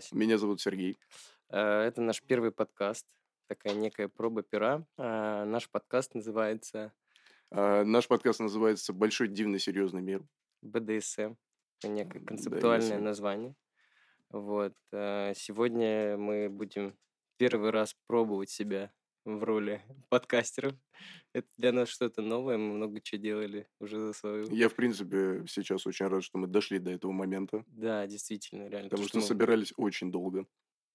Согласен. 0.00 0.18
Меня 0.18 0.38
зовут 0.38 0.60
Сергей. 0.60 0.98
Э, 1.50 1.82
Это 1.82 2.00
наш 2.00 2.22
первый 2.22 2.52
подкаст, 2.52 3.06
такая 3.48 3.74
некая 3.74 4.08
проба 4.08 4.42
пера. 4.42 4.86
Э, 4.96 5.44
Наш 5.44 5.68
подкаст 5.70 6.14
называется 6.14 6.92
А, 7.52 7.84
Наш 7.84 8.06
подкаст 8.08 8.40
называется 8.40 8.92
«Большой 8.92 9.28
дивный 9.28 9.58
серьезный 9.58 10.00
мир». 10.00 10.24
БДСМ. 10.62 11.34
Некое 11.84 12.20
концептуальное 12.20 12.92
если- 12.92 13.02
название. 13.04 13.54
Вот. 14.30 14.74
э, 14.92 15.32
Сегодня 15.34 16.16
мы 16.16 16.48
будем 16.48 16.96
первый 17.36 17.70
раз 17.70 17.94
пробовать 18.06 18.48
себя 18.50 18.92
в 19.24 19.42
роли 19.44 19.82
подкастеров. 20.08 20.74
Это 21.32 21.48
для 21.56 21.72
нас 21.72 21.88
что-то 21.88 22.22
новое, 22.22 22.56
мы 22.58 22.74
много 22.74 23.00
чего 23.00 23.20
делали 23.20 23.68
уже 23.78 23.98
за 24.00 24.12
свою... 24.12 24.50
Я, 24.54 24.68
в 24.68 24.74
принципе, 24.74 25.44
сейчас 25.48 25.86
очень 25.86 26.06
рад, 26.06 26.24
что 26.24 26.38
мы 26.38 26.46
дошли 26.46 26.78
до 26.78 26.90
этого 26.90 27.12
момента, 27.12 27.64
Да, 27.68 28.06
действительно, 28.06 28.68
реально. 28.68 28.88
То, 28.90 28.96
потому 28.96 29.02
что 29.08 29.08
что 29.08 29.18
мы- 29.18 29.26
собирались 29.26 29.72
очень 29.76 30.10
долго. 30.10 30.46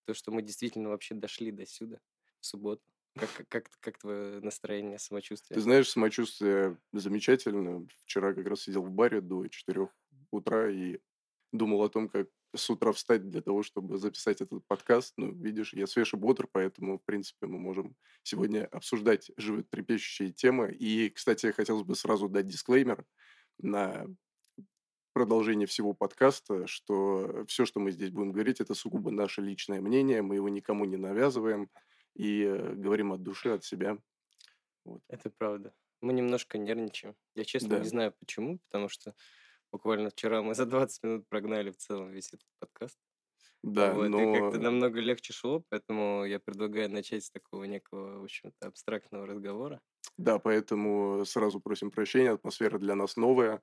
то, 0.06 0.14
что 0.14 0.32
мы 0.32 0.42
действительно 0.42 0.90
вообще 0.90 1.16
дошли 1.16 1.52
до 1.52 1.66
сюда 1.66 2.00
в 2.40 2.46
субботу. 2.46 2.82
Как, 3.18 3.30
как, 3.48 3.70
как 3.80 3.98
твое 3.98 4.42
настроение, 4.42 5.00
самочувствие? 5.00 5.56
Ты 5.56 5.62
знаешь, 5.62 5.90
самочувствие 5.90 6.78
замечательно. 6.92 7.88
Вчера 8.04 8.34
как 8.34 8.46
раз 8.46 8.62
сидел 8.64 8.84
в 8.84 8.92
баре 8.92 9.22
до 9.22 9.48
4 9.48 9.88
утра 10.32 10.70
и 10.70 11.00
думал 11.54 11.82
о 11.84 11.90
том, 11.90 12.10
как 12.10 12.28
с 12.56 12.70
утра 12.70 12.92
встать 12.92 13.30
для 13.30 13.42
того, 13.42 13.64
чтобы 13.64 13.98
записать 13.98 14.42
этот 14.42 14.66
подкаст. 14.68 15.14
Ну, 15.18 15.32
видишь, 15.34 15.74
я 15.74 15.88
свеж 15.88 16.14
и 16.14 16.18
бодр, 16.18 16.48
поэтому, 16.52 16.98
в 17.00 17.04
принципе, 17.06 17.48
мы 17.48 17.60
можем 17.60 17.96
сегодня 18.24 18.66
обсуждать 18.68 19.32
животрепещущие 19.38 20.32
темы. 20.32 20.72
И, 20.74 21.10
кстати, 21.10 21.52
хотелось 21.52 21.84
бы 21.84 21.96
сразу 21.96 22.30
дать 22.30 22.48
дисклеймер 22.48 23.06
на 23.60 24.08
продолжение 25.14 25.66
всего 25.68 25.94
подкаста, 25.94 26.68
что 26.68 27.46
все, 27.48 27.66
что 27.66 27.80
мы 27.80 27.92
здесь 27.92 28.12
будем 28.12 28.32
говорить, 28.34 28.60
это 28.60 28.74
сугубо 28.74 29.12
наше 29.12 29.42
личное 29.42 29.80
мнение, 29.82 30.22
мы 30.22 30.36
его 30.36 30.50
никому 30.50 30.84
не 30.86 30.98
навязываем 30.98 31.70
и 32.16 32.42
э, 32.44 32.74
говорим 32.74 33.14
от 33.14 33.24
души, 33.24 33.50
от 33.50 33.64
себя. 33.64 33.98
Это 35.08 35.30
правда. 35.30 35.74
Мы 36.02 36.14
немножко 36.14 36.58
нервничаем. 36.58 37.16
Я 37.34 37.46
честно 37.46 37.70
Да. 37.70 37.80
не 37.80 37.88
знаю 37.88 38.14
почему, 38.20 38.60
потому 38.70 38.90
что 38.90 39.16
буквально 39.76 40.10
вчера 40.10 40.42
мы 40.42 40.56
за 40.56 40.66
20 40.66 41.04
минут 41.04 41.28
прогнали 41.28 41.70
в 41.70 41.76
целом 41.78 42.12
весь 42.12 42.28
этот 42.30 42.48
подкаст. 42.60 42.98
Да, 43.62 43.94
Вот, 43.94 44.08
но... 44.10 44.36
И 44.36 44.40
как-то 44.40 44.60
намного 44.60 45.02
легче 45.02 45.34
шло, 45.34 45.64
поэтому 45.70 46.24
я 46.24 46.40
предлагаю 46.40 46.90
начать 46.90 47.26
с 47.26 47.32
такого 47.32 47.66
некого, 47.66 48.20
в 48.20 48.24
общем-то, 48.24 48.68
абстрактного 48.68 49.26
разговора. 49.26 49.82
Да, 50.18 50.40
поэтому 50.40 51.26
сразу 51.26 51.60
просим 51.60 51.92
прощения, 51.92 52.32
атмосфера 52.32 52.78
для 52.80 52.96
нас 52.96 53.18
новая, 53.18 53.62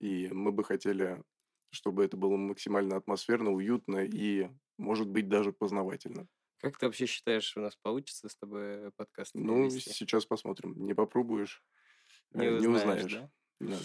и 0.00 0.28
мы 0.28 0.52
бы 0.52 0.62
хотели, 0.62 1.22
чтобы 1.70 2.04
это 2.04 2.16
было 2.18 2.36
максимально 2.36 2.96
атмосферно, 2.96 3.52
уютно 3.52 4.04
и, 4.04 4.50
может 4.78 5.08
быть, 5.08 5.28
даже 5.28 5.52
познавательно. 5.52 6.26
Как 6.58 6.76
ты 6.78 6.86
вообще 6.86 7.06
считаешь, 7.06 7.56
у 7.56 7.60
нас 7.60 7.76
получится 7.76 8.28
с 8.28 8.36
тобой 8.36 8.90
подкаст 8.96 9.34
Ну, 9.34 9.64
вести? 9.66 9.90
сейчас 9.90 10.26
посмотрим. 10.26 10.74
Не 10.76 10.94
попробуешь, 10.94 11.62
Не 12.34 12.46
э, 12.46 12.58
узнаешь, 12.58 13.12
да? 13.12 13.30
Да. 13.60 13.78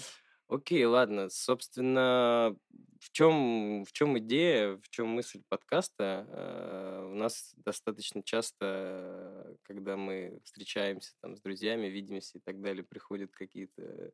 Окей, 0.51 0.83
ладно. 0.85 1.29
Собственно, 1.29 2.57
в 2.99 3.09
чем, 3.11 3.85
в 3.85 3.91
чем 3.93 4.19
идея, 4.19 4.75
в 4.75 4.89
чем 4.89 5.07
мысль 5.07 5.41
подкаста? 5.47 6.25
Э, 6.29 7.07
У 7.09 7.15
нас 7.15 7.53
достаточно 7.55 8.21
часто, 8.21 9.55
когда 9.63 9.95
мы 9.95 10.41
встречаемся 10.43 11.13
там 11.21 11.37
с 11.37 11.41
друзьями, 11.41 11.87
видимся 11.87 12.37
и 12.37 12.41
так 12.41 12.59
далее, 12.61 12.83
приходят 12.83 13.31
какие-то 13.31 14.11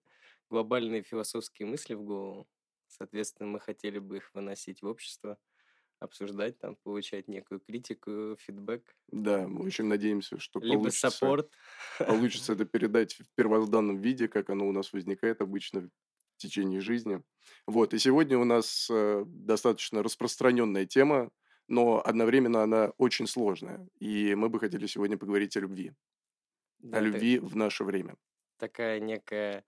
глобальные 0.52 1.02
философские 1.02 1.68
мысли 1.68 1.96
в 1.96 2.04
голову. 2.04 2.48
Соответственно, 2.88 3.50
мы 3.50 3.60
хотели 3.60 3.98
бы 3.98 4.18
их 4.18 4.30
выносить 4.36 4.84
в 4.84 4.86
общество, 4.86 5.40
обсуждать, 6.00 6.60
там, 6.60 6.76
получать 6.78 7.28
некую 7.28 7.62
критику, 7.62 8.38
фидбэк, 8.40 8.96
Да, 9.12 9.48
мы 9.48 9.66
очень 9.66 9.86
надеемся, 9.86 10.38
что 10.40 10.60
либо 10.60 10.90
получится, 10.90 10.92
саппорт. 10.92 11.52
получится 12.06 12.54
это 12.54 12.66
передать 12.66 13.16
в 13.16 13.34
первозданном 13.36 13.98
виде, 14.02 14.28
как 14.28 14.50
оно 14.50 14.68
у 14.68 14.72
нас 14.72 14.94
возникает 14.94 15.42
обычно 15.42 15.90
в 16.38 16.40
течение 16.40 16.82
жизни. 16.82 17.22
Вот, 17.66 17.94
и 17.94 18.00
сегодня 18.00 18.38
у 18.38 18.46
нас 18.46 18.88
э, 18.92 19.24
достаточно 19.26 20.04
распространенная 20.04 20.86
тема, 20.86 21.32
но 21.68 22.02
одновременно 22.06 22.62
она 22.64 22.92
очень 22.98 23.28
сложная. 23.28 23.88
И 24.00 24.36
мы 24.36 24.50
бы 24.50 24.60
хотели 24.60 24.86
сегодня 24.88 25.18
поговорить 25.18 25.58
о 25.58 25.62
любви. 25.62 25.94
Да, 26.80 27.00
о 27.00 27.02
любви 27.02 27.40
в 27.40 27.56
наше 27.56 27.84
время. 27.84 28.16
такая 28.60 29.00
некая 29.00 29.64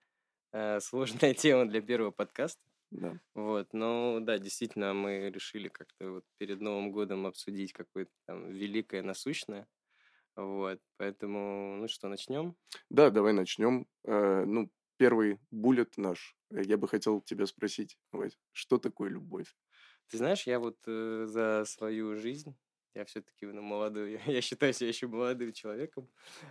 э, 0.52 0.80
сложная 0.80 1.34
тема 1.34 1.66
для 1.66 1.80
первого 1.80 2.12
подкаста. 2.12 2.62
Да. 2.90 3.18
Вот, 3.34 3.68
ну 3.72 4.18
да, 4.20 4.38
действительно, 4.38 4.94
мы 4.94 5.30
решили 5.30 5.68
как-то 5.68 6.12
вот 6.12 6.24
перед 6.38 6.60
Новым 6.60 6.92
годом 6.92 7.26
обсудить 7.26 7.72
какое-то 7.72 8.10
там 8.26 8.50
великое 8.50 9.02
насущное. 9.02 9.66
Вот, 10.36 10.80
поэтому, 10.96 11.76
ну 11.76 11.88
что, 11.88 12.08
начнем? 12.08 12.56
да, 12.88 13.10
давай 13.10 13.32
начнем. 13.32 13.86
Э, 14.04 14.44
ну, 14.44 14.70
первый 15.00 15.38
буллет 15.50 15.96
наш. 15.96 16.36
Э, 16.50 16.62
Я 16.62 16.76
бы 16.76 16.86
хотел 16.86 17.22
тебя 17.22 17.46
спросить, 17.46 17.98
Вась, 18.12 18.38
что 18.52 18.76
такое 18.76 19.08
любовь? 19.08 19.56
Ты 20.08 20.18
знаешь, 20.18 20.46
я 20.46 20.58
вот 20.58 20.76
э, 20.86 21.24
за 21.26 21.64
свою 21.64 22.16
жизнь, 22.16 22.54
я 22.94 23.06
все-таки 23.06 23.46
ну, 23.46 23.62
молодой, 23.62 24.20
я 24.26 24.42
считаю 24.42 24.74
себя 24.74 24.88
еще 24.88 25.06
молодым 25.06 25.54
человеком, 25.54 26.10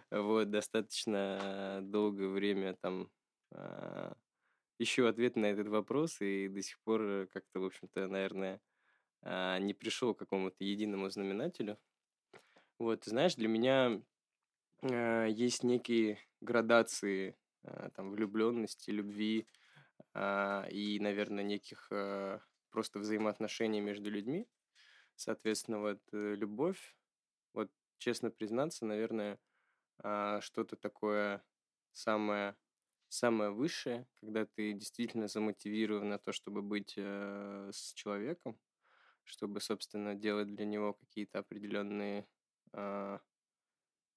вот, 0.09 0.49
достаточно 0.49 1.79
долгое 1.83 2.29
время 2.29 2.73
там 2.81 3.11
а, 3.51 4.15
ищу 4.79 5.05
ответ 5.05 5.35
на 5.35 5.45
этот 5.45 5.67
вопрос, 5.67 6.19
и 6.19 6.47
до 6.47 6.63
сих 6.63 6.79
пор 6.79 7.01
э, 7.03 7.27
как-то, 7.27 7.59
в 7.59 7.65
общем-то, 7.65 8.07
наверное, 8.07 8.59
а, 9.21 9.59
не 9.59 9.75
пришел 9.75 10.15
к 10.15 10.19
какому-то 10.19 10.63
единому 10.63 11.07
знаменателю. 11.11 11.77
Вот, 12.79 13.05
знаешь, 13.05 13.35
для 13.35 13.47
меня 13.47 14.01
а, 14.81 15.27
есть 15.27 15.63
некие 15.63 16.17
градации 16.41 17.35
там 17.95 18.11
влюбленности, 18.11 18.91
любви 18.91 19.47
а, 20.13 20.67
и, 20.69 20.99
наверное, 20.99 21.43
неких 21.43 21.87
а, 21.91 22.39
просто 22.69 22.99
взаимоотношений 22.99 23.81
между 23.81 24.09
людьми. 24.09 24.47
Соответственно, 25.15 25.79
вот 25.79 26.01
э, 26.13 26.35
любовь, 26.35 26.95
вот 27.53 27.69
честно 27.97 28.31
признаться, 28.31 28.85
наверное, 28.85 29.39
а, 29.99 30.39
что-то 30.41 30.75
такое 30.77 31.43
самое 31.91 32.55
самое 33.09 33.49
высшее, 33.49 34.07
когда 34.21 34.45
ты 34.45 34.73
действительно 34.73 35.27
замотивирован 35.27 36.09
на 36.09 36.19
то, 36.19 36.31
чтобы 36.31 36.61
быть 36.61 36.93
э, 36.95 37.69
с 37.73 37.93
человеком, 37.93 38.59
чтобы, 39.23 39.61
собственно, 39.61 40.15
делать 40.15 40.53
для 40.55 40.65
него 40.65 40.93
какие-то 40.93 41.39
определенные, 41.39 42.27
а, 42.71 43.19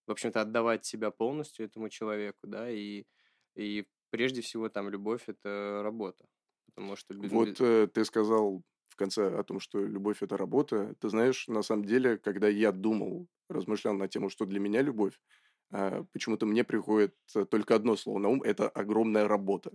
в 0.06 0.10
общем-то, 0.10 0.42
отдавать 0.42 0.84
себя 0.84 1.10
полностью 1.10 1.66
этому 1.66 1.88
человеку, 1.88 2.46
да, 2.46 2.70
и, 2.70 3.06
и 3.54 3.86
прежде 4.10 4.40
всего 4.40 4.68
там 4.68 4.88
любовь— 4.88 5.24
это 5.26 5.80
работа, 5.82 6.26
потому 6.66 6.96
что... 6.96 7.14
без- 7.14 7.30
Вот 7.32 7.60
э, 7.60 7.86
ты 7.86 8.04
сказал 8.04 8.62
в 8.88 8.96
конце 8.96 9.38
о 9.38 9.42
том, 9.42 9.60
что 9.60 9.80
любовь– 9.80 10.18
это 10.22 10.36
работа. 10.36 10.94
Ты 11.00 11.08
знаешь, 11.08 11.48
на 11.48 11.62
самом 11.62 11.84
деле, 11.84 12.18
когда 12.18 12.48
я 12.48 12.72
думал, 12.72 13.26
размышлял 13.48 13.94
на 13.94 14.08
тему, 14.08 14.28
что 14.28 14.44
для 14.44 14.60
меня 14.60 14.82
любовь, 14.82 15.18
а, 15.70 16.04
почему-то 16.12 16.44
мне 16.46 16.64
приходит 16.64 17.16
э, 17.34 17.46
только 17.46 17.74
одно 17.74 17.96
слово 17.96 18.18
на 18.18 18.28
ум– 18.28 18.42
это 18.44 18.68
огромная 18.68 19.26
работа, 19.26 19.72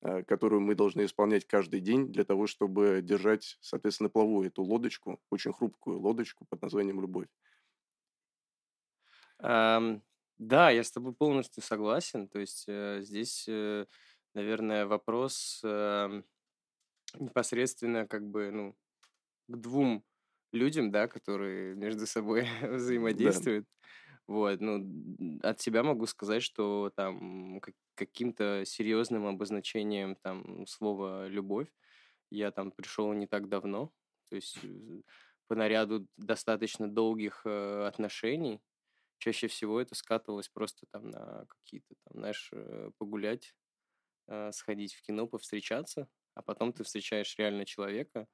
а, 0.00 0.22
которую 0.22 0.62
мы 0.62 0.74
должны 0.74 1.04
исполнять 1.04 1.46
каждый 1.46 1.80
день 1.80 2.10
для 2.10 2.24
того, 2.24 2.46
чтобы 2.46 3.00
держать, 3.02 3.58
соответственно, 3.60 4.08
плаву 4.08 4.42
эту 4.42 4.62
лодочку, 4.62 5.20
очень 5.30 5.52
хрупкую 5.52 6.00
лодочку 6.00 6.46
под 6.48 6.62
названием 6.62 7.00
любовь. 7.00 7.28
Да, 10.38 10.70
я 10.70 10.84
с 10.84 10.90
тобой 10.92 11.14
полностью 11.14 11.62
согласен. 11.62 12.28
То 12.28 12.38
есть 12.40 12.64
э, 12.68 13.00
здесь, 13.02 13.46
э, 13.48 13.86
наверное, 14.34 14.86
вопрос 14.86 15.60
эм, 15.64 16.24
непосредственно 17.18 18.06
как 18.06 18.26
бы, 18.28 18.50
ну, 18.50 18.76
к 19.48 19.56
двум 19.58 20.04
людям, 20.52 20.90
да, 20.92 21.08
которые 21.08 21.74
между 21.76 22.06
собой 22.06 22.46
взаимодействуют. 22.62 23.66
Вот, 24.28 24.60
ну, 24.60 25.40
от 25.42 25.60
себя 25.60 25.82
могу 25.84 26.06
сказать, 26.06 26.42
что 26.42 26.92
там 26.96 27.60
как- 27.60 27.74
каким-то 27.96 28.64
серьезным 28.66 29.26
обозначением 29.26 30.16
там 30.16 30.66
слова 30.66 31.28
«любовь» 31.28 31.68
я 32.30 32.50
там 32.50 32.72
пришел 32.72 33.12
не 33.12 33.26
так 33.26 33.48
давно. 33.48 33.92
То 34.30 34.36
есть 34.36 34.58
э, 34.64 35.02
по 35.48 35.54
наряду 35.54 36.08
достаточно 36.16 36.88
долгих 36.88 37.42
э, 37.46 37.86
отношений 37.86 38.60
чаще 39.18 39.48
всего 39.48 39.80
это 39.80 39.94
скатывалось 39.94 40.48
просто 40.48 40.86
там 40.90 41.10
на 41.10 41.46
какие-то 41.48 41.94
там, 42.04 42.18
знаешь, 42.20 42.50
э, 42.52 42.90
погулять, 42.98 43.54
э, 44.28 44.52
сходить 44.52 44.94
в 44.94 45.02
кино, 45.02 45.26
повстречаться, 45.26 46.08
а 46.34 46.42
потом 46.42 46.72
ты 46.72 46.84
встречаешь 46.84 47.36
реально 47.38 47.64
человека. 47.66 48.28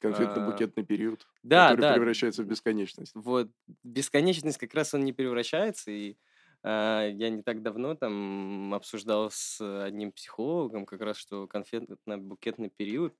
Конфетно-букетный 0.00 0.84
период, 0.84 1.26
Да, 1.42 1.70
который 1.70 1.80
да, 1.80 1.94
превращается 1.94 2.42
в 2.42 2.46
бесконечность. 2.46 3.14
вот 3.14 3.50
бесконечность 3.82 4.58
как 4.58 4.74
раз 4.74 4.94
он 4.94 5.04
не 5.04 5.12
превращается, 5.12 5.90
и 5.90 6.16
а, 6.62 7.06
я 7.06 7.30
не 7.30 7.42
так 7.42 7.62
давно 7.62 7.94
там 7.94 8.74
обсуждал 8.74 9.30
с 9.30 9.60
одним 9.84 10.12
психологом 10.12 10.86
как 10.86 11.00
раз, 11.00 11.16
что 11.16 11.44
конфетно-букетный 11.46 12.70
период 12.70 13.14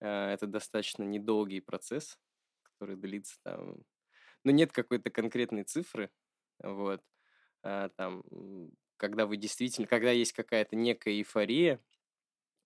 а, 0.00 0.32
это 0.32 0.46
достаточно 0.46 1.02
недолгий 1.04 1.62
процесс, 1.62 2.18
который 2.62 2.96
длится 2.96 3.36
там... 3.42 3.78
Ну, 4.44 4.52
нет 4.52 4.72
какой-то 4.72 5.10
конкретной 5.10 5.64
цифры, 5.64 6.10
вот. 6.62 7.02
А, 7.62 7.88
там, 7.90 8.22
когда 8.96 9.26
вы 9.26 9.36
действительно... 9.36 9.86
Когда 9.86 10.10
есть 10.10 10.32
какая-то 10.32 10.76
некая 10.76 11.14
эйфория, 11.14 11.80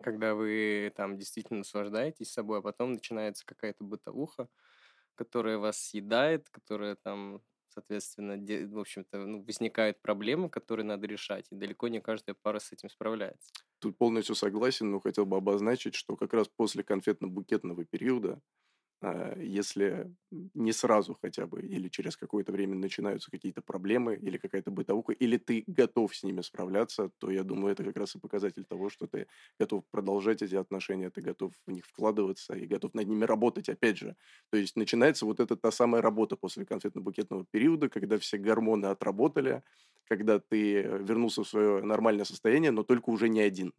когда 0.02 0.34
вы 0.34 0.92
там 0.96 1.16
действительно 1.16 1.60
наслаждаетесь 1.60 2.30
собой, 2.30 2.58
а 2.58 2.62
потом 2.62 2.92
начинается 2.92 3.44
какая-то 3.44 3.84
бытовуха, 3.84 4.48
которая 5.14 5.58
вас 5.58 5.78
съедает, 5.78 6.48
которая 6.50 6.94
там, 6.94 7.42
соответственно, 7.68 8.36
в 8.36 8.78
общем-то, 8.78 9.18
ну, 9.18 9.42
возникают 9.42 10.00
проблемы, 10.00 10.48
которые 10.48 10.86
надо 10.86 11.06
решать, 11.06 11.46
и 11.50 11.56
далеко 11.56 11.88
не 11.88 12.00
каждая 12.00 12.36
пара 12.40 12.60
с 12.60 12.72
этим 12.72 12.88
справляется. 12.88 13.50
Тут 13.80 13.98
полностью 13.98 14.34
согласен, 14.34 14.90
но 14.90 15.00
хотел 15.00 15.26
бы 15.26 15.36
обозначить, 15.36 15.94
что 15.94 16.16
как 16.16 16.32
раз 16.32 16.48
после 16.48 16.84
конфетно-букетного 16.84 17.84
периода 17.84 18.40
если 19.36 20.12
не 20.54 20.72
сразу 20.72 21.14
хотя 21.14 21.46
бы, 21.46 21.60
или 21.62 21.88
через 21.88 22.16
какое-то 22.16 22.50
время 22.52 22.74
начинаются 22.74 23.30
какие-то 23.30 23.62
проблемы, 23.62 24.16
или 24.16 24.38
какая-то 24.38 24.72
бытовуха, 24.72 25.12
или 25.12 25.36
ты 25.36 25.62
готов 25.68 26.16
с 26.16 26.24
ними 26.24 26.40
справляться, 26.40 27.10
то 27.18 27.30
я 27.30 27.44
думаю, 27.44 27.72
это 27.72 27.84
как 27.84 27.96
раз 27.96 28.16
и 28.16 28.18
показатель 28.18 28.64
того, 28.64 28.88
что 28.90 29.06
ты 29.06 29.28
готов 29.58 29.84
продолжать 29.90 30.42
эти 30.42 30.56
отношения, 30.56 31.10
ты 31.10 31.20
готов 31.20 31.52
в 31.66 31.70
них 31.70 31.86
вкладываться 31.86 32.54
и 32.54 32.66
готов 32.66 32.92
над 32.94 33.06
ними 33.06 33.24
работать, 33.24 33.68
опять 33.68 33.98
же. 33.98 34.16
То 34.50 34.58
есть 34.58 34.74
начинается 34.76 35.26
вот 35.26 35.38
эта 35.38 35.56
та 35.56 35.70
самая 35.70 36.02
работа 36.02 36.36
после 36.36 36.64
конфетно-букетного 36.64 37.46
периода, 37.48 37.88
когда 37.88 38.18
все 38.18 38.36
гормоны 38.38 38.86
отработали, 38.86 39.62
когда 40.08 40.40
ты 40.40 40.82
вернулся 40.82 41.44
в 41.44 41.48
свое 41.48 41.82
нормальное 41.82 42.24
состояние, 42.24 42.72
но 42.72 42.82
только 42.82 43.10
уже 43.10 43.28
не 43.28 43.40
один. 43.40 43.72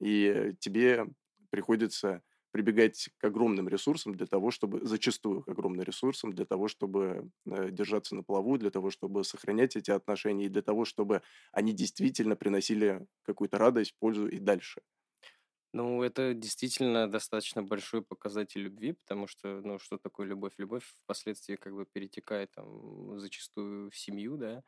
И 0.00 0.54
тебе 0.60 1.06
приходится 1.50 2.22
прибегать 2.52 3.10
к 3.18 3.24
огромным 3.24 3.68
ресурсам 3.68 4.14
для 4.14 4.26
того, 4.26 4.50
чтобы, 4.50 4.84
зачастую 4.86 5.42
к 5.42 5.48
огромным 5.48 5.82
ресурсам, 5.84 6.32
для 6.32 6.44
того, 6.46 6.68
чтобы 6.68 7.30
э, 7.46 7.70
держаться 7.70 8.14
на 8.14 8.22
плаву, 8.22 8.58
для 8.58 8.70
того, 8.70 8.90
чтобы 8.90 9.24
сохранять 9.24 9.76
эти 9.76 9.90
отношения 9.90 10.46
и 10.46 10.48
для 10.48 10.62
того, 10.62 10.84
чтобы 10.84 11.22
они 11.52 11.72
действительно 11.72 12.36
приносили 12.36 13.06
какую-то 13.22 13.58
радость, 13.58 13.94
пользу 13.98 14.26
и 14.28 14.38
дальше. 14.38 14.82
Ну, 15.72 16.02
это 16.02 16.34
действительно 16.34 17.08
достаточно 17.08 17.62
большой 17.62 18.02
показатель 18.02 18.60
любви, 18.62 18.92
потому 18.92 19.28
что, 19.28 19.60
ну, 19.62 19.78
что 19.78 19.98
такое 19.98 20.26
любовь? 20.26 20.54
Любовь 20.58 20.84
впоследствии 21.04 21.54
как 21.56 21.74
бы 21.74 21.86
перетекает 21.86 22.50
там 22.52 23.18
зачастую 23.20 23.90
в 23.90 23.96
семью, 23.96 24.36
да, 24.36 24.64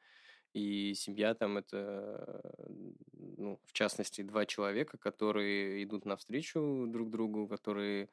и 0.53 0.95
семья 0.95 1.35
там 1.35 1.59
это, 1.59 2.43
ну, 3.13 3.59
в 3.65 3.73
частности, 3.73 4.23
два 4.23 4.45
человека, 4.47 4.99
которые 4.99 5.83
идут 5.83 6.05
навстречу 6.05 6.87
друг 6.89 7.11
другу, 7.11 7.49
которые 7.49 8.11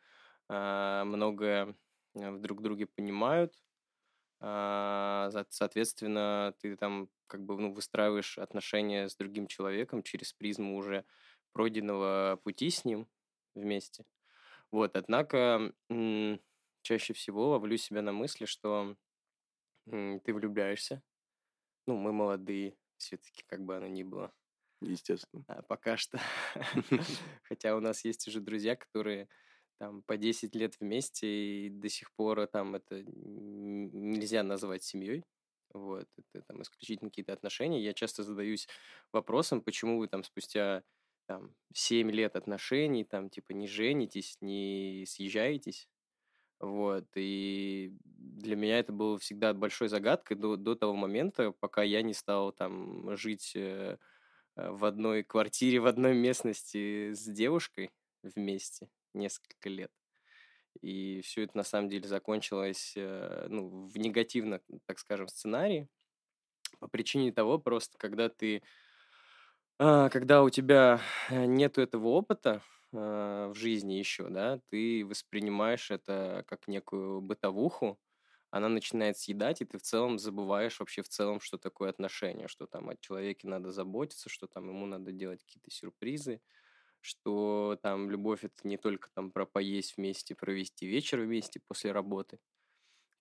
а, 0.48 1.04
многое 1.06 1.76
э, 2.16 2.32
в 2.32 2.40
друг 2.40 2.62
друге 2.62 2.88
понимают. 2.88 3.62
А, 4.40 5.30
соответственно, 5.50 6.56
ты 6.60 6.78
там 6.78 7.10
как 7.28 7.44
бы 7.44 7.58
ну, 7.58 7.74
выстраиваешь 7.74 8.38
отношения 8.38 9.10
с 9.10 9.16
другим 9.16 9.48
человеком 9.48 10.02
через 10.02 10.34
призму 10.34 10.78
уже 10.78 11.06
пройденного 11.52 12.40
пути 12.44 12.70
с 12.70 12.86
ним 12.86 13.08
вместе. 13.54 14.06
Вот, 14.72 14.96
однако 14.96 15.74
чаще 16.82 17.14
всего 17.14 17.50
ловлю 17.50 17.76
себя 17.78 18.02
на 18.02 18.12
мысли, 18.14 18.46
что 18.46 18.96
ты 19.86 20.34
влюбляешься, 20.34 21.02
ну, 21.90 21.98
мы 21.98 22.14
молодые, 22.14 22.76
все-таки, 22.98 23.44
как 23.48 23.66
бы 23.66 23.76
оно 23.76 23.88
ни 23.88 24.04
было. 24.04 24.32
Естественно. 24.80 25.44
А 25.48 25.64
пока 25.64 25.98
что. 25.98 26.20
Хотя 27.44 27.76
у 27.76 27.80
нас 27.80 28.06
есть 28.06 28.28
уже 28.28 28.40
друзья, 28.40 28.76
которые 28.76 29.28
там 29.80 30.04
по 30.04 30.18
10 30.18 30.54
лет 30.56 30.80
вместе, 30.80 31.28
и 31.28 31.70
до 31.70 31.90
сих 31.90 32.12
пор 32.14 32.46
там 32.46 32.76
это 32.76 33.02
нельзя 33.04 34.44
назвать 34.44 34.84
семьей. 34.84 35.24
Вот, 35.74 36.08
это 36.18 36.44
там 36.46 36.62
исключительно 36.62 37.10
какие-то 37.10 37.34
отношения. 37.34 37.84
Я 37.84 37.94
часто 37.94 38.24
задаюсь 38.24 38.68
вопросом, 39.12 39.62
почему 39.62 39.98
вы 39.98 40.08
там 40.08 40.24
спустя 40.24 40.84
там, 41.26 41.56
7 41.74 42.12
лет 42.12 42.36
отношений, 42.36 43.04
там, 43.04 43.30
типа, 43.30 43.54
не 43.54 43.68
женитесь, 43.68 44.38
не 44.42 45.06
съезжаетесь. 45.08 45.88
Вот, 46.60 47.06
и 47.16 47.94
для 48.04 48.56
меня 48.58 48.80
это 48.80 48.92
было 48.92 49.18
всегда 49.18 49.54
большой 49.54 49.88
загадкой 49.88 50.36
до, 50.36 50.58
до 50.58 50.76
того 50.76 50.94
момента, 50.94 51.52
пока 51.52 51.84
я 51.84 52.02
не 52.02 52.14
стал 52.14 52.52
там 52.52 53.16
жить 53.16 53.54
э, 53.56 53.98
в 54.56 54.84
одной 54.84 55.24
квартире, 55.24 55.80
в 55.80 55.86
одной 55.86 56.14
местности 56.16 57.14
с 57.14 57.24
девушкой 57.26 57.92
вместе 58.24 58.90
несколько 59.14 59.70
лет. 59.70 59.92
И 60.82 61.22
все 61.24 61.44
это 61.44 61.56
на 61.58 61.64
самом 61.64 61.90
деле 61.90 62.08
закончилось 62.08 62.94
э, 62.98 63.48
ну, 63.50 63.88
в 63.88 63.98
негативном, 63.98 64.60
так 64.86 65.00
скажем, 65.00 65.30
сценарии. 65.30 65.88
По 66.80 66.88
причине 66.88 67.32
того, 67.32 67.58
просто 67.58 67.98
когда 67.98 68.30
ты, 68.30 68.64
а, 69.78 70.10
когда 70.10 70.44
у 70.44 70.50
тебя 70.50 71.02
нету 71.30 71.82
этого 71.82 72.10
опыта, 72.10 72.62
э, 72.94 73.48
в 73.48 73.56
жизни 73.56 73.94
еще, 73.94 74.30
да, 74.30 74.60
ты 74.70 75.06
воспринимаешь 75.06 75.92
это 75.92 76.44
как 76.48 76.68
некую 76.68 77.22
бытовуху, 77.22 78.00
она 78.52 78.70
начинает 78.70 79.18
съедать, 79.18 79.62
и 79.62 79.66
ты 79.66 79.78
в 79.78 79.82
целом 79.84 80.18
забываешь 80.20 80.80
вообще 80.80 81.02
в 81.04 81.10
целом, 81.10 81.40
что 81.40 81.58
такое 81.58 81.90
отношения, 81.92 82.48
что 82.48 82.66
там 82.68 82.90
от 82.90 83.00
человека 83.02 83.48
надо 83.48 83.72
заботиться, 83.72 84.30
что 84.30 84.48
там 84.48 84.70
ему 84.70 84.86
надо 84.88 85.12
делать 85.12 85.44
какие-то 85.46 85.72
сюрпризы, 85.72 86.42
что 87.02 87.80
там 87.84 88.12
любовь 88.12 88.44
это 88.46 88.56
не 88.68 88.78
только 88.78 89.10
там 89.16 89.32
про 89.32 89.46
поесть 89.46 89.98
вместе, 89.98 90.36
провести 90.36 90.88
вечер 90.88 91.22
вместе 91.22 91.62
после 91.68 91.92
работы. 91.94 92.40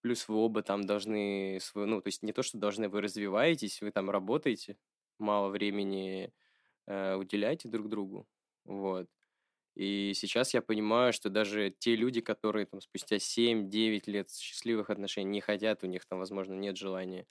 Плюс 0.03 0.29
вы 0.29 0.37
оба 0.37 0.63
там 0.63 0.83
должны, 0.87 1.59
свой, 1.61 1.87
ну, 1.87 2.01
то 2.01 2.09
есть 2.09 2.23
не 2.23 2.33
то, 2.33 2.43
что 2.43 2.57
должны, 2.59 2.89
вы 2.89 3.01
развиваетесь, 3.03 3.81
вы 3.83 3.91
там 3.91 4.11
работаете, 4.11 4.79
мало 5.19 5.49
времени 5.49 6.33
э, 6.87 7.17
уделяете 7.17 7.69
друг 7.69 7.89
другу, 7.89 8.29
вот. 8.65 9.09
И 9.79 10.13
сейчас 10.15 10.55
я 10.55 10.61
понимаю, 10.61 11.13
что 11.13 11.31
даже 11.31 11.71
те 11.71 11.95
люди, 11.95 12.21
которые 12.21 12.67
там 12.67 12.81
спустя 12.81 13.19
7-9 13.21 14.09
лет 14.09 14.29
счастливых 14.29 14.91
отношений 14.91 15.31
не 15.31 15.41
хотят, 15.41 15.85
у 15.85 15.87
них 15.87 16.05
там, 16.05 16.19
возможно, 16.19 16.55
нет 16.55 16.77
желания 16.77 17.29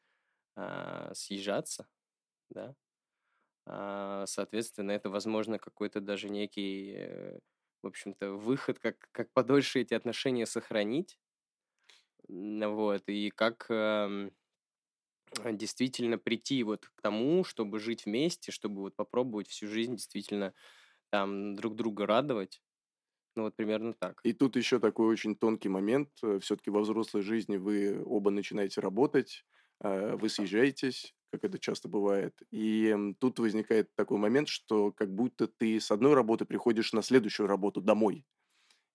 а, 0.56 1.14
съезжаться, 1.14 1.88
да, 2.50 2.76
а, 3.66 4.26
соответственно, 4.28 4.92
это, 4.92 5.10
возможно, 5.10 5.60
какой-то 5.60 6.02
даже 6.02 6.30
некий, 6.30 6.94
э, 6.98 7.40
в 7.84 7.88
общем-то, 7.88 8.34
выход, 8.34 8.80
как, 8.80 9.10
как 9.12 9.34
подольше 9.34 9.82
эти 9.82 9.94
отношения 9.94 10.46
сохранить, 10.46 11.20
вот, 12.30 13.04
и 13.08 13.30
как 13.30 13.66
э, 13.70 14.30
действительно 15.52 16.18
прийти 16.18 16.64
вот 16.64 16.88
к 16.88 17.02
тому, 17.02 17.44
чтобы 17.44 17.80
жить 17.80 18.06
вместе, 18.06 18.52
чтобы 18.52 18.82
вот 18.82 18.96
попробовать 18.96 19.48
всю 19.48 19.68
жизнь 19.68 19.96
действительно 19.96 20.54
там 21.12 21.56
друг 21.56 21.76
друга 21.76 22.06
радовать. 22.06 22.62
Ну, 23.36 23.44
вот 23.44 23.56
примерно 23.56 23.94
так. 23.94 24.20
И 24.24 24.34
тут 24.34 24.56
еще 24.56 24.80
такой 24.80 25.08
очень 25.08 25.36
тонкий 25.36 25.70
момент. 25.70 26.10
Э, 26.24 26.40
Все-таки 26.40 26.72
во 26.72 26.82
взрослой 26.82 27.22
жизни 27.22 27.58
вы 27.58 28.02
оба 28.04 28.32
начинаете 28.32 28.82
работать, 28.82 29.46
э, 29.84 30.16
вы 30.16 30.30
съезжаетесь, 30.30 31.14
как 31.32 31.44
это 31.44 31.60
часто 31.60 31.88
бывает. 31.88 32.34
И 32.52 32.96
тут 33.20 33.40
возникает 33.40 33.94
такой 33.96 34.18
момент, 34.18 34.48
что 34.48 34.92
как 34.92 35.14
будто 35.14 35.48
ты 35.48 35.80
с 35.80 35.92
одной 35.92 36.16
работы 36.16 36.46
приходишь 36.46 36.94
на 36.94 37.02
следующую 37.04 37.48
работу 37.48 37.82
домой. 37.82 38.26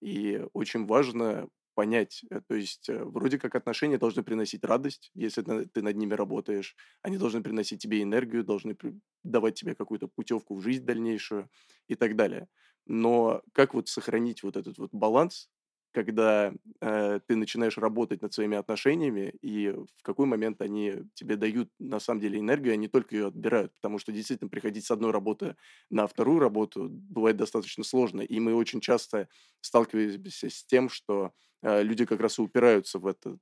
И 0.00 0.45
очень 0.52 0.87
важно 0.87 1.49
понять, 1.74 2.22
э, 2.30 2.40
то 2.46 2.54
есть 2.54 2.88
вроде 2.88 3.38
как 3.38 3.54
отношения 3.54 3.98
должны 3.98 4.22
приносить 4.22 4.64
радость, 4.64 5.10
если 5.14 5.42
ты 5.42 5.82
над 5.82 5.96
ними 5.96 6.14
работаешь, 6.14 6.76
они 7.02 7.18
должны 7.18 7.42
приносить 7.42 7.82
тебе 7.82 8.02
энергию, 8.02 8.44
должны 8.44 8.76
давать 9.24 9.54
тебе 9.54 9.74
какую-то 9.74 10.08
путевку 10.08 10.56
в 10.56 10.62
жизнь 10.62 10.84
дальнейшую 10.84 11.48
и 11.88 11.94
так 11.94 12.16
далее. 12.16 12.48
Но 12.86 13.42
как 13.52 13.74
вот 13.74 13.88
сохранить 13.88 14.42
вот 14.42 14.56
этот 14.56 14.78
вот 14.78 14.90
баланс, 14.92 15.48
когда 15.92 16.52
э, 16.80 17.20
ты 17.26 17.37
начинаешь 17.37 17.78
работать 17.78 18.22
над 18.22 18.32
своими 18.34 18.56
отношениями, 18.56 19.34
и 19.42 19.70
в 19.70 20.02
какой 20.02 20.26
момент 20.26 20.61
они 20.61 20.94
тебе 21.14 21.37
дают 21.37 21.70
на 21.78 22.00
самом 22.00 22.20
деле 22.20 22.40
энергию, 22.40 22.75
они 22.75 22.88
только 22.88 23.16
ее 23.16 23.26
отбирают, 23.28 23.72
потому 23.75 23.99
что 23.99 24.12
действительно 24.12 24.50
приходить 24.50 24.84
с 24.87 24.90
одной 24.90 25.11
работы 25.12 25.56
на 25.90 26.06
вторую 26.06 26.38
работу 26.40 26.88
бывает 26.90 27.37
достаточно 27.37 27.84
сложно, 27.84 28.22
и 28.22 28.40
мы 28.40 28.54
очень 28.54 28.80
часто 28.80 29.28
сталкиваемся 29.61 30.50
с 30.50 30.64
тем, 30.64 30.88
что 30.88 31.32
э, 31.62 31.82
люди 31.82 32.04
как 32.04 32.20
раз 32.20 32.38
и 32.38 32.42
упираются 32.42 32.99
в 32.99 33.06
этот 33.06 33.38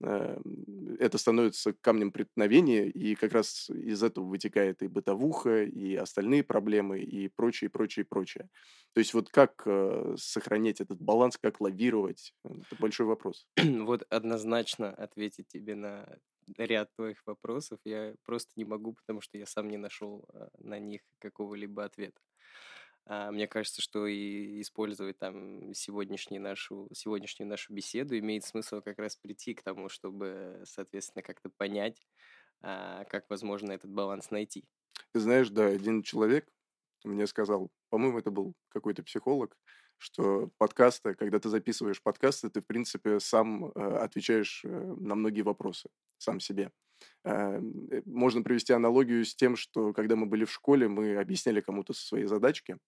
это 0.00 1.18
становится 1.18 1.74
камнем 1.80 2.10
преткновения, 2.10 2.88
и 2.88 3.14
как 3.14 3.32
раз 3.32 3.68
из 3.70 4.02
этого 4.02 4.24
вытекает 4.24 4.82
и 4.82 4.88
бытовуха, 4.88 5.64
и 5.64 5.94
остальные 5.94 6.42
проблемы, 6.42 7.00
и 7.00 7.28
прочее, 7.28 7.70
прочее, 7.70 8.04
прочее. 8.04 8.48
То 8.94 9.00
есть 9.00 9.14
вот 9.14 9.28
как 9.28 9.62
э, 9.66 10.14
сохранять 10.18 10.80
этот 10.80 11.00
баланс, 11.00 11.38
как 11.38 11.60
лавировать, 11.60 12.32
э, 12.44 12.48
это 12.48 12.80
большой 12.80 13.06
вопрос. 13.06 13.46
Вот 13.90 14.04
однозначно 14.08 14.90
ответить 14.90 15.48
тебе 15.48 15.74
на 15.74 16.06
ряд 16.56 16.88
твоих 16.96 17.22
вопросов 17.26 17.78
я 17.84 18.14
просто 18.24 18.52
не 18.56 18.64
могу, 18.64 18.94
потому 18.94 19.20
что 19.20 19.38
я 19.38 19.46
сам 19.46 19.68
не 19.68 19.76
нашел 19.76 20.24
э, 20.32 20.48
на 20.58 20.78
них 20.78 21.02
какого-либо 21.18 21.84
ответа. 21.84 22.20
А, 23.10 23.32
мне 23.32 23.48
кажется, 23.48 23.82
что 23.82 24.06
и 24.06 24.60
использовать 24.60 25.18
там 25.18 25.74
сегодняшнюю 25.74 26.40
нашу, 26.40 26.88
сегодняшнюю 26.92 27.48
нашу 27.48 27.72
беседу 27.72 28.16
имеет 28.16 28.44
смысл 28.44 28.80
как 28.80 29.00
раз 29.00 29.16
прийти 29.16 29.52
к 29.52 29.62
тому, 29.64 29.88
чтобы, 29.88 30.62
соответственно, 30.64 31.24
как-то 31.24 31.50
понять, 31.50 32.06
а, 32.62 33.02
как 33.06 33.28
возможно 33.28 33.72
этот 33.72 33.90
баланс 33.90 34.30
найти. 34.30 34.64
Ты 35.12 35.18
знаешь, 35.18 35.50
да, 35.50 35.66
один 35.66 36.04
человек 36.04 36.48
мне 37.02 37.26
сказал, 37.26 37.72
по-моему, 37.88 38.20
это 38.20 38.30
был 38.30 38.54
какой-то 38.68 39.02
психолог, 39.02 39.56
что 39.98 40.48
подкасты, 40.58 41.14
когда 41.14 41.40
ты 41.40 41.48
записываешь 41.48 42.00
подкасты, 42.00 42.48
ты, 42.48 42.60
в 42.60 42.66
принципе, 42.66 43.18
сам 43.18 43.72
э, 43.72 43.96
отвечаешь 43.96 44.62
э, 44.64 44.68
на 44.68 45.16
многие 45.16 45.42
вопросы, 45.42 45.88
сам 46.18 46.38
себе. 46.38 46.70
Э, 47.24 47.60
можно 48.04 48.42
привести 48.42 48.72
аналогию 48.72 49.24
с 49.24 49.34
тем, 49.34 49.56
что 49.56 49.92
когда 49.94 50.14
мы 50.14 50.26
были 50.26 50.44
в 50.44 50.52
школе, 50.52 50.86
мы 50.86 51.16
объясняли 51.16 51.60
кому-то 51.60 51.92
свои 51.92 52.24
задачки, 52.24 52.78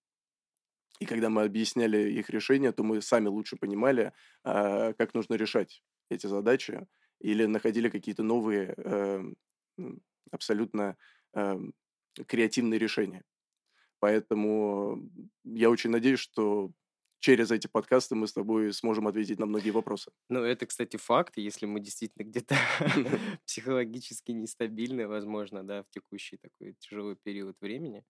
и 1.01 1.07
когда 1.07 1.31
мы 1.31 1.43
объясняли 1.43 2.11
их 2.13 2.31
решение, 2.31 2.73
то 2.73 2.83
мы 2.85 3.03
сами 3.03 3.29
лучше 3.29 3.57
понимали, 3.57 4.13
э, 4.45 4.93
как 4.95 5.15
нужно 5.15 5.35
решать 5.35 5.83
эти 6.11 6.27
задачи, 6.27 6.87
или 7.21 7.47
находили 7.47 7.89
какие-то 7.89 8.23
новые, 8.23 8.75
э, 8.77 9.23
абсолютно 10.31 10.97
э, 11.35 11.59
креативные 12.27 12.79
решения. 12.79 13.25
Поэтому 14.01 15.09
я 15.45 15.71
очень 15.71 15.91
надеюсь, 15.91 16.19
что 16.19 16.73
через 17.21 17.53
эти 17.53 17.69
подкасты 17.69 18.17
мы 18.17 18.27
с 18.27 18.33
тобой 18.33 18.73
сможем 18.73 19.07
ответить 19.07 19.39
на 19.39 19.47
многие 19.47 19.71
вопросы. 19.71 20.11
Ну, 20.29 20.41
это, 20.41 20.67
кстати, 20.67 20.97
факт. 20.97 21.35
Если 21.37 21.67
мы 21.67 21.81
действительно 21.81 22.25
где-то 22.25 22.57
психологически 23.47 24.33
нестабильны, 24.33 25.07
возможно, 25.07 25.63
да, 25.63 25.85
в 25.85 25.91
текущий 25.91 26.37
такой 26.37 26.75
тяжелый 26.81 27.17
период 27.23 27.57
времени, 27.61 28.05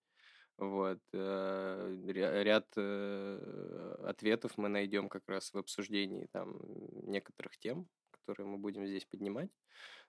вот, 0.57 0.99
э, 1.13 1.97
ряд 2.43 2.67
э, 2.77 3.95
ответов 4.05 4.57
мы 4.57 4.69
найдем 4.69 5.09
как 5.09 5.23
раз 5.27 5.51
в 5.51 5.57
обсуждении 5.57 6.27
там 6.31 6.59
некоторых 7.07 7.57
тем, 7.57 7.87
которые 8.11 8.47
мы 8.47 8.57
будем 8.59 8.85
здесь 8.85 9.05
поднимать. 9.05 9.49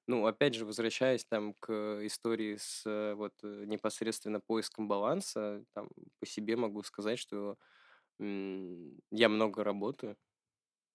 Ну, 0.06 0.26
опять 0.26 0.54
же, 0.54 0.66
возвращаясь 0.66 1.24
там 1.24 1.54
к 1.54 1.72
истории 2.06 2.56
с 2.56 2.84
э, 2.86 3.14
вот 3.14 3.32
непосредственно 3.42 4.38
поиском 4.40 4.86
баланса, 4.86 5.64
там 5.72 5.88
по 6.20 6.26
себе 6.26 6.56
могу 6.56 6.82
сказать, 6.82 7.18
что 7.18 7.56
я 8.18 9.28
много 9.28 9.64
работаю. 9.64 10.16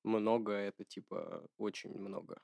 Много 0.03 0.53
это 0.53 0.85
типа 0.85 1.45
очень 1.57 1.97
много. 1.97 2.39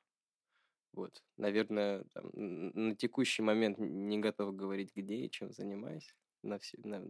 Вот, 0.91 1.23
наверное, 1.37 2.03
там, 2.13 2.29
на 2.33 2.95
текущий 2.95 3.41
момент 3.41 3.77
не 3.79 4.17
готов 4.17 4.55
говорить, 4.55 4.91
где 4.95 5.15
и 5.15 5.29
чем 5.29 5.51
занимаюсь 5.53 6.13
на 6.45 6.59
все, 6.59 6.77
на, 6.83 7.03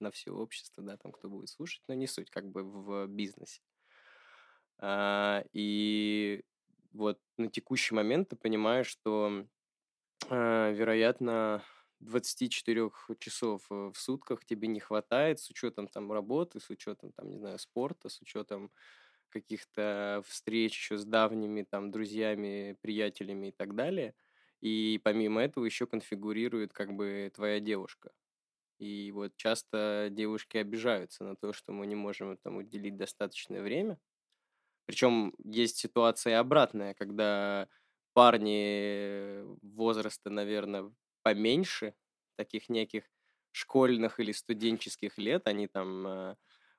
на 0.00 0.10
все 0.10 0.30
общество, 0.30 0.82
да, 0.82 0.96
там 0.96 1.12
кто 1.12 1.28
будет 1.28 1.48
слушать, 1.48 1.82
но 1.88 1.94
не 1.94 2.06
суть, 2.06 2.30
как 2.30 2.48
бы 2.50 2.62
в 2.62 3.06
бизнесе. 3.06 3.60
А, 4.78 5.44
и 5.52 6.44
вот 6.92 7.20
на 7.36 7.48
текущий 7.48 7.94
момент 7.94 8.28
ты 8.28 8.36
понимаешь, 8.36 8.86
что, 8.86 9.46
а, 10.28 10.70
вероятно, 10.70 11.62
24 12.02 12.90
часов 13.18 13.62
э, 13.70 13.90
в 13.94 13.96
сутках 13.96 14.44
тебе 14.44 14.68
не 14.68 14.80
хватает 14.80 15.40
с 15.40 15.50
учетом 15.50 15.88
там 15.88 16.12
работы, 16.12 16.60
с 16.60 16.68
учетом 16.70 17.12
там, 17.12 17.30
не 17.30 17.38
знаю, 17.38 17.58
спорта, 17.58 18.08
с 18.08 18.20
учетом 18.20 18.72
каких-то 19.28 20.22
встреч 20.26 20.76
еще 20.76 20.98
с 20.98 21.04
давними 21.04 21.62
там 21.62 21.90
друзьями, 21.90 22.76
приятелями 22.82 23.48
и 23.48 23.52
так 23.52 23.74
далее. 23.74 24.14
И 24.60 25.00
помимо 25.02 25.42
этого 25.42 25.64
еще 25.64 25.86
конфигурирует 25.86 26.72
как 26.72 26.92
бы 26.94 27.30
твоя 27.34 27.60
девушка. 27.60 28.12
И 28.82 29.12
вот 29.12 29.36
часто 29.36 30.08
девушки 30.10 30.56
обижаются 30.58 31.24
на 31.24 31.36
то, 31.36 31.52
что 31.52 31.72
мы 31.72 31.86
не 31.86 31.94
можем 31.94 32.32
этому 32.32 32.60
уделить 32.60 32.96
достаточное 32.96 33.62
время. 33.62 33.98
Причем 34.86 35.34
есть 35.44 35.76
ситуация 35.78 36.40
обратная, 36.40 36.94
когда 36.94 37.68
парни 38.14 39.42
возраста, 39.62 40.30
наверное, 40.30 40.92
поменьше, 41.22 41.94
таких 42.36 42.68
неких 42.68 43.04
школьных 43.52 44.18
или 44.20 44.32
студенческих 44.32 45.18
лет, 45.18 45.46
они 45.46 45.68
там 45.68 46.06
э, 46.06 46.36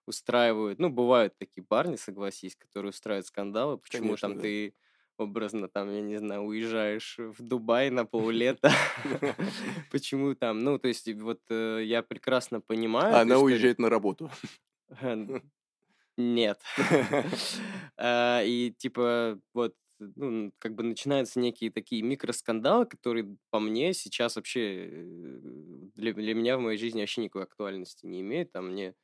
устраивают, 0.07 0.79
ну, 0.79 0.89
бывают 0.89 1.37
такие 1.37 1.63
парни, 1.63 1.95
согласись, 1.95 2.55
которые 2.55 2.89
устраивают 2.89 3.27
скандалы, 3.27 3.77
почему 3.77 4.17
Конечно, 4.17 4.17
там 4.17 4.35
да. 4.35 4.43
ты 4.43 4.75
образно 5.23 5.67
там, 5.67 5.93
я 5.93 6.01
не 6.01 6.17
знаю, 6.17 6.41
уезжаешь 6.43 7.17
в 7.17 7.41
Дубай 7.41 7.89
на 7.89 8.05
поллета. 8.05 8.71
Почему 9.91 10.35
там? 10.35 10.59
Ну, 10.59 10.77
то 10.77 10.87
есть, 10.87 11.11
вот 11.13 11.41
э, 11.49 11.81
я 11.83 12.03
прекрасно 12.03 12.61
понимаю. 12.61 13.15
Она 13.15 13.39
уезжает 13.39 13.79
на 13.79 13.89
работу. 13.89 14.29
Нет. 16.17 16.59
А, 17.95 18.41
и 18.43 18.71
типа 18.71 19.39
вот 19.53 19.75
ну, 20.15 20.51
как 20.59 20.73
бы 20.75 20.83
начинаются 20.83 21.39
некие 21.39 21.71
такие 21.71 22.01
микроскандалы, 22.01 22.85
которые 22.85 23.37
по 23.51 23.59
мне 23.59 23.93
сейчас 23.93 24.35
вообще 24.35 24.87
э, 24.89 25.39
для, 25.95 26.13
для 26.13 26.33
меня 26.33 26.57
в 26.57 26.61
моей 26.61 26.77
жизни 26.77 27.01
вообще 27.01 27.21
никакой 27.21 27.43
актуальности 27.43 28.05
не 28.05 28.21
имеют. 28.21 28.51
Там 28.51 28.71
мне, 28.71 28.95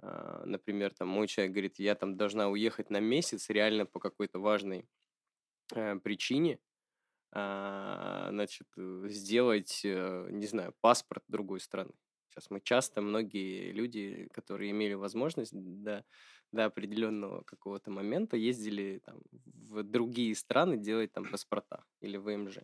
а, 0.00 0.44
например, 0.44 0.92
там 0.94 1.08
мой 1.08 1.26
человек 1.26 1.52
говорит, 1.52 1.78
я 1.78 1.94
там 1.94 2.16
должна 2.16 2.48
уехать 2.48 2.90
на 2.90 3.00
месяц 3.00 3.48
реально 3.48 3.86
по 3.86 3.98
какой-то 3.98 4.38
важной 4.38 4.86
причине, 5.68 6.58
э, 7.32 8.28
значит, 8.30 8.68
сделать, 8.76 9.82
э, 9.84 10.28
не 10.30 10.46
знаю, 10.46 10.74
паспорт 10.80 11.24
другой 11.28 11.60
страны. 11.60 11.92
Сейчас 12.28 12.50
мы 12.50 12.60
часто, 12.60 13.00
многие 13.00 13.72
люди, 13.72 14.28
которые 14.32 14.70
имели 14.70 14.94
возможность 14.94 15.52
до, 15.54 16.04
до 16.52 16.66
определенного 16.66 17.42
какого-то 17.44 17.90
момента, 17.90 18.36
ездили 18.36 19.00
там, 19.04 19.22
в 19.32 19.82
другие 19.82 20.34
страны 20.34 20.76
делать 20.76 21.12
там 21.12 21.24
паспорта 21.24 21.84
или 22.00 22.18
ВМЖ. 22.18 22.58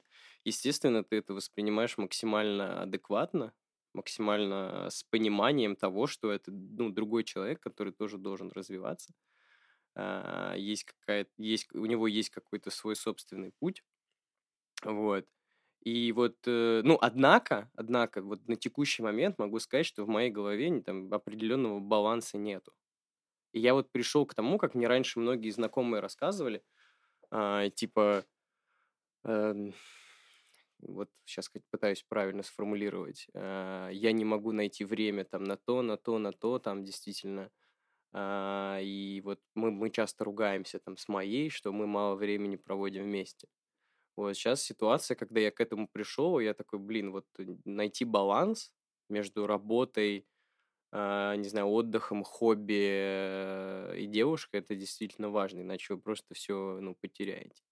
Естественно, 0.44 1.02
ты 1.04 1.16
это 1.16 1.32
воспринимаешь 1.32 1.96
максимально 1.96 2.82
адекватно, 2.82 3.54
максимально 3.94 4.88
с 4.90 5.04
пониманием 5.04 5.74
того, 5.76 6.06
что 6.06 6.30
это 6.30 6.50
ну, 6.52 6.90
другой 6.90 7.24
человек, 7.24 7.60
который 7.60 7.92
тоже 7.92 8.18
должен 8.18 8.50
развиваться. 8.50 9.14
А, 9.94 10.54
есть 10.56 10.84
какая 10.84 11.26
есть, 11.38 11.68
у 11.74 11.86
него 11.86 12.06
есть 12.08 12.30
какой-то 12.30 12.70
свой 12.70 12.96
собственный 12.96 13.52
путь. 13.60 13.82
Вот. 14.84 15.26
И 15.82 16.12
вот, 16.12 16.36
э, 16.46 16.82
ну, 16.84 16.98
однако, 17.00 17.70
однако, 17.74 18.22
вот 18.22 18.46
на 18.48 18.56
текущий 18.56 19.02
момент 19.02 19.38
могу 19.38 19.58
сказать, 19.60 19.86
что 19.86 20.04
в 20.04 20.08
моей 20.08 20.30
голове 20.30 20.80
там 20.82 21.12
определенного 21.12 21.80
баланса 21.80 22.38
нету. 22.38 22.72
И 23.52 23.60
я 23.60 23.74
вот 23.74 23.92
пришел 23.92 24.26
к 24.26 24.34
тому, 24.34 24.58
как 24.58 24.74
мне 24.74 24.88
раньше 24.88 25.20
многие 25.20 25.50
знакомые 25.50 26.00
рассказывали, 26.00 26.62
а, 27.30 27.70
типа, 27.70 28.24
э, 29.24 29.72
вот 30.80 31.08
сейчас 31.24 31.50
пытаюсь 31.70 32.02
правильно 32.08 32.42
сформулировать, 32.42 33.28
а, 33.34 33.88
я 33.90 34.12
не 34.12 34.24
могу 34.24 34.52
найти 34.52 34.84
время 34.84 35.24
там 35.24 35.44
на 35.44 35.56
то, 35.56 35.82
на 35.82 35.96
то, 35.96 36.18
на 36.18 36.32
то, 36.32 36.58
там 36.58 36.84
действительно 36.84 37.50
и 38.14 39.22
вот 39.24 39.40
мы, 39.54 39.70
мы 39.70 39.90
часто 39.90 40.24
ругаемся 40.24 40.78
там 40.78 40.96
с 40.96 41.08
моей, 41.08 41.48
что 41.50 41.72
мы 41.72 41.86
мало 41.86 42.14
времени 42.14 42.56
проводим 42.56 43.04
вместе. 43.04 43.48
Вот 44.16 44.34
сейчас 44.34 44.62
ситуация, 44.62 45.14
когда 45.14 45.40
я 45.40 45.50
к 45.50 45.60
этому 45.60 45.88
пришел, 45.88 46.38
я 46.38 46.54
такой, 46.54 46.78
блин, 46.78 47.12
вот 47.12 47.26
найти 47.64 48.04
баланс 48.04 48.72
между 49.08 49.46
работой, 49.46 50.26
э, 50.92 51.34
не 51.36 51.48
знаю, 51.48 51.68
отдыхом, 51.68 52.24
хобби 52.24 52.88
э, 52.90 53.96
и 53.98 54.06
девушкой, 54.06 54.60
это 54.60 54.76
действительно 54.76 55.30
важно, 55.30 55.60
иначе 55.62 55.94
вы 55.94 56.00
просто 56.00 56.34
все, 56.34 56.78
ну, 56.80 56.94
потеряете. 56.94 57.62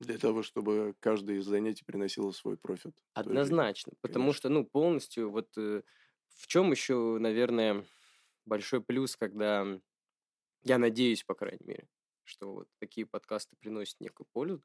Для 0.00 0.16
того, 0.18 0.42
чтобы 0.42 0.94
каждое 1.00 1.38
из 1.38 1.44
занятий 1.44 1.84
приносило 1.84 2.30
свой 2.30 2.56
профит. 2.56 2.96
Однозначно, 3.14 3.92
потому 4.00 4.32
что, 4.32 4.48
ну, 4.48 4.64
полностью 4.64 5.30
вот 5.30 5.48
э, 5.58 5.82
в 6.36 6.46
чем 6.46 6.70
еще, 6.70 7.18
наверное, 7.20 7.84
большой 8.46 8.82
плюс, 8.82 9.16
когда 9.16 9.66
я 10.64 10.78
надеюсь, 10.78 11.24
по 11.24 11.34
крайней 11.34 11.64
мере, 11.66 11.88
что 12.24 12.52
вот 12.54 12.68
такие 12.78 13.06
подкасты 13.06 13.56
приносят 13.56 14.00
некую 14.00 14.26
пользу, 14.32 14.62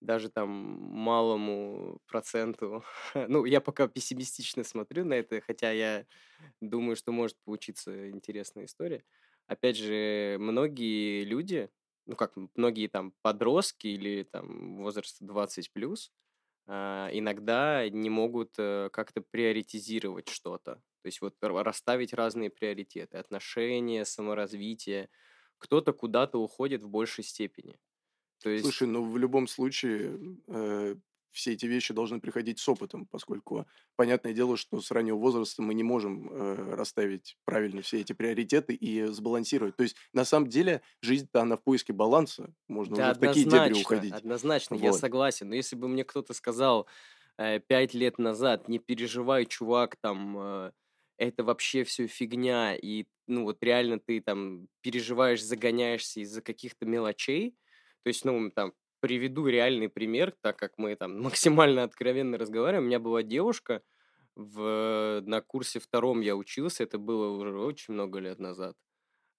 даже 0.00 0.30
там 0.30 0.48
малому 0.50 2.00
проценту. 2.06 2.84
ну, 3.14 3.44
я 3.44 3.60
пока 3.60 3.88
пессимистично 3.88 4.64
смотрю 4.64 5.04
на 5.04 5.14
это, 5.14 5.40
хотя 5.40 5.70
я 5.72 6.06
думаю, 6.60 6.96
что 6.96 7.12
может 7.12 7.36
получиться 7.44 8.10
интересная 8.10 8.64
история. 8.66 9.04
Опять 9.46 9.76
же, 9.76 10.36
многие 10.40 11.24
люди, 11.24 11.70
ну 12.06 12.16
как, 12.16 12.34
многие 12.54 12.88
там 12.88 13.12
подростки 13.22 13.88
или 13.88 14.24
там 14.24 14.78
возраст 14.78 15.18
20 15.20 15.72
плюс, 15.72 16.12
а, 16.66 17.10
иногда 17.12 17.88
не 17.90 18.10
могут 18.10 18.54
э, 18.58 18.90
как-то 18.92 19.22
приоритизировать 19.22 20.28
что-то. 20.28 20.80
То 21.02 21.06
есть 21.06 21.20
вот 21.20 21.36
расставить 21.40 22.12
разные 22.12 22.50
приоритеты, 22.50 23.18
отношения, 23.18 24.04
саморазвитие. 24.04 25.08
Кто-то 25.58 25.92
куда-то 25.92 26.38
уходит 26.38 26.82
в 26.82 26.88
большей 26.88 27.24
степени. 27.24 27.78
То 28.42 28.50
есть... 28.50 28.64
Слушай, 28.64 28.88
ну 28.88 29.04
в 29.10 29.18
любом 29.18 29.46
случае, 29.46 30.18
э, 30.48 30.96
все 31.30 31.52
эти 31.52 31.66
вещи 31.66 31.94
должны 31.94 32.20
приходить 32.20 32.58
с 32.58 32.68
опытом, 32.68 33.06
поскольку 33.06 33.66
понятное 33.96 34.32
дело, 34.32 34.56
что 34.56 34.80
с 34.80 34.90
раннего 34.90 35.16
возраста 35.16 35.62
мы 35.62 35.74
не 35.74 35.82
можем 35.82 36.28
э, 36.30 36.74
расставить 36.74 37.36
правильно 37.44 37.82
все 37.82 38.00
эти 38.00 38.12
приоритеты 38.12 38.74
и 38.74 39.06
сбалансировать. 39.06 39.76
То 39.76 39.84
есть 39.84 39.96
на 40.12 40.24
самом 40.24 40.48
деле 40.48 40.82
жизнь-то 41.02 41.42
она 41.42 41.56
в 41.56 41.62
поиске 41.62 41.92
баланса, 41.92 42.52
можно 42.68 42.96
Да, 42.96 43.10
уже 43.10 43.14
в 43.14 43.18
такие 43.20 43.46
дебри 43.46 43.80
уходить. 43.80 44.12
однозначно, 44.12 44.74
я 44.74 44.90
Вот. 44.90 45.00
согласен. 45.00 45.48
Но 45.48 45.54
если 45.54 45.76
бы 45.76 45.88
мне 45.88 46.04
кто-то 46.04 46.34
сказал 46.34 46.86
э, 47.38 47.60
пять 47.60 47.94
лет 47.94 48.18
назад, 48.18 48.68
не 48.68 48.78
переживай, 48.78 49.46
чувак, 49.46 49.96
там, 49.96 50.36
э, 50.38 50.72
это 51.20 51.44
вообще 51.44 51.84
все 51.84 52.06
фигня, 52.06 52.74
и, 52.74 53.06
ну, 53.26 53.44
вот 53.44 53.62
реально 53.62 54.00
ты 54.00 54.20
там 54.20 54.68
переживаешь, 54.80 55.42
загоняешься 55.44 56.20
из-за 56.20 56.42
каких-то 56.42 56.86
мелочей, 56.86 57.54
то 58.04 58.08
есть, 58.08 58.24
ну, 58.24 58.50
там, 58.50 58.72
приведу 59.00 59.46
реальный 59.46 59.88
пример, 59.88 60.34
так 60.42 60.58
как 60.58 60.72
мы 60.78 60.96
там 60.96 61.20
максимально 61.22 61.84
откровенно 61.84 62.38
разговариваем. 62.38 62.84
У 62.84 62.88
меня 62.88 63.00
была 63.00 63.22
девушка, 63.22 63.82
в, 64.36 65.20
на 65.26 65.40
курсе 65.42 65.80
втором 65.80 66.20
я 66.22 66.36
учился, 66.36 66.84
это 66.84 66.98
было 66.98 67.28
уже 67.28 67.58
очень 67.58 67.94
много 67.94 68.18
лет 68.20 68.38
назад. 68.38 68.76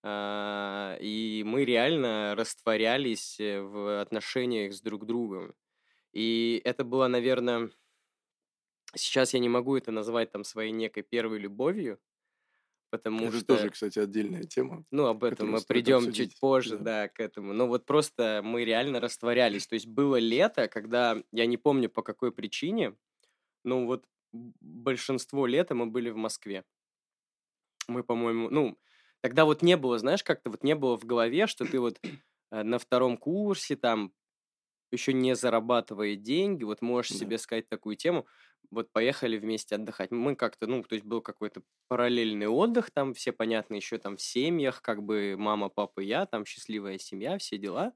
А, 0.04 0.98
и 1.02 1.44
мы 1.46 1.66
реально 1.66 2.36
растворялись 2.36 3.40
э, 3.40 3.62
в 3.62 4.02
отношениях 4.02 4.74
с 4.74 4.82
друг 4.82 5.06
другом. 5.06 5.54
И 6.14 6.62
это 6.66 6.84
было, 6.84 7.08
наверное, 7.08 7.72
сейчас 8.96 9.34
я 9.34 9.40
не 9.40 9.50
могу 9.50 9.78
это 9.78 9.92
назвать 9.92 10.32
там 10.32 10.44
своей 10.44 10.72
некой 10.72 11.04
первой 11.04 11.40
любовью, 11.40 12.00
потому 12.92 13.32
Это 13.32 13.42
что, 13.42 13.46
тоже, 13.46 13.70
кстати, 13.70 14.00
отдельная 14.00 14.44
тема, 14.44 14.86
ну, 14.92 15.06
об 15.08 15.24
этом 15.24 15.50
мы 15.52 15.62
придем 15.62 16.10
чуть 16.10 16.38
позже, 16.38 16.78
Да. 16.78 16.84
да, 16.84 17.08
к 17.08 17.20
этому. 17.22 17.54
Но 17.54 17.68
вот 17.68 17.86
просто 17.86 18.42
мы 18.44 18.66
реально 18.66 19.00
растворялись. 19.00 19.66
То 19.68 19.76
есть 19.76 19.88
было 19.88 20.18
лето, 20.18 20.68
когда, 20.68 21.18
я 21.32 21.46
не 21.46 21.58
помню 21.58 21.90
по 21.90 22.02
какой 22.04 22.32
причине, 22.34 22.96
ну 23.66 23.88
вот 23.88 24.06
большинство 24.34 25.48
лета 25.48 25.76
мы 25.76 25.88
были 25.88 26.10
в 26.12 26.18
Москве. 26.18 26.66
Мы, 27.88 28.04
по-моему, 28.04 28.50
ну, 28.50 28.78
тогда 29.22 29.46
вот 29.46 29.62
не 29.62 29.78
было, 29.78 29.98
знаешь, 30.00 30.24
как-то 30.24 30.50
вот 30.50 30.64
не 30.64 30.76
было 30.76 30.98
в 30.98 31.06
голове, 31.06 31.48
что 31.48 31.66
ты 31.66 31.80
вот 31.80 32.00
э, 32.52 32.64
на 32.64 32.80
втором 32.80 33.18
курсе 33.18 33.76
там 33.76 34.14
еще 34.92 35.14
не 35.14 35.36
зарабатывая 35.36 36.16
деньги, 36.16 36.64
вот 36.66 36.82
можешь 36.82 37.12
Да. 37.12 37.16
себе 37.16 37.38
сказать 37.40 37.70
такую 37.70 37.98
тему, 37.98 38.28
вот 38.72 38.92
поехали 38.92 39.38
вместе 39.38 39.76
отдыхать. 39.76 40.12
Мы 40.12 40.36
как-то, 40.36 40.68
ну, 40.68 40.84
то 40.84 40.96
есть 40.96 41.06
был 41.06 41.22
какой-то 41.22 41.62
параллельный 41.90 42.48
отдых, 42.48 42.92
там 42.92 43.14
все, 43.14 43.32
понятно, 43.34 43.76
еще 43.76 43.98
там 43.98 44.18
в 44.18 44.22
семьях, 44.22 44.82
как 44.82 45.04
бы 45.04 45.36
мама, 45.38 45.70
папа, 45.70 46.00
я, 46.02 46.26
там 46.26 46.46
счастливая 46.46 46.98
семья, 46.98 47.38
все 47.38 47.58
дела. 47.58 47.94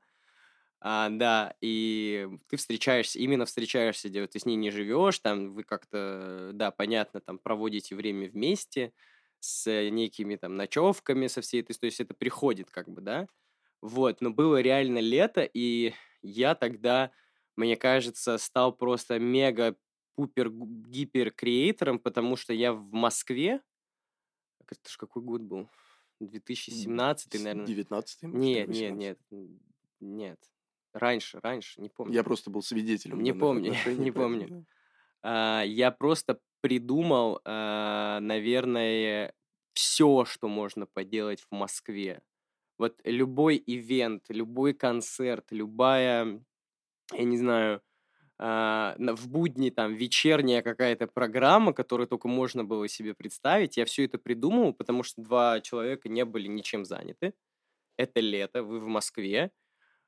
А, 0.82 1.10
да, 1.10 1.56
и 1.62 2.28
ты 2.50 2.58
встречаешься, 2.58 3.18
именно 3.20 3.46
встречаешься, 3.46 4.10
где 4.10 4.28
ты 4.28 4.40
с 4.40 4.46
ней 4.46 4.56
не 4.56 4.70
живешь, 4.72 5.20
там 5.20 5.54
вы 5.54 5.64
как-то, 5.64 6.52
да, 6.54 6.70
понятно, 6.72 7.22
там 7.22 7.40
проводите 7.40 7.96
время 7.96 8.30
вместе 8.30 8.94
с 9.40 9.68
некими 9.90 10.36
там 10.36 10.56
ночевками, 10.56 11.28
со 11.28 11.42
всей 11.42 11.62
этой, 11.62 11.74
то 11.76 11.86
есть 11.86 12.00
это 12.02 12.14
приходит 12.14 12.70
как 12.70 12.90
бы, 12.90 13.02
да. 13.02 13.28
Вот, 13.82 14.22
но 14.22 14.32
было 14.32 14.62
реально 14.62 15.00
лето, 15.00 15.44
и 15.54 15.94
я 16.22 16.56
тогда, 16.56 17.12
мне 17.56 17.78
кажется, 17.78 18.38
стал 18.38 18.74
просто 18.76 19.20
мега-пупер-гипер 19.20 19.76
креатором, 21.32 22.00
потому 22.00 22.36
что 22.36 22.54
я 22.54 22.74
в 22.74 22.92
Москве, 22.94 23.62
это 24.68 24.90
ж 24.90 24.98
какой 24.98 25.22
год 25.22 25.42
был? 25.42 25.70
2017, 26.20 27.34
наверное. 27.44 27.66
19 27.66 28.24
может, 28.24 28.40
Нет, 28.40 28.68
или 28.70 28.74
нет, 28.74 28.94
18. 28.94 29.00
нет, 29.00 29.20
н- 29.32 29.60
нет. 30.00 30.40
Раньше, 30.94 31.40
раньше, 31.44 31.82
не 31.82 31.90
помню. 31.90 32.14
Я 32.14 32.24
просто 32.24 32.50
был 32.50 32.62
свидетелем 32.62 33.22
Не 33.22 33.34
помню, 33.34 33.74
не 33.86 34.12
помню. 34.12 34.66
А, 35.22 35.64
я 35.64 35.92
просто 35.92 36.40
придумал, 36.62 37.42
а, 37.44 38.20
наверное, 38.22 39.34
все, 39.74 40.26
что 40.26 40.48
можно 40.48 40.86
поделать 40.86 41.42
в 41.42 41.52
Москве. 41.52 42.22
Вот 42.78 43.02
любой 43.04 43.62
ивент, 43.66 44.26
любой 44.30 44.74
концерт, 44.74 45.48
любая, 45.52 46.42
я 47.14 47.24
не 47.24 47.38
знаю, 47.38 47.82
на- 47.82 47.82
в 48.38 49.28
будни 49.28 49.70
там 49.70 49.94
вечерняя 49.96 50.62
какая-то 50.62 51.08
программа, 51.08 51.74
которую 51.74 52.08
только 52.08 52.28
можно 52.28 52.64
было 52.66 52.88
себе 52.88 53.14
представить. 53.14 53.78
Я 53.78 53.86
все 53.86 54.06
это 54.06 54.18
придумал, 54.18 54.74
потому 54.74 55.04
что 55.04 55.22
два 55.22 55.62
человека 55.62 56.10
не 56.10 56.26
были 56.26 56.48
ничем 56.48 56.86
заняты. 56.86 57.34
Это 57.98 58.20
лето, 58.20 58.64
вы 58.64 58.80
в 58.80 58.88
Москве, 58.88 59.52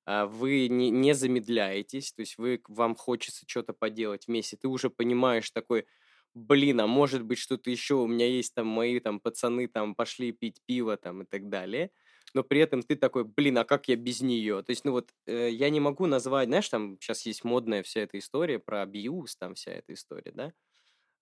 а, 0.05 0.25
вы 0.27 0.67
не, 0.69 0.89
не 0.89 1.13
замедляетесь, 1.13 2.13
то 2.13 2.21
есть 2.21 2.37
вы, 2.37 2.61
вам 2.67 2.95
хочется 2.95 3.45
что-то 3.47 3.73
поделать 3.73 4.27
вместе. 4.27 4.57
Ты 4.57 4.67
уже 4.69 4.89
понимаешь 4.89 5.51
такой, 5.51 5.85
блин, 6.33 6.81
а 6.81 6.87
может 6.87 7.23
быть 7.23 7.39
что-то 7.39 7.69
еще, 7.71 7.95
у 7.95 8.07
меня 8.07 8.27
есть 8.27 8.53
там 8.55 8.67
мои 8.67 8.99
там 8.99 9.19
пацаны 9.19 9.67
там 9.67 9.95
пошли 9.95 10.31
пить 10.31 10.61
пиво 10.65 10.97
там 10.97 11.23
и 11.23 11.25
так 11.25 11.49
далее. 11.49 11.91
Но 12.37 12.43
при 12.43 12.59
этом 12.59 12.83
ты 12.83 12.95
такой, 12.95 13.23
блин, 13.23 13.57
а 13.57 13.63
как 13.63 13.87
я 13.87 13.95
без 13.95 14.21
нее? 14.21 14.61
То 14.61 14.69
есть, 14.69 14.85
ну 14.85 14.91
вот, 14.91 15.09
э, 15.25 15.49
я 15.49 15.71
не 15.71 15.79
могу 15.79 16.05
назвать, 16.05 16.47
знаешь, 16.49 16.69
там 16.69 16.97
сейчас 17.01 17.25
есть 17.25 17.43
модная 17.43 17.81
вся 17.81 18.01
эта 18.01 18.19
история 18.19 18.59
про 18.59 18.83
абьюз, 18.83 19.35
там 19.35 19.55
вся 19.55 19.71
эта 19.71 19.95
история, 19.95 20.31
да? 20.35 20.53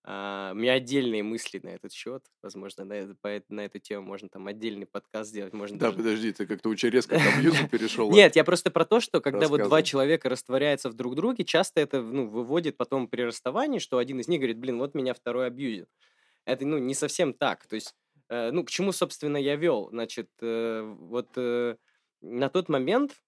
А, 0.04 0.50
у 0.52 0.56
меня 0.56 0.74
отдельные 0.74 1.22
мысли 1.22 1.58
на 1.62 1.70
этот 1.70 1.94
счет. 1.94 2.22
Возможно, 2.42 2.84
на, 2.84 2.92
это- 2.92 3.16
по 3.18 3.42
на 3.48 3.64
эту 3.64 3.78
тему 3.78 4.06
можно 4.06 4.28
там 4.28 4.46
отдельный 4.46 4.84
подкаст 4.84 5.30
сделать. 5.30 5.54
Можно 5.54 5.78
Да, 5.78 5.86
даже... 5.86 5.96
подожди, 5.96 6.32
ты 6.32 6.46
как-то 6.46 6.68
очень 6.68 6.90
резко 6.90 7.18
к 7.18 7.38
абьюзу 7.38 7.66
перешел. 7.70 8.10
Нет, 8.10 8.36
я 8.36 8.44
просто 8.44 8.70
про 8.70 8.84
то, 8.84 9.00
что 9.00 9.22
когда 9.22 9.48
вот 9.48 9.62
два 9.62 9.82
человека 9.82 10.28
растворяются 10.28 10.90
в 10.90 10.94
друг 10.94 11.14
друге, 11.14 11.44
часто 11.44 11.80
это 11.80 12.02
ну, 12.02 12.28
выводит 12.28 12.76
потом 12.76 13.08
при 13.08 13.22
расставании, 13.22 13.78
что 13.78 13.96
один 13.96 14.20
из 14.20 14.28
них 14.28 14.40
говорит, 14.40 14.58
блин, 14.58 14.76
вот 14.76 14.94
меня 14.94 15.14
второй 15.14 15.46
абьюзит. 15.46 15.88
Это 16.44 16.66
ну, 16.66 16.76
не 16.76 16.92
совсем 16.92 17.32
так. 17.32 17.66
То 17.66 17.74
есть, 17.76 17.94
ну, 18.30 18.64
к 18.64 18.70
чему, 18.70 18.92
собственно, 18.92 19.36
я 19.36 19.56
вел? 19.56 19.88
Значит, 19.90 20.30
э, 20.42 20.82
вот 20.82 21.30
э, 21.36 21.76
на 22.20 22.48
тот 22.48 22.68
момент 22.68 23.22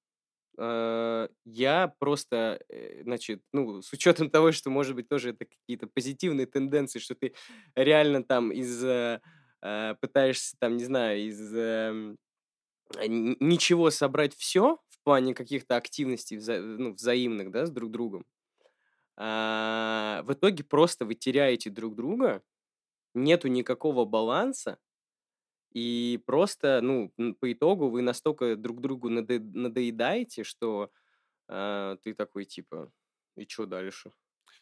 э, 0.59 1.29
я 1.45 1.95
просто, 2.01 2.61
э, 2.69 3.03
значит, 3.05 3.43
ну, 3.53 3.83
с 3.83 3.93
учетом 3.93 4.31
того, 4.33 4.53
что, 4.53 4.71
может 4.71 4.97
быть, 4.97 5.09
тоже 5.09 5.31
это 5.31 5.47
какие-то 5.47 5.87
позитивные 5.89 6.47
тенденции, 6.47 6.99
что 7.01 7.15
ты 7.15 7.35
реально 7.77 8.23
там 8.25 8.53
из 8.53 8.85
э, 8.85 9.21
э, 9.63 9.95
пытаешься 10.01 10.57
там, 10.59 10.77
не 10.77 10.85
знаю, 10.85 11.21
из 11.21 11.55
эм, 11.55 12.19
ничего 13.07 13.91
собрать 13.91 14.35
все 14.35 14.79
в 14.89 15.03
плане 15.05 15.35
каких-то 15.35 15.77
активностей 15.77 16.37
вза- 16.39 16.61
ну, 16.61 16.93
взаимных, 16.95 17.51
да, 17.51 17.67
с 17.67 17.71
друг 17.71 17.91
другом, 17.91 18.25
а, 19.17 20.23
в 20.25 20.33
итоге 20.33 20.65
просто 20.65 21.05
вы 21.05 21.15
теряете 21.15 21.71
друг 21.71 21.95
друга, 21.97 22.43
нету 23.15 23.49
никакого 23.49 24.05
баланса, 24.05 24.79
и 25.73 26.21
просто, 26.27 26.81
ну, 26.83 27.13
по 27.41 27.53
итогу 27.53 27.89
вы 27.91 28.03
настолько 28.03 28.57
друг 28.57 28.81
другу 28.81 29.09
надо- 29.11 29.41
надоедаете, 29.41 30.45
что 30.45 30.91
а, 31.49 31.97
ты 31.99 32.15
такой, 32.15 32.45
типа, 32.47 32.93
и 33.37 33.47
что 33.49 33.67
дальше? 33.67 34.13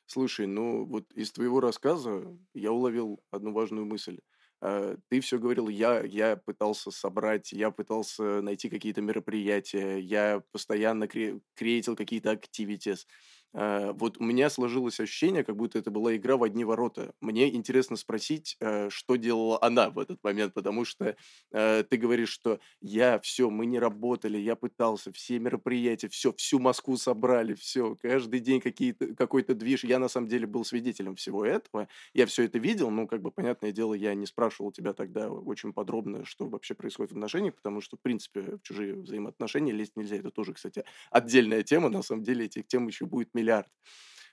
Слушай, 0.07 0.47
ну 0.47 0.85
вот 0.85 1.13
из 1.15 1.33
твоего 1.33 1.61
рассказа 1.61 2.37
я 2.55 2.73
уловил 2.73 3.21
одну 3.31 3.53
важную 3.53 3.87
мысль. 3.87 4.21
Э, 4.63 4.97
Ты 5.09 5.21
все 5.21 5.39
говорил, 5.39 5.69
я, 5.69 6.03
я 6.03 6.37
пытался 6.37 6.91
собрать, 6.91 7.53
я 7.53 7.71
пытался 7.71 8.41
найти 8.43 8.69
какие-то 8.71 9.03
мероприятия, 9.03 9.99
я 9.99 10.43
постоянно 10.53 11.05
кре- 11.05 11.41
креатил 11.55 11.97
какие-то. 11.97 12.31
Э, 12.33 13.07
Вот 13.53 14.19
у 14.19 14.25
меня 14.25 14.51
сложилось 14.51 15.01
ощущение, 15.01 15.43
как 15.43 15.57
будто 15.57 15.79
это 15.79 15.91
была 15.91 16.15
игра 16.15 16.37
в 16.37 16.43
одни 16.43 16.65
ворота. 16.65 17.15
Мне 17.23 17.49
интересно 17.55 17.97
спросить, 17.97 18.57
э, 18.61 18.91
что 18.91 19.17
делала 19.17 19.59
она 19.63 19.89
в 19.89 19.99
этот 19.99 20.23
момент, 20.23 20.53
потому 20.53 20.85
что 20.85 21.17
э, 21.53 21.85
ты 21.89 21.97
говоришь, 21.97 22.29
что 22.29 22.61
я 22.83 23.19
все, 23.21 23.49
мы 23.49 23.65
не 23.65 23.79
работали, 23.79 24.37
я 24.37 24.57
пытался, 24.57 25.11
все 25.13 25.39
мероприятия, 25.39 26.09
все, 26.09 26.35
всю 26.35 26.59
Москву 26.59 26.99
собрали, 26.99 27.55
все, 27.55 27.97
каждый 28.03 28.41
день 28.41 28.61
какие-то, 28.61 29.15
какой-то 29.15 29.55
движ. 29.55 29.85
Я 29.85 29.99
на 29.99 30.09
самом 30.09 30.29
деле 30.29 30.47
был 30.47 30.65
свидетелем 30.65 31.15
всего 31.15 31.45
этого, 31.45 31.89
я 32.13 32.27
все 32.27 32.45
это 32.45 32.59
видел, 32.59 32.91
ну, 32.91 33.07
как 33.07 33.23
бы, 33.23 33.31
понятное 33.31 33.73
дело, 33.73 33.95
я 33.95 34.15
не 34.15 34.27
спрашивал 34.27 34.71
тебя 34.73 34.93
тогда 34.93 35.31
очень 35.31 35.73
подробно, 35.73 36.25
что 36.25 36.47
вообще 36.47 36.75
происходит 36.75 37.13
в 37.13 37.15
отношениях, 37.17 37.55
потому 37.55 37.81
что, 37.81 37.97
в 37.97 38.01
принципе, 38.01 38.43
в 38.43 38.63
чужие 38.63 38.95
взаимоотношения 38.95 39.73
лезть 39.73 39.97
нельзя. 39.97 40.17
Это 40.17 40.31
тоже, 40.31 40.53
кстати, 40.53 40.85
отдельная 41.11 41.63
тема, 41.63 41.89
на 41.89 42.03
самом 42.03 42.23
деле 42.23 42.47
этих 42.47 42.67
тем 42.67 42.87
еще 42.87 43.07
будет 43.07 43.35
миллиард. 43.37 43.69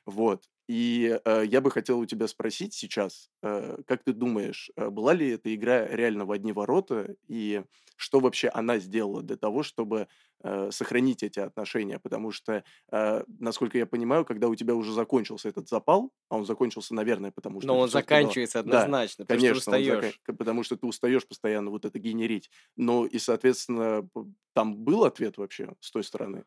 Вот. 0.06 0.46
И 0.68 1.20
э, 1.26 1.44
я 1.46 1.60
бы 1.62 1.70
хотел 1.72 2.00
у 2.00 2.06
тебя 2.06 2.28
спросить 2.28 2.74
сейчас, 2.74 3.30
э, 3.44 3.78
как 3.86 4.04
ты 4.04 4.14
думаешь, 4.14 4.72
э, 4.78 4.90
была 4.90 5.14
ли 5.14 5.30
эта 5.32 5.54
игра 5.54 5.86
реально 5.88 6.26
в 6.26 6.32
одни 6.32 6.54
ворота, 6.54 7.16
и 7.28 7.64
что 7.98 8.22
вообще 8.22 8.48
она 8.48 8.80
сделала 8.80 9.22
для 9.22 9.36
того, 9.36 9.64
чтобы 9.64 10.08
э, 10.42 10.72
сохранить 10.72 11.22
эти 11.22 11.40
отношения? 11.40 12.00
Потому 12.00 12.32
что, 12.32 12.64
э, 12.92 13.24
насколько 13.28 13.78
я 13.78 13.86
понимаю, 13.86 14.24
когда 14.24 14.48
у 14.48 14.56
тебя 14.56 14.74
уже 14.76 14.94
закончился 14.94 15.50
этот 15.50 15.68
запал, 15.68 16.12
а 16.30 16.38
он 16.38 16.46
закончился, 16.46 16.96
наверное, 16.96 17.32
потому 17.32 17.60
что... 17.60 17.68
Но 17.68 17.80
он 17.80 17.90
заканчивается 17.90 18.60
Да, 18.64 18.84
однозначно, 18.84 19.26
потому 19.26 19.40
Конечно, 19.40 19.62
что 19.62 19.72
он 19.72 19.78
устаешь. 19.80 20.22
зака- 20.26 20.36
потому 20.38 20.64
что 20.64 20.78
ты 20.78 20.88
устаешь 20.88 21.28
постоянно 21.28 21.72
вот 21.72 21.86
это 21.86 22.00
генерить. 22.00 22.50
Ну 22.78 23.06
и, 23.06 23.20
соответственно, 23.20 24.10
там 24.54 24.78
был 24.78 25.04
ответ 25.06 25.38
вообще 25.38 25.76
с 25.82 25.92
той 25.92 26.04
стороны? 26.04 26.46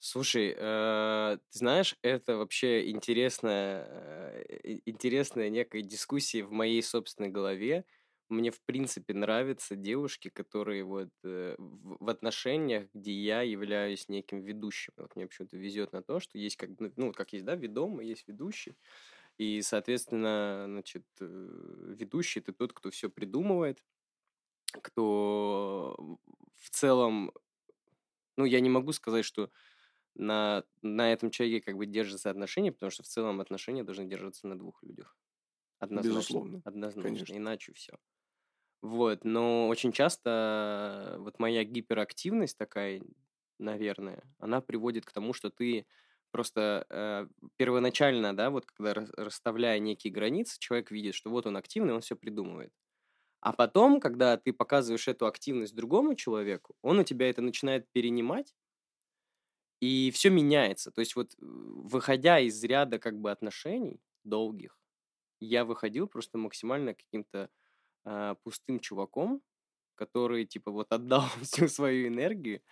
Слушай, 0.00 0.54
э, 0.56 1.38
ты 1.50 1.58
знаешь, 1.58 1.96
это 2.02 2.36
вообще 2.36 2.88
интересная, 2.90 3.84
э, 3.90 4.78
интересная 4.86 5.48
некая 5.48 5.82
дискуссия 5.82 6.44
в 6.44 6.52
моей 6.52 6.82
собственной 6.82 7.30
голове. 7.30 7.84
Мне, 8.28 8.50
в 8.52 8.60
принципе, 8.62 9.14
нравятся 9.14 9.74
девушки, 9.74 10.28
которые 10.28 10.84
вот 10.84 11.08
э, 11.24 11.56
в, 11.58 12.08
отношениях, 12.10 12.88
где 12.94 13.12
я 13.12 13.42
являюсь 13.42 14.08
неким 14.08 14.40
ведущим. 14.40 14.92
Вот 14.98 15.16
мне 15.16 15.26
почему-то 15.26 15.56
везет 15.56 15.92
на 15.92 16.02
то, 16.02 16.20
что 16.20 16.38
есть 16.38 16.56
как, 16.56 16.70
ну, 16.96 17.12
как 17.12 17.32
есть, 17.32 17.44
да, 17.44 17.56
ведомый, 17.56 18.06
есть 18.06 18.28
ведущий. 18.28 18.76
И, 19.38 19.62
соответственно, 19.62 20.64
значит, 20.68 21.04
ведущий 21.20 22.40
это 22.40 22.52
тот, 22.52 22.72
кто 22.74 22.90
все 22.90 23.10
придумывает, 23.10 23.82
кто 24.82 25.96
в 26.56 26.70
целом, 26.70 27.32
ну, 28.36 28.44
я 28.44 28.60
не 28.60 28.70
могу 28.70 28.92
сказать, 28.92 29.24
что 29.24 29.50
на, 30.14 30.64
на 30.82 31.12
этом 31.12 31.30
человеке 31.30 31.64
как 31.64 31.76
бы 31.76 31.86
держатся 31.86 32.30
отношения, 32.30 32.72
потому 32.72 32.90
что 32.90 33.02
в 33.02 33.06
целом 33.06 33.40
отношения 33.40 33.84
должны 33.84 34.06
держаться 34.06 34.46
на 34.46 34.58
двух 34.58 34.82
людях. 34.82 35.16
Однозначно. 35.78 36.18
Безусловно. 36.18 36.62
Однозначно. 36.64 37.02
Конечно. 37.02 37.34
Иначе 37.36 37.72
все. 37.72 37.98
Вот, 38.80 39.24
но 39.24 39.68
очень 39.68 39.92
часто 39.92 41.16
вот 41.18 41.38
моя 41.40 41.64
гиперактивность 41.64 42.56
такая, 42.56 43.02
наверное, 43.58 44.22
она 44.38 44.60
приводит 44.60 45.04
к 45.04 45.12
тому, 45.12 45.32
что 45.32 45.50
ты 45.50 45.86
просто 46.30 46.86
э, 46.90 47.26
первоначально, 47.56 48.36
да, 48.36 48.50
вот 48.50 48.66
когда 48.66 48.94
расставляя 49.16 49.78
некие 49.78 50.12
границы, 50.12 50.58
человек 50.60 50.90
видит, 50.90 51.14
что 51.14 51.30
вот 51.30 51.46
он 51.46 51.56
активный, 51.56 51.94
он 51.94 52.02
все 52.02 52.14
придумывает. 52.14 52.72
А 53.40 53.52
потом, 53.52 54.00
когда 54.00 54.36
ты 54.36 54.52
показываешь 54.52 55.08
эту 55.08 55.26
активность 55.26 55.74
другому 55.74 56.14
человеку, 56.14 56.76
он 56.82 56.98
у 56.98 57.04
тебя 57.04 57.30
это 57.30 57.40
начинает 57.40 57.90
перенимать, 57.92 58.54
и 59.80 60.10
все 60.12 60.30
меняется. 60.30 60.90
То 60.90 61.00
есть 61.00 61.16
вот 61.16 61.34
выходя 61.38 62.40
из 62.40 62.62
ряда 62.64 62.98
как 62.98 63.18
бы 63.20 63.30
отношений 63.30 64.00
долгих, 64.24 64.78
я 65.40 65.64
выходил 65.64 66.08
просто 66.08 66.38
максимально 66.38 66.94
каким-то 66.94 67.50
а, 68.04 68.36
пустым 68.36 68.80
чуваком, 68.80 69.42
который 69.96 70.46
типа 70.46 70.70
вот 70.72 70.92
отдал 70.92 71.24
всю 71.42 71.68
свою 71.68 72.08
энергию, 72.08 72.62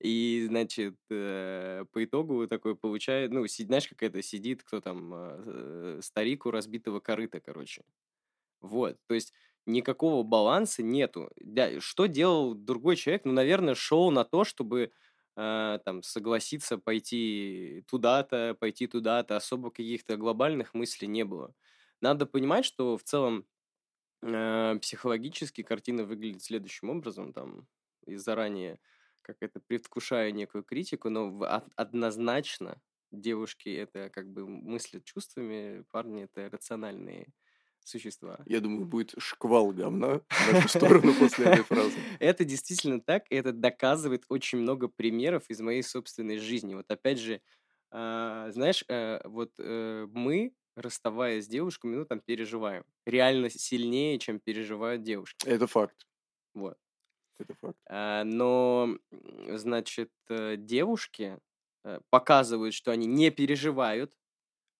и, 0.00 0.44
значит, 0.48 0.96
э, 1.10 1.84
по 1.92 2.04
итогу 2.04 2.46
такой 2.48 2.76
получает, 2.76 3.32
ну, 3.32 3.46
си, 3.46 3.64
знаешь, 3.64 3.88
как 3.88 4.02
это 4.02 4.22
сидит, 4.22 4.62
кто 4.64 4.80
там, 4.80 5.12
э, 5.14 6.00
старик 6.02 6.46
у 6.46 6.50
разбитого 6.50 7.00
корыта, 7.00 7.40
короче. 7.40 7.84
Вот, 8.60 8.96
то 9.06 9.14
есть 9.14 9.32
никакого 9.66 10.22
баланса 10.24 10.82
нету. 10.82 11.30
Да, 11.40 11.80
что 11.80 12.06
делал 12.06 12.54
другой 12.54 12.96
человек? 12.96 13.24
Ну, 13.24 13.32
наверное, 13.32 13.74
шел 13.74 14.10
на 14.10 14.24
то, 14.24 14.44
чтобы 14.44 14.92
э, 15.38 15.78
там 15.84 16.02
согласиться 16.02 16.78
пойти 16.78 17.84
туда-то, 17.88 18.56
пойти 18.60 18.86
туда-то. 18.86 19.36
Особо 19.36 19.70
каких-то 19.70 20.16
глобальных 20.16 20.74
мыслей 20.74 21.08
не 21.08 21.24
было. 21.24 21.54
Надо 22.00 22.26
понимать, 22.26 22.64
что 22.64 22.96
в 22.98 23.04
целом 23.04 23.46
э, 24.22 24.78
психологически 24.80 25.62
картина 25.62 26.04
выглядит 26.04 26.42
следующим 26.42 26.90
образом, 26.90 27.32
там, 27.32 27.66
и 28.06 28.16
заранее 28.16 28.78
как 29.22 29.36
это 29.40 29.60
предвкушая 29.60 30.32
некую 30.32 30.64
критику, 30.64 31.10
но 31.10 31.38
однозначно 31.76 32.80
девушки 33.12 33.68
это 33.68 34.10
как 34.10 34.30
бы 34.30 34.46
мыслят 34.48 35.04
чувствами, 35.04 35.84
парни 35.90 36.24
это 36.24 36.48
рациональные 36.50 37.28
существа. 37.84 38.38
Я 38.46 38.60
думаю, 38.60 38.86
будет 38.86 39.14
шквал 39.18 39.72
говна 39.72 40.20
в 40.28 40.52
нашу 40.52 40.68
сторону 40.68 41.14
после 41.14 41.46
этой 41.46 41.64
фразы. 41.64 41.96
Это 42.20 42.44
действительно 42.44 43.00
так, 43.00 43.24
и 43.30 43.34
это 43.34 43.52
доказывает 43.52 44.24
очень 44.28 44.58
много 44.58 44.88
примеров 44.88 45.44
из 45.48 45.60
моей 45.60 45.82
собственной 45.82 46.38
жизни. 46.38 46.74
Вот 46.74 46.90
опять 46.90 47.18
же, 47.18 47.40
а, 47.90 48.50
знаешь, 48.50 48.84
э, 48.88 49.20
вот 49.24 49.52
э, 49.58 50.06
мы, 50.12 50.52
расставаясь 50.76 51.44
с 51.44 51.48
девушками, 51.48 51.96
ну 51.96 52.04
там 52.04 52.20
переживаем. 52.20 52.84
Реально 53.06 53.50
сильнее, 53.50 54.18
чем 54.18 54.40
переживают 54.40 55.02
девушки. 55.02 55.46
Это 55.46 55.66
факт. 55.66 56.06
Вот. 56.54 56.76
Это 57.38 57.54
факт. 57.54 57.78
А, 57.88 58.24
но, 58.24 58.98
значит, 59.52 60.10
э, 60.28 60.56
девушки 60.56 61.38
показывают, 62.10 62.74
что 62.74 62.90
они 62.90 63.06
не 63.06 63.30
переживают. 63.30 64.12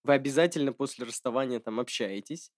Вы 0.03 0.13
обязательно 0.13 0.73
после 0.73 1.05
расставания 1.05 1.59
там 1.59 1.79
общаетесь. 1.79 2.51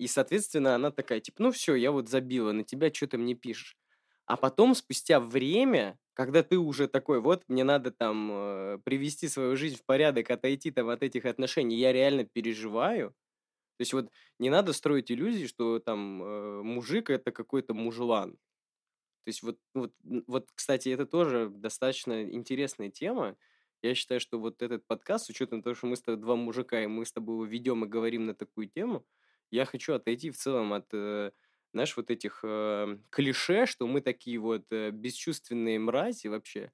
И, 0.00 0.06
соответственно, 0.06 0.74
она 0.74 0.90
такая, 0.90 1.20
типа, 1.20 1.42
ну 1.42 1.50
все, 1.52 1.74
я 1.74 1.92
вот 1.92 2.08
забила 2.08 2.52
на 2.52 2.64
тебя, 2.64 2.90
что 2.90 3.06
ты 3.06 3.18
мне 3.18 3.34
пишешь. 3.34 3.76
А 4.24 4.38
потом, 4.38 4.74
спустя 4.74 5.20
время, 5.20 5.98
когда 6.14 6.42
ты 6.42 6.56
уже 6.56 6.88
такой, 6.88 7.20
вот, 7.20 7.44
мне 7.48 7.64
надо 7.64 7.90
там 7.90 8.30
э, 8.32 8.78
привести 8.82 9.28
свою 9.28 9.56
жизнь 9.56 9.76
в 9.76 9.84
порядок, 9.84 10.30
отойти 10.30 10.70
там 10.70 10.88
от 10.88 11.02
этих 11.02 11.26
отношений, 11.26 11.76
я 11.76 11.92
реально 11.92 12.24
переживаю. 12.24 13.10
То 13.10 13.82
есть 13.82 13.92
вот 13.92 14.10
не 14.38 14.48
надо 14.48 14.72
строить 14.72 15.12
иллюзии, 15.12 15.46
что 15.46 15.80
там 15.80 16.22
э, 16.22 16.62
мужик 16.62 17.10
это 17.10 17.30
какой-то 17.30 17.74
мужлан. 17.74 18.32
То 18.32 19.28
есть 19.28 19.42
вот, 19.42 19.58
вот, 19.74 19.92
вот, 20.26 20.48
кстати, 20.54 20.88
это 20.88 21.04
тоже 21.04 21.50
достаточно 21.50 22.24
интересная 22.24 22.90
тема. 22.90 23.36
Я 23.82 23.94
считаю, 23.94 24.20
что 24.20 24.40
вот 24.40 24.62
этот 24.62 24.86
подкаст, 24.86 25.26
с 25.26 25.28
учетом 25.28 25.62
того, 25.62 25.74
что 25.74 25.88
мы 25.88 25.96
с 25.96 26.02
тобой 26.02 26.20
два 26.22 26.36
мужика, 26.36 26.82
и 26.82 26.86
мы 26.86 27.04
с 27.04 27.12
тобой 27.12 27.34
его 27.34 27.44
ведем 27.44 27.84
и 27.84 27.88
говорим 27.88 28.24
на 28.24 28.34
такую 28.34 28.68
тему, 28.70 29.04
я 29.50 29.64
хочу 29.64 29.94
отойти 29.94 30.30
в 30.30 30.36
целом 30.36 30.72
от, 30.72 30.86
э, 30.92 31.32
знаешь, 31.72 31.96
вот 31.96 32.10
этих 32.10 32.40
э, 32.42 32.98
клише, 33.10 33.66
что 33.66 33.86
мы 33.86 34.00
такие 34.00 34.38
вот 34.38 34.66
э, 34.70 34.90
бесчувственные 34.90 35.78
мрази 35.78 36.28
вообще. 36.28 36.72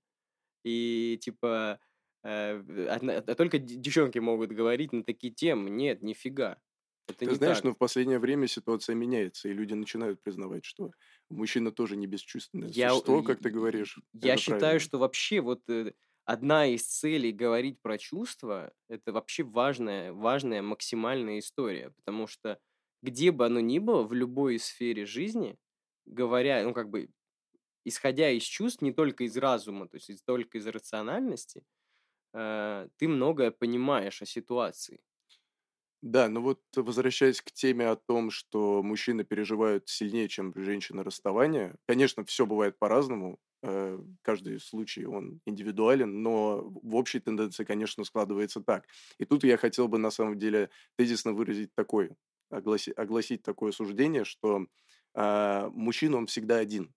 И 0.64 1.18
типа 1.22 1.80
а, 2.22 3.34
только 3.36 3.58
девчонки 3.58 4.18
могут 4.18 4.50
говорить 4.50 4.92
на 4.92 5.04
такие 5.04 5.32
темы. 5.32 5.70
Нет, 5.70 6.02
нифига. 6.02 6.58
Это 7.06 7.20
Ты 7.20 7.26
не 7.26 7.34
знаешь, 7.34 7.58
так. 7.58 7.64
но 7.64 7.72
в 7.72 7.78
последнее 7.78 8.18
время 8.18 8.48
ситуация 8.48 8.96
меняется, 8.96 9.48
и 9.48 9.52
люди 9.52 9.74
начинают 9.74 10.20
признавать, 10.22 10.64
что 10.64 10.90
мужчина 11.30 11.70
тоже 11.70 11.96
не 11.96 12.08
бесчувственное 12.08 12.68
я, 12.70 12.90
существо, 12.90 13.22
как 13.22 13.38
ты 13.38 13.50
говоришь. 13.50 14.00
Я 14.12 14.36
считаю, 14.36 14.60
правильно. 14.60 14.80
что 14.80 14.98
вообще 14.98 15.40
вот 15.40 15.62
одна 16.26 16.66
из 16.66 16.86
целей 16.86 17.32
говорить 17.32 17.80
про 17.82 17.98
чувства– 17.98 18.74
это 18.88 19.12
вообще 19.12 19.44
важная, 19.44 20.12
важная 20.12 20.62
максимальная 20.62 21.38
история, 21.40 21.90
потому 21.90 22.26
что 22.28 22.60
где 23.02 23.32
бы 23.32 23.46
оно 23.46 23.60
ни 23.60 23.78
было, 23.78 24.02
в 24.04 24.14
любой 24.14 24.58
сфере 24.58 25.06
жизни, 25.06 25.58
говоря, 26.06 26.62
ну, 26.64 26.74
как 26.74 26.90
бы, 26.90 27.10
исходя 27.84 28.30
из 28.30 28.44
чувств, 28.44 28.82
не 28.82 28.92
только 28.92 29.24
из 29.24 29.36
разума, 29.36 29.88
то 29.88 29.96
есть 29.96 30.24
только 30.26 30.58
из 30.58 30.66
рациональности, 30.66 31.64
э, 32.34 32.88
ты 32.98 33.08
многое 33.08 33.50
понимаешь 33.52 34.22
о 34.22 34.26
ситуации. 34.26 35.00
Да, 36.02 36.28
ну 36.28 36.40
вот 36.42 36.60
возвращаясь 36.76 37.40
к 37.40 37.50
теме 37.52 37.88
о 37.88 37.96
том, 37.96 38.30
что 38.30 38.82
мужчины 38.82 39.24
переживают 39.24 39.88
сильнее, 39.88 40.28
чем 40.28 40.52
женщины 40.54 41.02
расставания, 41.02 41.76
конечно, 41.86 42.24
все 42.24 42.46
бывает 42.46 42.78
по-разному, 42.78 43.38
каждый 44.22 44.60
случай 44.60 45.06
он 45.06 45.40
индивидуален, 45.46 46.22
но 46.22 46.62
в 46.62 46.94
общей 46.94 47.20
тенденции, 47.20 47.64
конечно, 47.64 48.04
складывается 48.04 48.60
так. 48.60 48.86
И 49.18 49.24
тут 49.24 49.44
я 49.44 49.56
хотел 49.56 49.88
бы 49.88 49.98
на 49.98 50.10
самом 50.10 50.38
деле 50.38 50.70
тезисно 50.96 51.32
выразить 51.32 51.74
такой 51.74 52.10
огласи, 52.50 52.92
огласить 52.92 53.42
такое 53.42 53.72
суждение, 53.72 54.24
что 54.24 54.66
э, 55.14 55.70
мужчина, 55.72 56.18
он 56.18 56.26
всегда 56.26 56.56
один. 56.58 56.94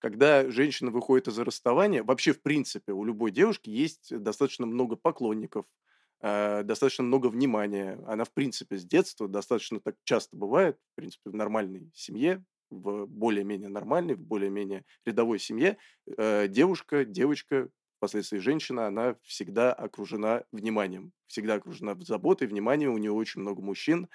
Когда 0.00 0.50
женщина 0.50 0.90
выходит 0.90 1.28
из-за 1.28 1.44
расставания, 1.44 2.02
вообще, 2.02 2.32
в 2.32 2.42
принципе, 2.42 2.92
у 2.92 3.04
любой 3.04 3.30
девушки 3.30 3.70
есть 3.70 4.16
достаточно 4.18 4.66
много 4.66 4.96
поклонников, 4.96 5.66
э, 6.20 6.62
достаточно 6.64 7.04
много 7.04 7.28
внимания. 7.28 8.00
Она, 8.06 8.24
в 8.24 8.32
принципе, 8.32 8.78
с 8.78 8.84
детства 8.84 9.28
достаточно 9.28 9.80
так 9.80 9.96
часто 10.04 10.36
бывает, 10.36 10.78
в 10.92 10.96
принципе, 10.96 11.30
в 11.30 11.34
нормальной 11.34 11.90
семье, 11.94 12.44
в 12.72 13.06
более-менее 13.06 13.68
нормальной, 13.68 14.14
в 14.14 14.20
более-менее 14.20 14.84
рядовой 15.04 15.38
семье, 15.38 15.76
э, 16.16 16.48
девушка, 16.48 17.04
девочка, 17.04 17.68
впоследствии 17.98 18.38
женщина, 18.38 18.88
она 18.88 19.14
всегда 19.22 19.72
окружена 19.72 20.42
вниманием, 20.50 21.12
всегда 21.28 21.54
окружена 21.54 21.94
заботой, 22.00 22.48
вниманием, 22.48 22.92
у 22.92 22.98
нее 22.98 23.12
очень 23.12 23.42
много 23.42 23.62
мужчин, 23.62 24.08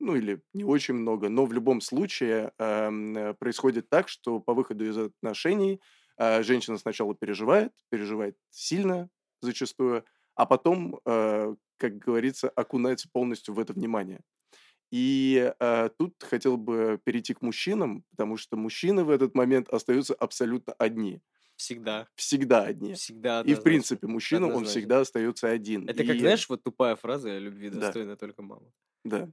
ну 0.00 0.14
или 0.14 0.40
не 0.54 0.64
очень 0.64 0.94
много, 0.94 1.28
но 1.28 1.44
в 1.44 1.52
любом 1.52 1.80
случае 1.80 2.52
э, 2.58 3.34
происходит 3.38 3.90
так, 3.90 4.08
что 4.08 4.40
по 4.40 4.54
выходу 4.54 4.86
из 4.86 4.96
отношений 4.96 5.80
э, 6.16 6.42
женщина 6.42 6.78
сначала 6.78 7.14
переживает, 7.14 7.72
переживает 7.90 8.36
сильно 8.50 9.10
зачастую, 9.42 10.04
а 10.34 10.46
потом, 10.46 11.00
э, 11.04 11.54
как 11.76 11.98
говорится, 11.98 12.48
окунается 12.48 13.08
полностью 13.12 13.54
в 13.54 13.58
это 13.58 13.72
внимание. 13.72 14.20
И 14.90 15.52
э, 15.58 15.90
тут 15.98 16.14
хотел 16.22 16.56
бы 16.56 16.98
перейти 17.04 17.34
к 17.34 17.42
мужчинам, 17.42 18.04
потому 18.10 18.36
что 18.36 18.56
мужчины 18.56 19.04
в 19.04 19.10
этот 19.10 19.34
момент 19.34 19.68
остаются 19.68 20.14
абсолютно 20.14 20.72
одни. 20.74 21.20
Всегда. 21.56 22.06
Всегда 22.14 22.62
одни. 22.62 22.94
Всегда. 22.94 23.42
И 23.42 23.54
в 23.54 23.62
принципе 23.62 24.06
мужчина, 24.06 24.46
он 24.46 24.64
всегда 24.64 25.00
остается 25.00 25.48
один. 25.48 25.88
Это 25.88 26.04
и... 26.04 26.06
как, 26.06 26.18
знаешь, 26.18 26.48
вот 26.48 26.62
тупая 26.62 26.94
фраза 26.94 27.36
«любви 27.36 27.68
достойна 27.68 28.12
да. 28.12 28.16
только 28.16 28.42
мама». 28.42 28.72
Да. 29.04 29.28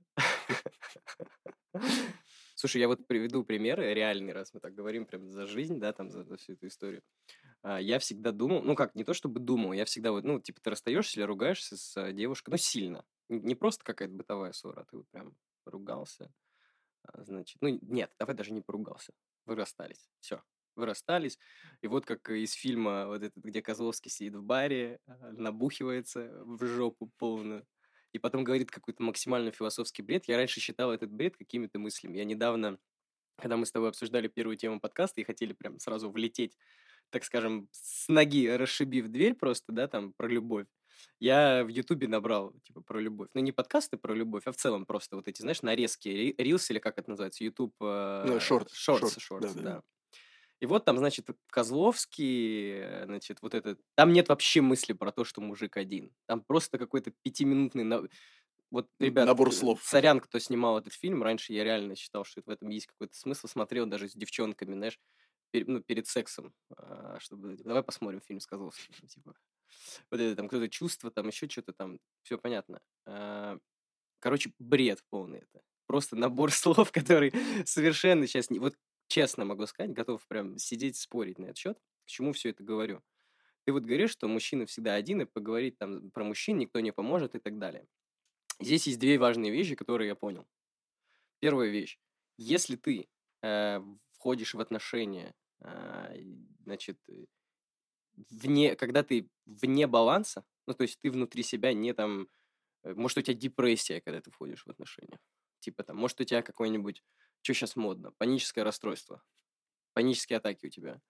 Слушай, 2.55 2.81
я 2.81 2.87
вот 2.87 3.05
приведу 3.05 3.43
примеры 3.43 3.93
реальный, 3.93 4.33
раз 4.33 4.53
мы 4.53 4.59
так 4.59 4.73
говорим 4.73 5.05
прям 5.05 5.29
за 5.31 5.45
жизнь, 5.45 5.79
да, 5.79 5.93
там 5.93 6.09
за, 6.09 6.23
за 6.23 6.37
всю 6.37 6.53
эту 6.53 6.67
историю. 6.67 7.03
а, 7.61 7.79
я 7.79 7.99
всегда 7.99 8.31
думал, 8.31 8.63
ну 8.63 8.75
как, 8.75 8.95
не 8.95 9.03
то 9.03 9.13
чтобы 9.13 9.39
думал, 9.39 9.73
я 9.73 9.85
всегда 9.85 10.11
вот, 10.11 10.23
ну, 10.23 10.39
типа, 10.39 10.61
ты 10.61 10.69
расстаешься 10.69 11.19
или 11.19 11.25
ругаешься 11.25 11.77
с 11.77 11.97
а, 11.97 12.11
девушкой, 12.11 12.51
ну, 12.51 12.57
сильно. 12.57 13.05
Не 13.29 13.55
просто 13.55 13.83
какая-то 13.83 14.13
бытовая 14.13 14.51
ссора, 14.51 14.81
а 14.81 14.85
ты 14.85 14.97
вот 14.97 15.09
прям 15.09 15.35
поругался. 15.63 16.31
А, 17.03 17.23
значит, 17.23 17.57
ну, 17.61 17.79
нет, 17.81 18.11
давай 18.19 18.35
даже 18.35 18.51
не 18.51 18.61
поругался. 18.61 19.13
Вы 19.45 19.55
расстались. 19.55 20.09
Все, 20.19 20.41
вы 20.75 20.85
расстались. 20.85 21.39
И 21.81 21.87
вот 21.87 22.05
как 22.05 22.29
из 22.29 22.53
фильма, 22.53 23.07
вот 23.07 23.23
этот, 23.23 23.43
где 23.43 23.61
Козловский 23.61 24.11
сидит 24.11 24.35
в 24.35 24.43
баре, 24.43 24.99
набухивается 25.07 26.31
в 26.43 26.65
жопу 26.65 27.11
полную, 27.17 27.65
и 28.13 28.19
потом 28.19 28.43
говорит 28.43 28.71
какой-то 28.71 29.03
максимально 29.03 29.51
философский 29.51 30.01
бред. 30.01 30.25
Я 30.27 30.37
раньше 30.37 30.59
считал 30.61 30.91
этот 30.91 31.11
бред 31.11 31.35
какими-то 31.35 31.79
мыслями. 31.79 32.17
Я 32.17 32.25
недавно, 32.25 32.79
когда 33.37 33.57
мы 33.57 33.65
с 33.65 33.71
тобой 33.71 33.89
обсуждали 33.89 34.27
первую 34.27 34.57
тему 34.57 34.79
подкаста 34.79 35.21
и 35.21 35.25
хотели 35.25 35.53
прям 35.53 35.79
сразу 35.79 36.09
влететь 36.09 36.57
так 37.09 37.23
скажем, 37.23 37.69
с 37.71 38.07
ноги 38.07 38.47
расшибив 38.47 39.07
дверь 39.07 39.35
просто, 39.35 39.71
да, 39.71 39.87
там, 39.87 40.13
про 40.13 40.27
любовь, 40.27 40.67
я 41.19 41.63
в 41.63 41.67
Ютубе 41.67 42.07
набрал, 42.07 42.53
типа, 42.63 42.81
про 42.81 42.99
любовь. 42.99 43.29
Ну, 43.33 43.41
не 43.41 43.51
подкасты 43.51 43.97
про 43.97 44.13
любовь, 44.13 44.43
а 44.45 44.51
в 44.51 44.55
целом 44.55 44.85
просто 44.85 45.15
вот 45.15 45.27
эти, 45.27 45.41
знаешь, 45.41 45.61
нарезки, 45.61 46.07
рилс 46.37 46.69
или 46.71 46.79
как 46.79 46.97
это 46.97 47.09
называется, 47.09 47.43
Ютуб... 47.43 47.73
Ну, 47.79 48.39
шорт. 48.39 48.69
Шортс, 48.71 49.17
шортс, 49.17 49.53
да, 49.53 49.61
да. 49.61 49.83
И 50.61 50.65
вот 50.65 50.85
там, 50.85 50.97
значит, 50.97 51.27
Козловский, 51.47 53.03
значит, 53.05 53.39
вот 53.41 53.53
это... 53.53 53.77
Там 53.95 54.13
нет 54.13 54.29
вообще 54.29 54.61
мысли 54.61 54.93
про 54.93 55.11
то, 55.11 55.25
что 55.25 55.41
мужик 55.41 55.77
один. 55.77 56.13
Там 56.25 56.41
просто 56.41 56.77
какой-то 56.77 57.11
пятиминутный... 57.23 58.09
Вот, 58.71 58.89
ребят, 58.99 59.27
Набор 59.27 59.53
слов. 59.53 59.83
сорян, 59.83 60.19
кто 60.19 60.39
снимал 60.39 60.79
этот 60.79 60.93
фильм. 60.93 61.23
Раньше 61.23 61.53
я 61.53 61.63
реально 61.63 61.95
считал, 61.95 62.25
что 62.25 62.41
в 62.45 62.49
этом 62.49 62.69
есть 62.69 62.87
какой-то 62.87 63.15
смысл. 63.15 63.47
Смотрел 63.47 63.85
даже 63.85 64.09
с 64.09 64.13
девчонками, 64.13 64.73
знаешь, 64.73 64.99
перед, 65.51 65.67
ну, 65.67 65.81
перед 65.81 66.07
сексом, 66.07 66.53
а, 66.75 67.17
чтобы 67.19 67.55
давай 67.57 67.83
посмотрим 67.83 68.21
фильм 68.21 68.39
с 68.39 68.47
Козловским, 68.47 69.07
типа. 69.07 69.35
Вот 70.11 70.19
это 70.19 70.35
там 70.35 70.47
какое-то 70.47 70.71
чувство, 70.71 71.11
там 71.11 71.27
еще 71.27 71.47
что-то 71.49 71.73
там, 71.73 71.99
все 72.23 72.37
понятно. 72.37 72.81
А, 73.05 73.57
короче, 74.19 74.51
бред 74.59 75.03
полный 75.09 75.39
это. 75.39 75.61
Просто 75.87 76.15
набор 76.15 76.51
слов, 76.53 76.91
который 76.91 77.33
совершенно 77.65 78.27
сейчас 78.27 78.49
не... 78.49 78.59
Вот 78.59 78.75
честно 79.07 79.45
могу 79.45 79.65
сказать, 79.65 79.93
готов 79.93 80.25
прям 80.27 80.57
сидеть 80.57 80.97
спорить 80.97 81.39
на 81.39 81.45
этот 81.45 81.57
счет. 81.57 81.77
К 82.05 82.07
чему 82.07 82.33
все 82.33 82.49
это 82.49 82.63
говорю? 82.63 83.01
Ты 83.65 83.73
вот 83.73 83.83
говоришь, 83.83 84.11
что 84.11 84.27
мужчина 84.27 84.65
всегда 84.65 84.93
один, 84.93 85.21
и 85.21 85.25
поговорить 85.25 85.77
там 85.77 86.11
про 86.11 86.23
мужчин 86.23 86.57
никто 86.57 86.79
не 86.79 86.91
поможет 86.91 87.35
и 87.35 87.39
так 87.39 87.57
далее. 87.57 87.87
Здесь 88.59 88.87
есть 88.87 88.99
две 88.99 89.17
важные 89.17 89.51
вещи, 89.51 89.75
которые 89.75 90.07
я 90.07 90.15
понял. 90.15 90.47
Первая 91.39 91.69
вещь. 91.69 91.99
Если 92.37 92.75
ты 92.75 93.07
э, 93.41 93.81
входишь 94.11 94.53
в 94.53 94.59
отношения 94.59 95.33
а, 95.59 96.11
значит, 96.63 96.99
э, 97.07 97.25
вне, 98.29 98.75
когда 98.75 99.03
ты 99.03 99.29
вне 99.45 99.87
баланса, 99.87 100.45
ну, 100.67 100.73
то 100.73 100.83
есть 100.83 100.99
ты 100.99 101.11
внутри 101.11 101.43
себя 101.43 101.73
не 101.73 101.93
там, 101.93 102.27
э, 102.83 102.93
может, 102.95 103.17
у 103.19 103.21
тебя 103.21 103.35
депрессия, 103.35 104.01
когда 104.01 104.21
ты 104.21 104.31
входишь 104.31 104.65
в 104.65 104.69
отношения. 104.71 105.19
Типа 105.59 105.83
там, 105.83 105.97
может, 105.97 106.21
у 106.21 106.25
тебя 106.25 106.41
какой-нибудь, 106.43 107.03
что 107.43 107.53
сейчас 107.53 107.75
модно, 107.75 108.11
паническое 108.17 108.63
расстройство, 108.65 109.23
панические 109.93 110.37
атаки 110.37 110.65
у 110.67 110.69
тебя. 110.69 111.01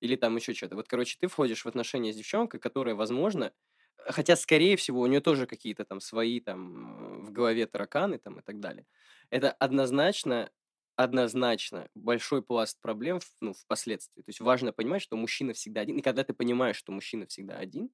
Или 0.00 0.16
там 0.16 0.36
еще 0.36 0.54
что-то. 0.54 0.76
Вот, 0.76 0.88
короче, 0.88 1.16
ты 1.20 1.28
входишь 1.28 1.64
в 1.64 1.68
отношения 1.68 2.12
с 2.12 2.16
девчонкой, 2.16 2.60
которая, 2.60 2.94
возможно, 2.94 3.52
хотя, 3.98 4.36
скорее 4.36 4.76
всего, 4.76 5.00
у 5.00 5.06
нее 5.06 5.20
тоже 5.20 5.46
какие-то 5.46 5.84
там 5.84 6.00
свои 6.00 6.40
там 6.40 7.24
в 7.24 7.32
голове 7.32 7.66
тараканы 7.66 8.18
там 8.18 8.38
и 8.40 8.42
так 8.42 8.60
далее. 8.60 8.86
Это 9.30 9.52
однозначно 9.52 10.50
однозначно 10.98 11.88
большой 11.94 12.42
пласт 12.42 12.80
проблем 12.80 13.20
ну, 13.40 13.52
впоследствии. 13.54 14.20
То 14.22 14.30
есть 14.30 14.40
важно 14.40 14.72
понимать, 14.72 15.00
что 15.00 15.16
мужчина 15.16 15.52
всегда 15.52 15.82
один. 15.82 15.96
И 15.96 16.02
когда 16.02 16.24
ты 16.24 16.34
понимаешь, 16.34 16.74
что 16.76 16.90
мужчина 16.90 17.26
всегда 17.26 17.56
один, 17.56 17.90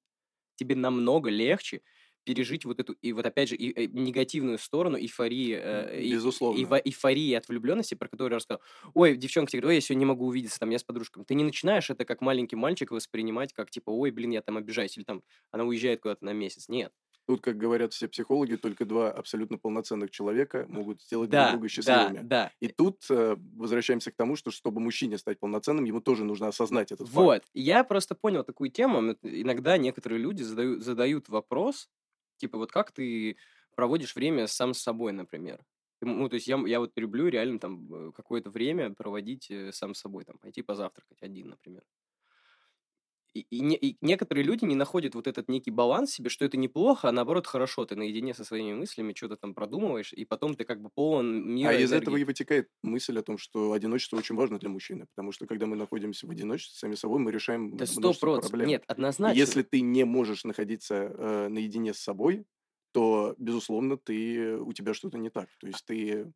тебе 0.56 0.76
намного 0.76 1.30
легче 1.30 1.82
пережить 2.24 2.64
вот 2.64 2.80
эту, 2.80 2.94
и 2.94 3.12
вот 3.12 3.26
опять 3.26 3.50
же, 3.50 3.56
и, 3.56 3.68
и, 3.70 3.86
э, 3.86 3.90
негативную 3.92 4.58
сторону 4.58 4.98
эйфории, 4.98 5.58
э, 5.60 6.02
Безусловно. 6.02 6.58
И, 6.58 6.62
и, 6.62 6.90
эйфории 6.90 7.34
от 7.34 7.48
влюбленности, 7.48 7.94
про 7.94 8.08
которую 8.08 8.32
я 8.32 8.36
рассказал. 8.36 8.62
Ой, 8.94 9.16
девчонка 9.16 9.52
тебе 9.52 9.60
говорит, 9.62 9.74
ой, 9.74 9.76
я 9.76 9.80
сегодня 9.82 10.00
не 10.00 10.06
могу 10.06 10.26
увидеться, 10.26 10.58
там, 10.58 10.70
я 10.70 10.78
с 10.78 10.84
подружками. 10.84 11.24
Ты 11.24 11.34
не 11.34 11.44
начинаешь 11.44 11.90
это 11.90 12.04
как 12.06 12.22
маленький 12.22 12.56
мальчик 12.56 12.92
воспринимать, 12.92 13.52
как 13.52 13.70
типа, 13.70 13.90
ой, 13.90 14.10
блин, 14.10 14.30
я 14.30 14.42
там 14.42 14.56
обижаюсь, 14.56 14.96
или 14.96 15.04
там 15.04 15.22
она 15.50 15.64
уезжает 15.64 16.00
куда-то 16.00 16.24
на 16.24 16.32
месяц. 16.32 16.68
Нет. 16.68 16.92
Тут, 17.26 17.40
как 17.40 17.56
говорят 17.56 17.94
все 17.94 18.06
психологи, 18.06 18.56
только 18.56 18.84
два 18.84 19.10
абсолютно 19.10 19.56
полноценных 19.56 20.10
человека 20.10 20.66
могут 20.68 21.00
сделать 21.00 21.30
да, 21.30 21.44
друг 21.44 21.52
друга 21.52 21.68
счастливыми. 21.68 22.18
Да, 22.18 22.22
да. 22.22 22.52
И 22.60 22.68
тут 22.68 23.02
э, 23.08 23.36
возвращаемся 23.56 24.10
к 24.10 24.14
тому, 24.14 24.36
что 24.36 24.50
чтобы 24.50 24.80
мужчине 24.80 25.16
стать 25.16 25.40
полноценным, 25.40 25.84
ему 25.84 26.00
тоже 26.00 26.24
нужно 26.24 26.48
осознать 26.48 26.92
этот 26.92 27.08
факт. 27.08 27.16
Вот. 27.16 27.42
Я 27.54 27.82
просто 27.82 28.14
понял 28.14 28.44
такую 28.44 28.70
тему. 28.70 29.16
Иногда 29.22 29.78
некоторые 29.78 30.18
люди 30.18 30.42
задают, 30.42 30.82
задают 30.82 31.28
вопрос, 31.30 31.88
типа, 32.36 32.58
вот 32.58 32.70
как 32.70 32.92
ты 32.92 33.36
проводишь 33.74 34.14
время 34.14 34.46
сам 34.46 34.74
с 34.74 34.80
собой, 34.80 35.12
например. 35.12 35.64
Ну, 36.02 36.28
то 36.28 36.34
есть 36.34 36.46
я, 36.46 36.58
я 36.66 36.80
вот 36.80 36.92
люблю 36.96 37.28
реально 37.28 37.58
там 37.58 37.92
э, 37.92 38.12
какое-то 38.12 38.50
время 38.50 38.92
проводить 38.92 39.50
э, 39.50 39.72
сам 39.72 39.94
с 39.94 40.00
собой, 40.00 40.24
там, 40.24 40.36
пойти 40.36 40.60
позавтракать 40.60 41.22
один, 41.22 41.48
например. 41.48 41.82
И, 43.34 43.40
и, 43.50 43.60
не, 43.60 43.76
и 43.76 43.96
некоторые 44.00 44.44
люди 44.44 44.64
не 44.64 44.76
находят 44.76 45.16
вот 45.16 45.26
этот 45.26 45.48
некий 45.48 45.72
баланс 45.72 46.12
себе, 46.12 46.30
что 46.30 46.44
это 46.44 46.56
неплохо, 46.56 47.08
а 47.08 47.12
наоборот 47.12 47.48
хорошо. 47.48 47.84
Ты 47.84 47.96
наедине 47.96 48.32
со 48.32 48.44
своими 48.44 48.72
мыслями 48.72 49.12
что-то 49.12 49.36
там 49.36 49.54
продумываешь, 49.54 50.12
и 50.12 50.24
потом 50.24 50.54
ты 50.54 50.64
как 50.64 50.80
бы 50.80 50.88
полон 50.88 51.54
мира. 51.54 51.70
А 51.70 51.72
из 51.72 51.90
энергии. 51.90 52.02
этого 52.02 52.16
и 52.16 52.24
вытекает 52.24 52.68
мысль 52.82 53.18
о 53.18 53.22
том, 53.22 53.36
что 53.36 53.72
одиночество 53.72 54.16
очень 54.16 54.36
важно 54.36 54.60
для 54.60 54.68
мужчины, 54.68 55.06
потому 55.14 55.32
что 55.32 55.46
когда 55.46 55.66
мы 55.66 55.74
находимся 55.74 56.28
в 56.28 56.30
одиночестве 56.30 56.78
сами 56.78 56.94
собой, 56.94 57.18
мы 57.18 57.32
решаем 57.32 57.76
да 57.76 57.86
множество 57.96 58.40
проблем. 58.40 58.68
Нет, 58.68 58.84
однозначно. 58.86 59.36
Если 59.36 59.62
ты 59.62 59.80
не 59.80 60.04
можешь 60.04 60.44
находиться 60.44 60.94
э, 60.94 61.48
наедине 61.48 61.92
с 61.92 61.98
собой, 61.98 62.46
то, 62.92 63.34
безусловно, 63.38 63.96
ты, 63.96 64.56
у 64.56 64.72
тебя 64.72 64.94
что-то 64.94 65.18
не 65.18 65.30
так. 65.30 65.48
То 65.58 65.66
есть 65.66 65.84
ты 65.84 66.32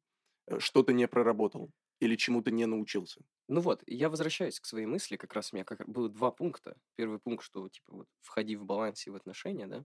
э, 0.49 0.59
что-то 0.59 0.93
не 0.93 1.07
проработал 1.07 1.71
или 2.01 2.17
чему-то 2.17 2.51
не 2.51 2.67
научился. 2.67 3.21
Ну 3.49 3.61
вот, 3.61 3.83
я 3.87 4.09
возвращаюсь 4.11 4.61
к 4.61 4.67
своей 4.67 4.87
мысли, 4.87 5.17
как 5.17 5.33
раз 5.35 5.53
у 5.53 5.57
меня 5.57 5.65
как 5.65 5.89
было 5.89 6.09
два 6.09 6.31
пункта. 6.31 6.77
Первый 6.97 7.19
пункт, 7.19 7.45
что 7.45 7.69
типа 7.69 7.93
вот 7.95 8.09
входи 8.21 8.57
в 8.57 8.65
балансе 8.65 9.11
в 9.11 9.17
отношения, 9.17 9.67
да. 9.67 9.85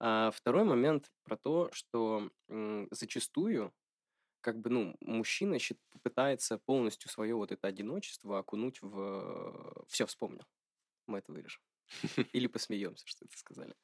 А 0.00 0.30
второй 0.30 0.64
момент 0.64 1.10
про 1.22 1.36
то, 1.36 1.70
что 1.72 2.30
м, 2.48 2.88
зачастую 2.90 3.72
как 4.40 4.60
бы, 4.60 4.70
ну, 4.70 4.96
мужчина 5.00 5.58
щит- 5.58 5.80
пытается 6.02 6.58
полностью 6.58 7.10
свое 7.10 7.34
вот 7.34 7.52
это 7.52 7.68
одиночество 7.68 8.38
окунуть 8.40 8.82
в... 8.82 9.84
Все, 9.88 10.06
вспомнил. 10.06 10.44
Мы 11.06 11.18
это 11.18 11.32
вырежем. 11.32 11.62
Или 12.32 12.48
посмеемся, 12.48 13.06
что 13.06 13.26
это 13.26 13.36
сказали. 13.38 13.74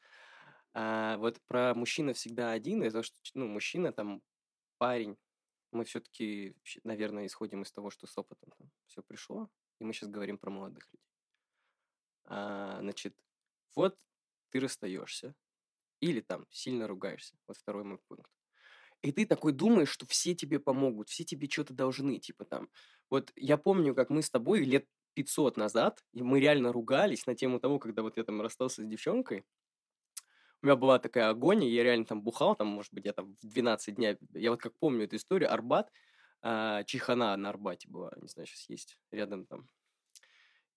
А 0.75 1.19
вот 1.19 1.41
про 1.47 1.75
мужчина 1.75 2.15
всегда 2.15 2.53
один, 2.53 2.83
это 2.83 3.03
что, 3.03 3.17
ну, 3.35 3.49
мужчина 3.49 3.93
там, 3.93 4.23
парень, 4.79 5.19
мы 5.73 5.85
все-таки, 5.85 6.57
наверное, 6.85 7.27
исходим 7.27 7.63
из 7.63 7.73
того, 7.73 7.91
что 7.91 8.07
с 8.07 8.17
опытом 8.19 8.53
все 8.87 9.03
пришло, 9.03 9.49
и 9.79 9.85
мы 9.85 9.93
сейчас 9.93 10.09
говорим 10.09 10.39
про 10.39 10.51
молодых 10.51 10.89
людей. 10.93 11.07
А, 12.25 12.79
значит, 12.81 13.17
вот 13.75 13.99
ты 14.51 14.61
расстаешься, 14.61 15.35
или 16.01 16.21
там 16.21 16.47
сильно 16.51 16.87
ругаешься, 16.87 17.37
вот 17.47 17.57
второй 17.57 17.85
мой 17.85 17.99
пункт. 18.09 18.31
И 19.03 19.13
ты 19.13 19.25
такой 19.27 19.53
думаешь, 19.53 19.89
что 19.89 20.07
все 20.07 20.35
тебе 20.35 20.61
помогут, 20.61 21.09
все 21.09 21.25
тебе 21.25 21.49
что-то 21.49 21.73
должны, 21.73 22.19
типа 22.19 22.45
там. 22.45 22.69
Вот 23.09 23.33
я 23.37 23.57
помню, 23.57 23.95
как 23.95 24.11
мы 24.11 24.23
с 24.23 24.31
тобой 24.31 24.61
лет 24.65 24.87
500 25.15 25.57
назад, 25.57 26.05
и 26.13 26.23
мы 26.23 26.41
реально 26.41 26.73
ругались 26.73 27.27
на 27.27 27.35
тему 27.35 27.61
того, 27.61 27.79
когда 27.79 28.03
вот 28.03 28.17
я 28.17 28.25
там 28.25 28.41
расстался 28.41 28.83
с 28.83 28.87
девчонкой, 28.87 29.45
у 30.62 30.66
меня 30.66 30.77
была 30.77 30.99
такая 30.99 31.31
агония, 31.31 31.68
я 31.68 31.83
реально 31.83 32.05
там 32.05 32.23
бухал, 32.23 32.55
там, 32.55 32.68
может 32.68 32.92
быть, 32.92 33.05
там 33.14 33.37
в 33.42 33.46
12 33.46 33.94
дня, 33.94 34.16
я 34.35 34.51
вот 34.51 34.61
как 34.61 34.79
помню 34.79 35.05
эту 35.05 35.16
историю, 35.16 35.53
Арбат, 35.53 35.90
э, 36.42 36.83
Чихана 36.87 37.37
на 37.37 37.49
Арбате 37.49 37.88
была, 37.88 38.12
не 38.20 38.29
знаю, 38.29 38.46
сейчас 38.46 38.68
есть 38.68 38.99
рядом 39.11 39.46
там. 39.46 39.68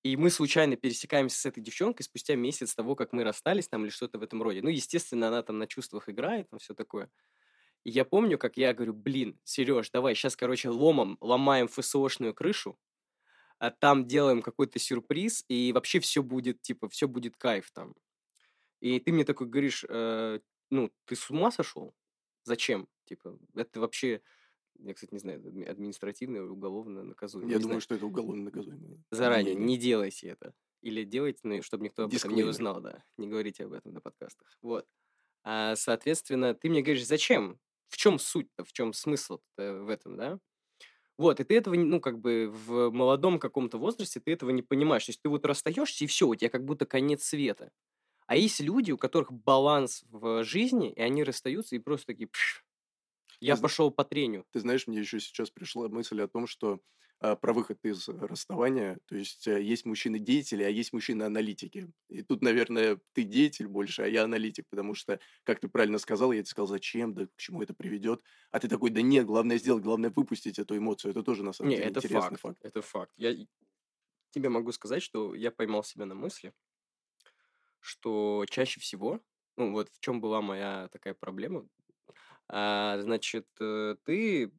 И 0.04 0.17
мы 0.17 0.30
случайно 0.30 0.76
пересекаемся 0.76 1.39
с 1.39 1.46
этой 1.46 1.63
девчонкой 1.63 2.04
спустя 2.04 2.36
месяц 2.36 2.76
того, 2.76 2.96
как 2.96 3.13
мы 3.13 3.24
расстались 3.24 3.69
там 3.69 3.84
или 3.84 3.89
что-то 3.89 4.19
в 4.19 4.24
этом 4.24 4.43
роде. 4.43 4.62
Ну, 4.62 4.67
естественно, 4.67 5.30
она 5.30 5.41
там 5.43 5.58
на 5.60 5.65
чувствах 5.65 6.10
играет, 6.10 6.50
там 6.50 6.60
все 6.60 6.74
такое. 6.74 7.10
И 7.86 7.89
я 7.89 8.04
помню, 8.04 8.38
как 8.38 8.58
я 8.58 8.74
говорю, 8.74 8.93
блин, 8.93 9.39
Сереж, 9.43 9.89
давай 9.91 10.15
сейчас, 10.15 10.36
короче, 10.36 10.69
ломом 10.69 11.17
ломаем 11.22 11.67
ФСОшную 11.67 12.34
крышу, 12.34 12.78
а 13.60 13.72
там 13.72 14.06
делаем 14.06 14.41
какой-то 14.41 14.78
сюрприз, 14.78 15.46
и 15.48 15.72
вообще 15.72 16.02
все 16.02 16.22
будет, 16.22 16.62
типа, 16.62 16.89
все 16.89 17.08
будет 17.08 17.38
кайф 17.38 17.72
там. 17.72 17.93
И 18.84 19.00
ты 19.00 19.13
мне 19.13 19.24
такой 19.24 19.48
говоришь, 19.48 19.86
э, 19.88 20.39
ну, 20.69 20.91
ты 21.06 21.15
с 21.15 21.30
ума 21.30 21.52
сошел? 21.52 21.96
Зачем? 22.43 22.89
Типа, 23.06 23.39
это 23.56 23.80
вообще, 23.80 24.22
я, 24.78 24.93
кстати, 24.93 25.13
не 25.13 25.19
знаю, 25.19 25.41
административное 25.69 26.41
или 26.41 26.50
уголовно 26.50 27.02
наказуемо. 27.02 27.50
Я 27.50 27.56
не 27.56 27.62
думаю, 27.62 27.76
знаю. 27.76 27.82
что 27.82 27.96
это 27.96 28.06
уголовно 28.06 28.43
наказуемо. 28.43 29.02
Заранее, 29.10 29.56
не, 29.56 29.63
не 29.63 29.78
делайте 29.78 30.28
это. 30.28 30.54
Или 30.82 31.06
делайте, 31.06 31.39
ну, 31.43 31.62
чтобы 31.62 31.86
никто 31.86 32.04
об 32.04 32.13
этом 32.13 32.36
не 32.36 32.43
узнал, 32.43 32.82
да. 32.82 33.06
Не 33.15 33.30
говорите 33.30 33.63
об 33.63 33.72
этом 33.72 33.93
на 33.93 34.02
подкастах. 34.02 34.58
Вот. 34.62 34.86
А, 35.46 35.78
соответственно, 35.78 36.54
ты 36.54 36.69
мне 36.69 36.82
говоришь, 36.82 37.08
зачем? 37.08 37.62
В 37.88 37.96
чем 37.96 38.19
суть-то, 38.19 38.65
в 38.65 38.74
чем 38.74 38.91
смысл 38.91 39.39
в 39.56 39.89
этом, 39.89 40.17
да? 40.17 40.39
Вот, 41.17 41.39
и 41.39 41.46
ты 41.46 41.56
этого, 41.56 41.76
ну, 41.76 42.02
как 42.02 42.19
бы 42.19 42.52
в 42.52 42.89
молодом 42.89 43.39
каком-то 43.39 43.78
возрасте 43.78 44.19
ты 44.19 44.34
этого 44.34 44.50
не 44.50 44.62
понимаешь. 44.62 45.06
То 45.06 45.12
есть 45.12 45.22
ты 45.22 45.30
вот 45.30 45.46
расстаешься, 45.46 46.04
и 46.04 46.08
все, 46.08 46.28
у 46.28 46.36
тебя 46.36 46.50
как 46.50 46.65
будто 46.65 46.86
конец 46.86 47.24
света. 47.24 47.72
А 48.28 48.36
есть 48.36 48.60
люди, 48.60 48.92
у 48.92 48.98
которых 48.98 49.32
баланс 49.34 50.04
в 50.10 50.44
жизни, 50.44 50.92
и 50.94 51.02
они 51.02 51.24
расстаются 51.24 51.76
и 51.76 51.80
просто 51.80 52.08
такие, 52.08 52.28
«Пш, 52.28 52.64
я 53.42 53.56
Ты 53.56 53.58
пошел 53.58 53.92
по 53.92 54.04
трению. 54.06 54.46
Ты 54.52 54.60
знаешь, 54.60 54.88
мне 54.88 55.00
еще 55.00 55.20
сейчас 55.20 55.50
пришла 55.50 55.90
мысль 55.90 56.22
о 56.22 56.28
том, 56.28 56.48
что 56.48 56.82
а, 57.20 57.36
про 57.36 57.54
выход 57.54 57.80
из 57.84 58.08
расставания, 58.08 59.00
то 59.06 59.16
есть 59.16 59.48
а, 59.48 59.60
есть 59.60 59.86
мужчины-деятели, 59.86 60.64
а 60.64 60.70
есть 60.70 60.94
мужчины-аналитики. 60.94 61.92
И 62.10 62.22
тут, 62.24 62.42
наверное, 62.42 63.00
ты 63.14 63.24
деятель 63.24 63.68
больше, 63.68 64.04
а 64.04 64.08
я 64.08 64.24
аналитик, 64.24 64.66
потому 64.70 64.94
что, 64.96 65.20
как 65.44 65.60
ты 65.60 65.68
правильно 65.70 65.98
сказал, 65.98 66.32
я 66.32 66.40
тебе 66.42 66.50
сказал, 66.50 66.68
зачем, 66.68 67.14
да 67.14 67.26
к 67.28 67.32
чему 67.38 67.62
это 67.64 67.74
приведет, 67.74 68.22
а 68.52 68.60
ты 68.60 68.68
такой, 68.68 68.92
да 68.92 69.02
нет, 69.02 69.26
главное 69.26 69.58
сделать, 69.58 69.84
главное 69.84 70.12
выпустить 70.12 70.60
эту 70.60 70.78
эмоцию. 70.78 71.12
Это 71.12 71.24
тоже, 71.24 71.44
на 71.44 71.54
самом 71.54 71.72
Не, 71.72 71.76
деле, 71.76 71.92
это 71.92 72.00
интересный 72.00 72.38
факт, 72.38 72.38
факт. 72.38 72.60
это 72.62 72.82
факт. 72.82 73.14
Я 73.18 73.36
тебе 74.32 74.50
могу 74.50 74.72
сказать, 74.72 75.04
что 75.04 75.36
я 75.36 75.52
поймал 75.52 75.84
себя 75.84 76.06
на 76.06 76.16
мысли, 76.16 76.54
что 77.84 78.46
чаще 78.50 78.80
всего, 78.80 79.22
ну 79.58 79.72
вот 79.74 79.89
в 79.89 80.00
чем 80.00 80.22
была 80.22 80.41
моя 80.41 80.88
такая 80.91 81.13
проблема, 81.13 81.67
а, 82.50 83.00
значит, 83.02 83.48
э, 83.62 83.96
ты, 84.06 84.52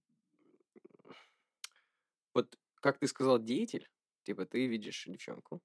вот 2.35 2.59
как 2.81 2.99
ты 2.99 3.07
сказал, 3.07 3.39
деятель, 3.39 3.89
типа 4.25 4.47
ты 4.47 4.67
видишь 4.67 5.05
девчонку, 5.07 5.63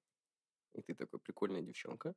и 0.74 0.82
ты 0.82 0.94
такой, 0.94 1.20
прикольная 1.20 1.62
девчонка, 1.62 2.14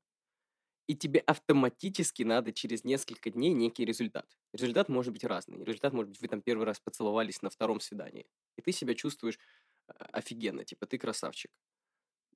и 0.88 0.95
тебе 0.95 1.21
автоматически 1.21 2.23
надо 2.23 2.53
через 2.53 2.84
несколько 2.84 3.29
дней 3.29 3.53
некий 3.53 3.86
результат. 3.86 4.27
Результат 4.53 4.89
может 4.89 5.13
быть 5.13 5.23
разный. 5.23 5.63
Результат 5.63 5.93
может 5.93 6.10
быть, 6.12 6.21
вы 6.21 6.27
там 6.27 6.41
первый 6.41 6.65
раз 6.65 6.79
поцеловались 6.79 7.41
на 7.41 7.49
втором 7.49 7.79
свидании, 7.79 8.27
и 8.58 8.62
ты 8.62 8.71
себя 8.71 8.95
чувствуешь 8.95 9.39
а, 9.88 10.06
офигенно, 10.13 10.65
типа 10.65 10.86
ты 10.88 10.97
красавчик. 10.97 11.51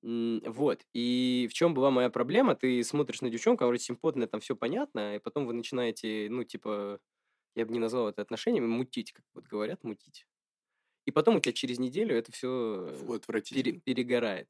Вот. 0.02 0.86
И 0.94 1.48
в 1.50 1.54
чем 1.54 1.74
была 1.74 1.92
моя 1.92 2.10
проблема? 2.10 2.56
Ты 2.56 2.84
смотришь 2.84 3.22
на 3.22 3.30
девчонку, 3.30 3.64
она 3.64 3.70
вроде 3.70 3.84
симпотная, 3.84 4.28
там 4.28 4.40
все 4.40 4.56
понятно, 4.56 5.16
и 5.16 5.20
потом 5.20 5.46
вы 5.46 5.54
начинаете, 5.54 6.28
ну, 6.30 6.44
типа, 6.44 7.00
я 7.56 7.66
бы 7.66 7.74
не 7.74 7.80
назвал 7.80 8.08
это 8.10 8.22
отношениями, 8.22 8.68
мутить, 8.68 9.14
как 9.14 9.26
вот 9.34 9.46
говорят, 9.46 9.84
мутить. 9.84 10.28
И 11.06 11.12
потом 11.12 11.38
у 11.38 11.40
тебя 11.40 11.54
через 11.54 11.80
неделю 11.80 12.16
это 12.16 12.32
все 12.32 12.94
Фу, 13.06 13.14
отвратительно. 13.14 13.80
перегорает. 13.80 14.50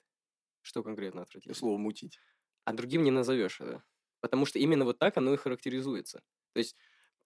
Что 0.62 0.84
конкретно 0.84 1.22
отвратительно? 1.22 1.56
слово 1.56 1.78
мутить. 1.78 2.20
А 2.66 2.74
другим 2.74 3.04
не 3.04 3.12
назовешь 3.12 3.62
это. 3.62 3.84
Потому 4.20 4.46
что 4.46 4.60
именно 4.60 4.84
вот 4.84 4.98
так 4.98 5.18
оно 5.18 5.34
и 5.34 5.38
характеризуется. 5.38 6.24
То 6.54 6.60
есть 6.60 6.76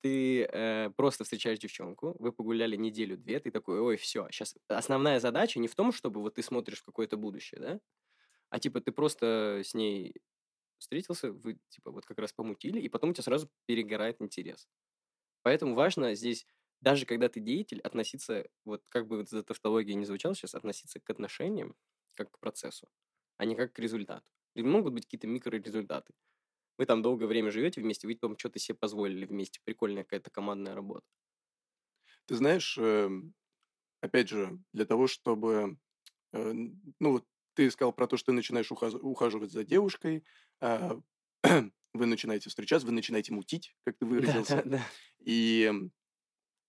ты 0.02 0.44
э, 0.44 0.90
просто 0.96 1.24
встречаешь 1.24 1.60
девчонку, 1.60 2.16
вы 2.20 2.32
погуляли 2.32 2.76
неделю-две, 2.76 3.40
ты 3.40 3.52
такой, 3.52 3.80
ой, 3.80 3.98
все, 3.98 4.28
сейчас 4.32 4.56
основная 4.68 5.20
задача 5.20 5.60
не 5.60 5.68
в 5.68 5.76
том, 5.76 5.92
чтобы 5.92 6.22
вот 6.22 6.36
ты 6.36 6.42
смотришь 6.44 6.82
в 6.82 6.86
какое-то 6.86 7.18
будущее, 7.18 7.62
да, 7.62 7.80
а 8.52 8.60
типа 8.62 8.82
ты 8.82 8.94
просто 8.94 9.62
с 9.66 9.76
ней 9.76 10.16
встретился, 10.80 11.32
вы 11.34 11.60
типа 11.70 11.92
вот 11.92 12.06
как 12.06 12.20
раз 12.20 12.34
помутили, 12.34 12.80
и 12.82 12.90
потом 12.90 13.12
у 13.12 13.14
тебя 13.14 13.24
сразу 13.24 13.50
перегорает 13.68 14.22
интерес. 14.22 14.70
Поэтому 15.44 15.76
важно 15.76 16.16
здесь, 16.16 16.46
даже 16.82 17.06
когда 17.06 17.30
ты 17.30 17.40
деятель, 17.40 17.82
относиться, 17.82 18.48
вот 18.66 18.84
как 18.90 19.08
бы 19.08 19.18
вот 19.18 19.28
эта 19.28 19.44
тавтология 19.44 19.96
не 19.96 20.06
звучала 20.06 20.36
сейчас, 20.36 20.56
относиться 20.56 21.00
к 21.00 21.10
отношениям 21.10 21.76
как 22.16 22.32
к 22.32 22.40
процессу, 22.40 22.90
а 23.38 23.46
не 23.46 23.56
как 23.56 23.74
к 23.74 23.80
результату. 23.80 24.26
И 24.56 24.64
могут 24.64 24.94
быть 24.94 25.06
какие-то 25.06 25.28
микрорезультаты. 25.28 26.14
Вы 26.78 26.86
там 26.88 27.02
долгое 27.02 27.28
время 27.28 27.52
живете 27.52 27.82
вместе, 27.82 28.08
вы 28.08 28.16
там 28.16 28.38
что-то 28.38 28.60
себе 28.60 28.78
позволили 28.78 29.26
вместе, 29.26 29.62
прикольная 29.64 30.04
какая-то 30.04 30.32
командная 30.32 30.76
работа. 30.76 31.06
Ты 32.26 32.36
знаешь, 32.36 32.78
эм, 32.78 33.34
опять 34.02 34.30
же, 34.30 34.60
для 34.74 34.86
того, 34.86 35.08
чтобы... 35.08 35.78
э, 36.34 36.54
Ну, 36.54 37.12
вот 37.14 37.26
ты 37.56 37.70
сказал 37.72 37.94
про 37.94 38.08
то, 38.08 38.18
что 38.18 38.28
ты 38.28 38.32
начинаешь 38.34 38.72
ухаз- 38.72 39.00
ухаживать 39.00 39.52
за 39.52 39.64
девушкой, 39.64 40.24
а, 40.62 41.00
вы 41.94 42.06
начинаете 42.06 42.50
встречаться, 42.50 42.88
вы 42.88 42.94
начинаете 42.94 43.34
мутить, 43.34 43.76
как 43.86 43.98
ты 43.98 44.06
Да, 44.18 44.42
выразился. 44.42 44.62
да, 44.64 44.64
да. 44.66 44.92
И 45.24 45.66
м, 45.70 45.92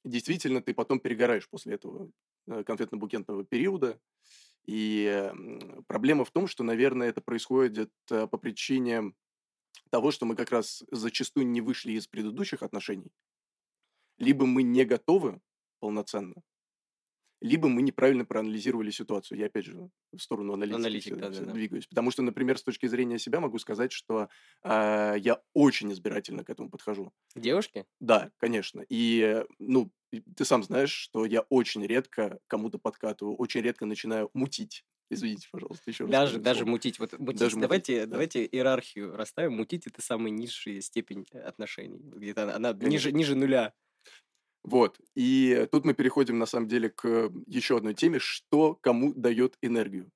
действительно, 0.04 0.62
ты 0.62 0.74
потом 0.74 1.00
перегораешь 1.00 1.48
после 1.48 1.74
этого 1.74 2.10
э, 2.48 2.62
конфетно-букетного 2.64 3.44
периода. 3.44 4.00
И 4.66 5.32
проблема 5.88 6.24
в 6.24 6.30
том, 6.32 6.46
что, 6.48 6.64
наверное, 6.64 7.08
это 7.08 7.20
происходит 7.22 7.92
э, 8.10 8.26
по 8.28 8.38
причине 8.38 9.14
того, 9.90 10.10
что 10.12 10.26
мы 10.26 10.36
как 10.36 10.50
раз 10.52 10.84
зачастую 10.90 11.46
не 11.48 11.60
вышли 11.62 11.92
из 11.92 12.08
предыдущих 12.08 12.62
отношений. 12.62 13.12
Либо 14.16 14.46
мы 14.46 14.62
не 14.62 14.84
готовы 14.86 15.42
полноценно, 15.80 16.42
либо 17.42 17.68
мы 17.68 17.82
неправильно 17.82 18.24
проанализировали 18.24 18.90
ситуацию. 18.90 19.38
Я, 19.38 19.46
опять 19.46 19.64
же, 19.64 19.90
в 20.12 20.18
сторону 20.18 20.54
аналитики 20.54 20.76
Аналитик, 20.80 21.16
да, 21.16 21.28
да, 21.28 21.32
всё 21.32 21.44
да. 21.44 21.52
двигаюсь. 21.52 21.86
Потому 21.86 22.10
что, 22.10 22.22
например, 22.22 22.56
с 22.56 22.62
точки 22.62 22.86
зрения 22.86 23.18
себя 23.18 23.40
могу 23.40 23.58
сказать, 23.58 23.92
что 23.92 24.28
а, 24.62 25.14
я 25.14 25.40
очень 25.52 25.92
избирательно 25.92 26.44
к 26.44 26.50
этому 26.50 26.70
подхожу. 26.70 27.12
Девушки? 27.34 27.84
Да, 28.00 28.30
конечно. 28.38 28.84
И, 28.88 29.20
э, 29.20 29.44
ну, 29.58 29.90
ты 30.36 30.44
сам 30.44 30.62
знаешь, 30.62 30.92
что 30.92 31.24
я 31.24 31.40
очень 31.48 31.84
редко 31.84 32.38
кому-то 32.46 32.78
подкатываю, 32.78 33.36
очень 33.36 33.60
редко 33.62 33.86
начинаю 33.86 34.30
мутить. 34.34 34.84
Извините, 35.10 35.48
пожалуйста, 35.50 35.90
еще 35.90 36.04
раз. 36.04 36.10
Даже, 36.10 36.38
даже 36.38 36.60
слово. 36.60 36.70
мутить. 36.70 36.98
Вот 36.98 37.18
мутить, 37.18 37.40
Даже 37.40 37.56
мутить, 37.56 37.60
давайте, 37.60 38.00
да. 38.00 38.12
давайте 38.12 38.46
иерархию 38.46 39.14
расставим. 39.14 39.54
Мутить 39.54 39.86
это 39.86 40.00
самая 40.00 40.30
низшая 40.30 40.80
степень 40.80 41.26
э, 41.32 41.40
отношений. 41.40 42.00
Где-то 42.02 42.44
она, 42.44 42.54
она 42.70 42.72
ниже, 42.72 43.12
ниже 43.12 43.34
нуля. 43.34 43.74
Вот. 44.64 44.98
И 45.14 45.66
тут 45.72 45.84
мы 45.84 45.94
переходим, 45.94 46.38
на 46.38 46.46
самом 46.46 46.68
деле, 46.68 46.88
к 46.88 47.30
еще 47.46 47.76
одной 47.76 47.94
теме, 47.94 48.18
что 48.18 48.74
кому 48.80 49.12
дает 49.14 49.56
энергию. 49.60 50.10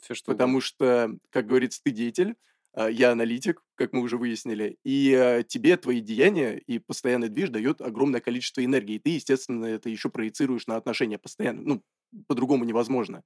Все 0.00 0.14
что 0.14 0.32
Потому 0.32 0.54
угодно. 0.58 0.66
что, 0.66 1.18
как 1.30 1.46
говорится, 1.46 1.80
ты 1.82 1.90
деятель, 1.90 2.34
а, 2.74 2.90
я 2.90 3.12
аналитик, 3.12 3.62
как 3.76 3.92
мы 3.92 4.00
уже 4.00 4.18
выяснили, 4.18 4.78
и 4.84 5.12
э, 5.12 5.44
тебе 5.44 5.76
твои 5.76 6.00
деяния 6.00 6.58
и 6.58 6.78
постоянный 6.78 7.28
движ 7.28 7.50
дает 7.50 7.80
огромное 7.80 8.20
количество 8.20 8.64
энергии. 8.64 8.96
И 8.96 8.98
ты, 8.98 9.10
естественно, 9.10 9.64
это 9.66 9.88
еще 9.88 10.10
проецируешь 10.10 10.66
на 10.66 10.76
отношения 10.76 11.18
постоянно. 11.18 11.62
Ну, 11.62 11.82
по-другому 12.26 12.64
невозможно. 12.64 13.22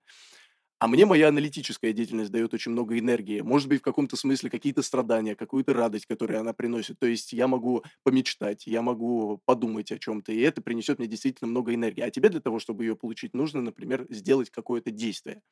А 0.81 0.87
мне 0.87 1.07
моя 1.07 1.29
аналитическая 1.29 1.93
деятельность 1.93 2.31
дает 2.31 2.55
очень 2.55 2.71
много 2.71 2.97
энергии. 2.97 3.41
Может 3.41 3.69
быть, 3.69 3.81
в 3.81 3.83
каком-то 3.85 4.17
смысле 4.17 4.49
какие-то 4.49 4.83
страдания, 4.83 5.35
какую-то 5.35 5.73
радость, 5.75 6.07
которую 6.07 6.39
она 6.39 6.53
приносит. 6.53 7.01
То 7.01 7.07
есть 7.07 7.33
я 7.33 7.49
могу 7.49 7.83
помечтать, 8.05 8.67
я 8.67 8.81
могу 8.81 9.43
подумать 9.45 9.91
о 9.91 9.99
чем-то, 9.99 10.31
и 10.33 10.39
это 10.41 10.63
принесет 10.63 11.01
мне 11.01 11.09
действительно 11.09 11.51
много 11.51 11.75
энергии. 11.75 12.03
А 12.03 12.11
тебе 12.11 12.29
для 12.29 12.41
того, 12.41 12.61
чтобы 12.61 12.85
ее 12.85 12.95
получить, 12.95 13.35
нужно, 13.35 13.61
например, 13.61 14.07
сделать 14.09 14.51
какое-то 14.51 14.93
действие. 14.93 15.43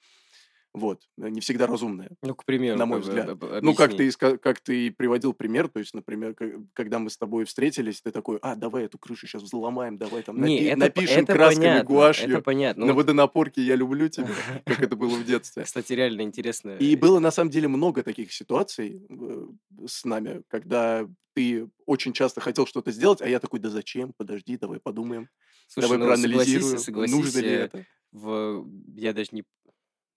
Вот. 0.77 1.01
Э, 1.19 1.31
Не 1.31 1.41
всегда 1.41 1.67
разумное, 1.67 2.11
Ну, 2.23 2.35
к 2.35 2.45
примеру, 2.45 2.79
на 2.79 2.85
мой 2.85 3.01
взгляд. 3.01 3.31
об- 3.31 3.43
об- 3.45 3.63
Ну, 3.63 3.75
как 3.75 3.95
объясни. 3.95 4.11
ты, 4.11 4.37
как 4.37 4.61
ты 4.61 4.91
приводил 4.93 5.33
пример, 5.33 5.69
то 5.69 5.79
есть, 5.81 5.95
например, 5.95 6.35
когда 6.75 6.99
мы 6.99 7.09
с 7.09 7.17
тобой 7.17 7.47
встретились, 7.47 8.03
ты 8.03 8.11
такой, 8.11 8.39
а, 8.43 8.55
давай 8.57 8.85
эту 8.85 8.99
крышу 8.99 9.27
сейчас 9.27 9.43
взломаем, 9.43 9.97
давай 9.97 10.23
там 10.23 10.39
Не, 10.43 10.59
напи- 10.61 10.67
это, 10.69 10.77
напишем 10.79 11.23
это 11.25 11.33
красками 11.33 11.65
понятно, 11.65 11.79
это 11.79 11.87
гуашью 11.87 12.43
понятно. 12.43 12.85
на 12.85 12.93
Ну, 12.93 12.99
водонапорке 12.99 13.63
«Я 13.63 13.75
люблю 13.75 14.09
тебя», 14.11 14.27
как 14.67 14.83
это 14.83 14.97
было 14.97 15.17
в 15.17 15.25
детстве. 15.25 15.63
кстати, 15.63 15.95
реально 15.95 16.21
интересно. 16.23 16.77
И 16.79 16.95
было 16.95 17.21
на 17.21 17.31
самом 17.31 17.51
деле 17.51 17.69
много 17.69 18.03
таких 18.03 18.31
ситуаций 18.33 19.01
э, 19.09 19.47
с 19.87 20.05
нами, 20.05 20.43
когда 20.49 21.09
ты 21.35 21.69
очень 21.87 22.13
часто 22.13 22.43
хотел 22.43 22.67
что-то 22.67 22.91
сделать, 22.93 23.23
а 23.23 23.29
я 23.29 23.41
такой, 23.41 23.61
да 23.61 23.71
зачем, 23.71 24.13
подожди, 24.15 24.59
давай 24.59 24.79
подумаем, 24.81 25.29
Слушай, 25.69 25.87
давай 25.87 25.99
ну 25.99 26.05
проанализируем, 26.07 26.79
согласись, 26.79 27.15
нужно 27.17 27.39
ли 27.39 27.49
э, 27.49 27.61
это. 27.65 27.85
в... 28.13 28.67
я 28.95 29.15
даже 29.15 29.31
не... 29.33 29.45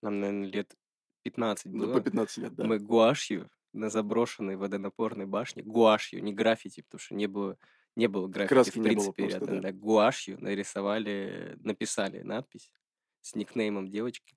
Нам, 0.01 0.19
наверное, 0.19 0.47
лет 0.49 0.75
15 1.23 1.71
Ну, 1.71 1.87
по 1.89 1.99
было. 1.99 2.01
15 2.01 2.37
лет, 2.37 2.55
да. 2.55 2.65
Мы 2.67 2.79
гуашью 2.79 3.49
на 3.73 3.89
заброшенной 3.89 4.55
водонапорной 4.55 5.25
башне, 5.25 5.63
гуашью, 5.63 6.23
не 6.23 6.33
граффити, 6.33 6.81
потому 6.81 6.99
что 6.99 7.15
не 7.15 7.27
было, 7.27 7.57
не 7.95 8.07
было 8.07 8.27
граффити 8.27 8.69
Краски 8.69 8.79
в 8.79 8.79
не 8.79 8.91
было 8.91 9.11
принципе 9.11 9.11
просто, 9.11 9.45
рядом, 9.45 9.61
да. 9.61 9.61
да, 9.61 9.71
гуашью 9.71 10.41
нарисовали, 10.41 11.55
написали 11.59 12.21
надпись 12.21 12.71
с 13.21 13.35
никнеймом 13.35 13.89
девочки, 13.89 14.35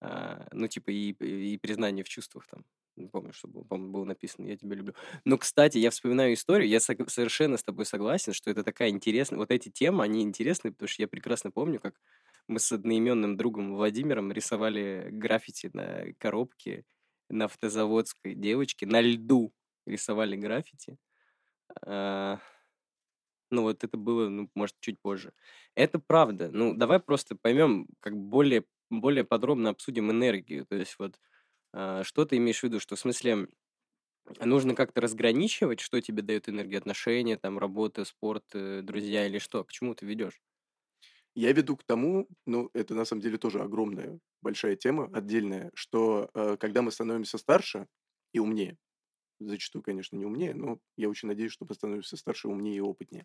А, 0.00 0.46
ну, 0.52 0.68
типа, 0.68 0.90
и, 0.90 1.10
и 1.54 1.58
признание 1.58 2.04
в 2.04 2.08
чувствах 2.08 2.46
там. 2.46 2.64
Не 2.96 3.08
помню, 3.08 3.32
что 3.32 3.46
было, 3.48 3.62
по-моему, 3.64 3.92
было 3.92 4.04
написано 4.04 4.46
«Я 4.46 4.56
тебя 4.56 4.74
люблю». 4.76 4.94
Но, 5.24 5.38
кстати, 5.38 5.78
я 5.78 5.90
вспоминаю 5.90 6.34
историю, 6.34 6.68
я 6.68 6.78
сог- 6.78 7.08
совершенно 7.08 7.56
с 7.56 7.62
тобой 7.64 7.84
согласен, 7.86 8.32
что 8.32 8.50
это 8.50 8.64
такая 8.64 8.88
интересная... 8.90 9.38
Вот 9.38 9.50
эти 9.52 9.68
темы, 9.70 10.02
они 10.04 10.22
интересны, 10.22 10.72
потому 10.72 10.88
что 10.88 11.02
я 11.02 11.08
прекрасно 11.08 11.50
помню, 11.52 11.78
как 11.80 11.94
мы 12.48 12.58
с 12.60 12.72
одноименным 12.72 13.36
другом 13.36 13.74
Владимиром 13.74 14.32
рисовали 14.32 15.08
граффити 15.12 15.70
на 15.72 16.12
коробке 16.18 16.84
на 17.30 17.44
автозаводской 17.46 18.34
девочке, 18.34 18.86
на 18.86 19.00
льду 19.02 19.52
рисовали 19.86 20.36
граффити. 20.36 20.98
А, 21.86 22.38
Ну, 23.50 23.62
вот 23.62 23.82
это 23.84 23.96
было, 23.96 24.28
ну, 24.28 24.50
может, 24.54 24.76
чуть 24.80 25.00
позже. 25.00 25.32
Это 25.74 25.98
правда. 25.98 26.50
Ну, 26.52 26.74
давай 26.74 27.00
просто 27.00 27.34
поймем, 27.36 27.86
как 28.00 28.14
более, 28.16 28.64
более 28.90 29.24
подробно 29.24 29.70
обсудим 29.70 30.10
энергию. 30.10 30.66
То 30.66 30.76
есть 30.76 30.96
вот 30.98 31.18
а, 31.74 32.04
что 32.04 32.24
ты 32.26 32.38
имеешь 32.38 32.60
в 32.60 32.64
виду, 32.64 32.80
что 32.80 32.96
в 32.96 33.00
смысле 33.00 33.48
нужно 34.40 34.74
как-то 34.74 35.00
разграничивать, 35.02 35.80
что 35.80 36.00
тебе 36.00 36.22
дает 36.22 36.48
энергию, 36.48 36.78
отношения, 36.80 37.36
там, 37.38 37.58
работа, 37.58 38.04
спорт, 38.04 38.44
э, 38.54 38.82
друзья 38.82 39.26
или 39.26 39.38
что? 39.38 39.64
К 39.64 39.72
чему 39.72 39.94
ты 39.94 40.06
ведешь? 40.06 40.40
Я 41.38 41.52
веду 41.52 41.76
к 41.76 41.84
тому, 41.84 42.26
ну, 42.46 42.68
это 42.74 42.96
на 42.96 43.04
самом 43.04 43.22
деле 43.22 43.38
тоже 43.38 43.60
огромная, 43.60 44.18
большая 44.42 44.74
тема, 44.74 45.08
отдельная, 45.12 45.70
что 45.72 46.28
э, 46.34 46.56
когда 46.58 46.82
мы 46.82 46.90
становимся 46.90 47.38
старше 47.38 47.86
и 48.32 48.40
умнее, 48.40 48.76
зачастую, 49.38 49.84
конечно, 49.84 50.16
не 50.16 50.26
умнее, 50.26 50.52
но 50.52 50.80
я 50.96 51.08
очень 51.08 51.28
надеюсь, 51.28 51.52
что 51.52 51.64
мы 51.68 51.76
становимся 51.76 52.16
старше, 52.16 52.48
умнее 52.48 52.78
и 52.78 52.80
опытнее, 52.80 53.24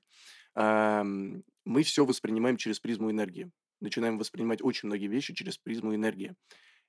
ам, 0.54 1.42
мы 1.66 1.82
все 1.82 2.06
воспринимаем 2.06 2.58
через 2.58 2.80
призму 2.80 3.10
энергии. 3.10 3.50
Начинаем 3.82 4.20
воспринимать 4.20 4.62
очень 4.62 4.90
многие 4.90 5.08
вещи 5.08 5.34
через 5.34 5.58
призму 5.58 5.96
энергии. 5.96 6.36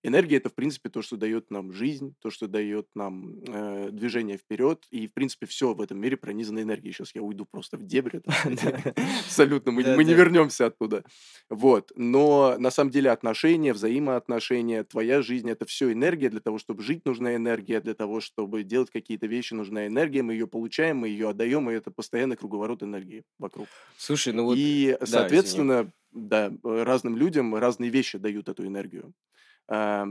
Энергия 0.04 0.36
это, 0.36 0.50
в 0.50 0.54
принципе, 0.54 0.90
то, 0.90 1.00
что 1.00 1.16
дает 1.16 1.50
нам 1.50 1.72
жизнь, 1.72 2.14
то, 2.20 2.28
что 2.28 2.46
дает 2.46 2.86
нам 2.94 3.42
э, 3.48 3.88
движение 3.90 4.36
вперед. 4.36 4.84
И, 4.90 5.08
в 5.08 5.14
принципе, 5.14 5.46
все 5.46 5.72
в 5.72 5.80
этом 5.80 5.98
мире 5.98 6.18
пронизано 6.18 6.60
энергией. 6.60 6.92
Сейчас 6.92 7.14
я 7.14 7.22
уйду 7.22 7.46
просто 7.50 7.78
в 7.78 7.84
дебри. 7.84 8.20
Абсолютно. 9.24 9.72
Мы, 9.72 10.04
не 10.04 10.12
вернемся 10.12 10.66
оттуда. 10.66 11.04
Вот. 11.48 11.90
Но 11.96 12.56
на 12.58 12.70
самом 12.70 12.90
деле 12.90 13.10
отношения, 13.10 13.72
взаимоотношения, 13.72 14.84
твоя 14.84 15.22
жизнь 15.22 15.50
это 15.50 15.64
все 15.64 15.90
энергия. 15.90 16.28
Для 16.28 16.40
того, 16.40 16.58
чтобы 16.58 16.82
жить, 16.82 17.06
нужна 17.06 17.34
энергия. 17.34 17.80
Для 17.80 17.94
того, 17.94 18.20
чтобы 18.20 18.62
делать 18.62 18.90
какие-то 18.90 19.26
вещи, 19.26 19.54
нужна 19.54 19.86
энергия. 19.86 20.22
Мы 20.22 20.34
ее 20.34 20.46
получаем, 20.46 20.98
мы 20.98 21.08
ее 21.08 21.30
отдаем, 21.30 21.70
и 21.70 21.74
это 21.74 21.90
постоянный 21.90 22.36
круговорот 22.36 22.82
энергии 22.82 23.24
вокруг. 23.38 23.68
Слушай, 23.96 24.34
ну 24.34 24.44
вот. 24.44 24.58
И, 24.58 24.98
соответственно, 25.02 25.90
да, 26.12 26.52
разным 26.62 27.16
людям 27.16 27.54
разные 27.54 27.88
вещи 27.88 28.18
дают 28.18 28.50
эту 28.50 28.66
энергию. 28.66 29.14
Э, 29.68 30.04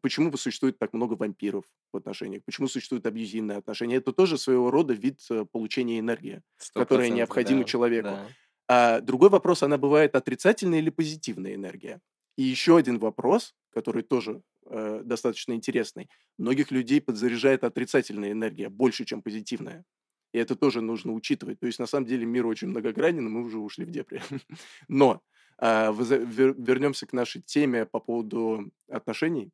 почему 0.00 0.34
существует 0.36 0.78
так 0.78 0.92
много 0.92 1.14
вампиров 1.14 1.64
в 1.92 1.96
отношениях, 1.96 2.42
почему 2.44 2.68
существуют 2.68 3.06
абьюзивные 3.06 3.58
отношения. 3.58 3.96
Это 3.96 4.12
тоже 4.12 4.38
своего 4.38 4.70
рода 4.70 4.94
вид 4.94 5.20
э, 5.30 5.44
получения 5.50 5.98
энергии, 5.98 6.42
которая 6.72 7.10
необходима 7.10 7.60
да, 7.60 7.64
человеку. 7.64 8.08
Да. 8.08 8.28
А 8.68 9.00
другой 9.00 9.28
вопрос, 9.28 9.62
она 9.62 9.76
бывает 9.76 10.14
отрицательная 10.14 10.78
или 10.78 10.90
позитивная 10.90 11.54
энергия. 11.54 12.00
И 12.36 12.42
еще 12.42 12.76
один 12.76 12.98
вопрос, 12.98 13.54
который 13.70 14.02
тоже 14.02 14.42
э, 14.66 15.02
достаточно 15.04 15.52
интересный. 15.52 16.08
Многих 16.38 16.70
людей 16.70 17.00
подзаряжает 17.00 17.64
отрицательная 17.64 18.32
энергия 18.32 18.70
больше, 18.70 19.04
чем 19.04 19.20
позитивная. 19.20 19.84
И 20.32 20.38
это 20.38 20.54
тоже 20.54 20.80
нужно 20.80 21.12
учитывать. 21.12 21.58
То 21.58 21.66
есть, 21.66 21.80
на 21.80 21.86
самом 21.86 22.06
деле, 22.06 22.24
мир 22.24 22.46
очень 22.46 22.68
многогранен, 22.68 23.28
мы 23.28 23.44
уже 23.44 23.58
ушли 23.58 23.84
в 23.84 23.90
депре. 23.90 24.22
Но 24.88 25.20
вернемся 25.60 27.06
к 27.06 27.12
нашей 27.12 27.42
теме 27.42 27.86
по 27.86 28.00
поводу 28.00 28.72
отношений. 28.88 29.52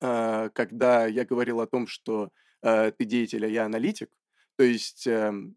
А, 0.00 0.48
когда 0.50 1.06
я 1.06 1.24
говорил 1.24 1.60
о 1.60 1.66
том, 1.66 1.86
что 1.86 2.30
а, 2.62 2.90
ты 2.90 3.04
деятель, 3.04 3.44
а 3.44 3.48
я 3.48 3.64
аналитик, 3.64 4.10
то 4.56 4.64
есть 4.64 5.06
эм, 5.06 5.56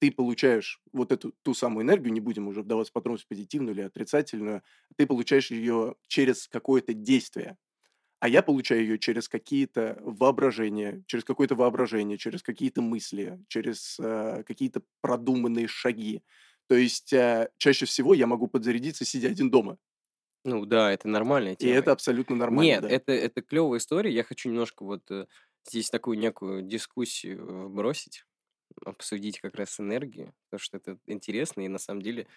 ты 0.00 0.12
получаешь 0.12 0.80
вот 0.92 1.12
эту 1.12 1.32
ту 1.42 1.54
самую 1.54 1.84
энергию, 1.84 2.12
не 2.12 2.20
будем 2.20 2.48
уже 2.48 2.62
вдаваться 2.62 2.90
в 2.90 2.94
подробности 2.94 3.28
позитивную 3.28 3.74
или 3.74 3.82
отрицательную, 3.82 4.62
ты 4.96 5.06
получаешь 5.06 5.50
ее 5.50 5.96
через 6.08 6.48
какое-то 6.48 6.94
действие. 6.94 7.58
А 8.20 8.28
я 8.28 8.42
получаю 8.42 8.82
ее 8.82 8.98
через 8.98 9.28
какие-то 9.28 9.98
воображения, 10.02 11.04
через 11.06 11.24
какое-то 11.24 11.54
воображение, 11.54 12.18
через 12.18 12.42
какие-то 12.42 12.82
мысли, 12.82 13.38
через 13.48 13.98
э, 14.00 14.42
какие-то 14.46 14.82
продуманные 15.02 15.68
шаги. 15.68 16.22
То 16.68 16.74
есть 16.74 17.12
э, 17.12 17.48
чаще 17.58 17.86
всего 17.86 18.14
я 18.14 18.26
могу 18.26 18.48
подзарядиться, 18.48 19.04
сидя 19.04 19.28
один 19.28 19.50
дома. 19.50 19.78
Ну 20.44 20.64
да, 20.64 20.92
это 20.92 21.08
нормальная 21.08 21.54
И 21.54 21.66
это 21.66 21.92
абсолютно 21.92 22.36
нормально, 22.36 22.68
Нет, 22.68 22.82
да. 22.82 22.88
это, 22.88 23.12
это 23.12 23.42
клевая 23.42 23.78
история. 23.78 24.12
Я 24.12 24.22
хочу 24.22 24.48
немножко 24.48 24.84
вот 24.84 25.10
э, 25.10 25.26
здесь 25.68 25.90
такую 25.90 26.18
некую 26.18 26.62
дискуссию 26.62 27.68
бросить, 27.68 28.24
обсудить 28.84 29.40
как 29.40 29.56
раз 29.56 29.80
энергию, 29.80 30.34
потому 30.48 30.60
что 30.60 30.76
это 30.76 30.98
интересно, 31.06 31.62
и 31.62 31.68
на 31.68 31.78
самом 31.78 32.02
деле 32.02 32.28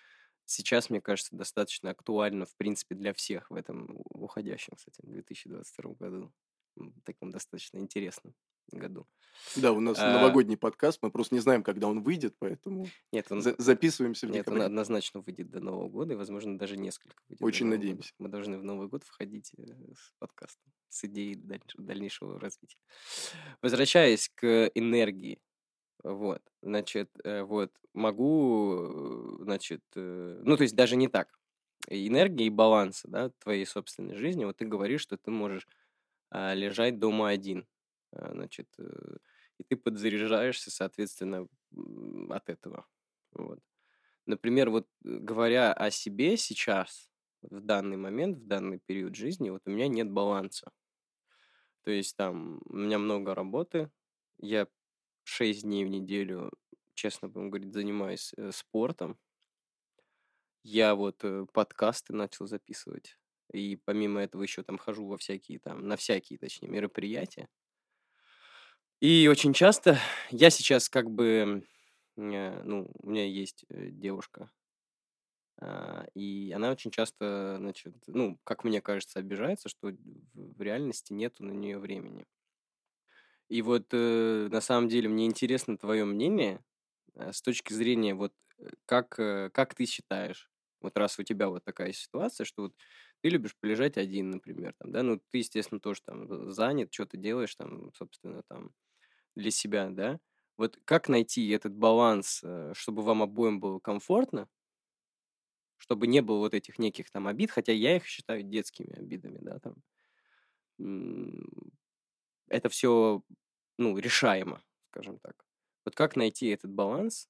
сейчас, 0.45 0.89
мне 0.89 1.01
кажется, 1.01 1.35
достаточно 1.35 1.91
актуально, 1.91 2.45
в 2.45 2.55
принципе, 2.55 2.95
для 2.95 3.13
всех 3.13 3.51
в 3.51 3.55
этом 3.55 4.01
уходящем, 4.09 4.73
кстати, 4.75 5.01
2022 5.03 5.93
году, 5.93 6.33
таком 7.05 7.29
достаточно 7.31 7.77
интересном 7.77 8.33
году. 8.77 9.07
Да, 9.55 9.71
у 9.71 9.79
нас 9.79 9.97
а, 9.99 10.13
новогодний 10.13 10.57
подкаст, 10.57 10.99
мы 11.01 11.11
просто 11.11 11.33
не 11.35 11.41
знаем, 11.41 11.63
когда 11.63 11.87
он 11.87 12.01
выйдет, 12.01 12.35
поэтому 12.39 12.87
нет, 13.11 13.27
он, 13.31 13.41
за 13.41 13.55
записываемся 13.57 14.27
в 14.27 14.31
Нет, 14.31 14.47
он 14.47 14.61
однозначно 14.61 15.21
выйдет 15.21 15.49
до 15.49 15.59
Нового 15.59 15.89
года, 15.89 16.13
и, 16.13 16.17
возможно, 16.17 16.57
даже 16.57 16.77
несколько 16.77 17.21
выйдет 17.27 17.43
Очень 17.43 17.67
надеемся. 17.67 18.13
Года. 18.17 18.27
Мы 18.27 18.29
должны 18.29 18.57
в 18.57 18.63
Новый 18.63 18.87
год 18.87 19.03
входить 19.03 19.51
э, 19.57 19.63
с 19.63 20.13
подкастом, 20.19 20.71
с 20.89 21.03
идеей 21.05 21.35
дальнейшего 21.77 22.39
развития. 22.39 22.77
Возвращаясь 23.61 24.29
к 24.29 24.69
энергии, 24.75 25.39
вот, 26.03 26.41
значит, 26.61 27.09
э, 27.23 27.43
вот, 27.43 27.71
могу, 27.93 29.39
э, 29.39 29.43
значит, 29.43 29.81
ну, 29.95 30.57
то 30.57 30.63
есть 30.63 30.75
даже 30.75 30.95
не 30.95 31.07
так. 31.07 31.29
Энергия 31.87 32.45
и 32.45 32.51
баланса, 32.51 33.07
да, 33.07 33.31
твоей 33.39 33.65
собственной 33.65 34.15
жизни, 34.15 34.45
вот 34.45 34.57
ты 34.57 34.65
говоришь, 34.65 35.01
что 35.01 35.17
ты 35.17 35.31
можешь 35.31 35.67
а, 36.29 36.53
лежать 36.53 36.99
дома 36.99 37.29
один, 37.29 37.65
значит, 38.11 38.67
э, 38.79 39.17
и 39.57 39.63
ты 39.63 39.75
подзаряжаешься, 39.75 40.71
соответственно, 40.71 41.47
от 42.29 42.49
этого. 42.49 42.85
Вот. 43.31 43.59
Например, 44.25 44.69
вот 44.69 44.87
э, 45.05 45.17
говоря 45.19 45.73
о 45.73 45.91
себе 45.91 46.37
сейчас, 46.37 47.09
в 47.41 47.61
данный 47.61 47.97
момент, 47.97 48.37
в 48.37 48.47
данный 48.47 48.79
период 48.79 49.15
жизни, 49.15 49.49
вот 49.49 49.61
у 49.65 49.71
меня 49.71 49.87
нет 49.87 50.11
баланса. 50.11 50.71
То 51.83 51.91
есть 51.91 52.15
там 52.15 52.61
у 52.65 52.75
меня 52.75 52.99
много 52.99 53.33
работы, 53.33 53.89
я 54.39 54.67
6 55.23 55.63
дней 55.63 55.85
в 55.85 55.89
неделю, 55.89 56.51
честно 56.93 57.27
будем 57.29 57.49
говорить, 57.49 57.73
занимаюсь 57.73 58.33
э, 58.37 58.51
спортом. 58.51 59.17
Я 60.63 60.95
вот 60.95 61.23
э, 61.23 61.45
подкасты 61.53 62.13
начал 62.13 62.45
записывать. 62.45 63.17
И 63.53 63.77
помимо 63.77 64.21
этого 64.21 64.43
еще 64.43 64.63
там 64.63 64.77
хожу 64.77 65.07
во 65.07 65.17
всякие 65.17 65.59
там, 65.59 65.87
на 65.87 65.95
всякие, 65.95 66.37
точнее, 66.37 66.69
мероприятия. 66.69 67.47
И 69.01 69.27
очень 69.27 69.53
часто 69.53 69.97
я 70.29 70.49
сейчас 70.49 70.89
как 70.89 71.09
бы, 71.09 71.63
э, 72.17 72.61
ну, 72.63 72.89
у 73.01 73.09
меня 73.09 73.25
есть 73.25 73.65
э, 73.69 73.89
девушка, 73.91 74.51
а, 75.61 76.05
и 76.15 76.51
она 76.55 76.71
очень 76.71 76.91
часто, 76.91 77.55
значит, 77.59 77.93
ну, 78.07 78.39
как 78.43 78.63
мне 78.63 78.81
кажется, 78.81 79.19
обижается, 79.19 79.67
что 79.69 79.91
в 80.33 80.61
реальности 80.61 81.13
нету 81.13 81.43
на 81.43 81.51
нее 81.51 81.77
времени. 81.79 82.25
И 83.49 83.61
вот 83.61 83.87
э, 83.93 84.47
на 84.51 84.61
самом 84.61 84.87
деле 84.89 85.09
мне 85.09 85.25
интересно 85.25 85.77
твое 85.77 86.05
мнение 86.05 86.63
с 87.15 87.41
точки 87.41 87.73
зрения 87.73 88.15
вот 88.15 88.33
как, 88.85 89.09
как 89.09 89.75
ты 89.75 89.85
считаешь, 89.85 90.49
вот 90.81 90.97
раз 90.97 91.19
у 91.19 91.23
тебя 91.23 91.49
вот 91.49 91.63
такая 91.65 91.93
ситуация, 91.93 92.45
что 92.45 92.63
вот 92.63 92.75
ты 93.21 93.29
любишь 93.29 93.55
полежать 93.59 93.97
один, 93.97 94.31
например, 94.31 94.73
там, 94.79 94.91
да, 94.91 95.03
ну, 95.03 95.19
ты, 95.31 95.39
естественно, 95.39 95.79
тоже 95.81 96.01
там 96.05 96.51
занят, 96.51 96.93
что 96.93 97.05
ты 97.05 97.17
делаешь 97.17 97.55
там, 97.55 97.91
собственно, 97.93 98.43
там, 98.49 98.71
для 99.35 99.51
себя, 99.51 99.89
да? 99.89 100.19
Вот 100.57 100.77
как 100.85 101.09
найти 101.09 101.49
этот 101.49 101.73
баланс, 101.75 102.41
э, 102.43 102.73
чтобы 102.75 103.01
вам 103.03 103.23
обоим 103.23 103.59
было 103.59 103.79
комфортно, 103.79 104.47
чтобы 105.77 106.07
не 106.07 106.21
было 106.21 106.37
вот 106.39 106.53
этих 106.53 106.77
неких 106.79 107.09
там 107.09 107.27
обид, 107.27 107.51
хотя 107.51 107.71
я 107.71 107.95
их 107.95 108.05
считаю 108.05 108.43
детскими 108.43 108.93
обидами, 108.97 109.39
да, 109.41 109.59
там. 109.59 109.75
Это 112.47 112.69
все, 112.69 113.23
ну, 113.77 113.97
решаемо, 113.97 114.61
скажем 114.91 115.19
так. 115.19 115.45
Вот 115.85 115.95
как 115.95 116.15
найти 116.15 116.47
этот 116.47 116.71
баланс, 116.71 117.29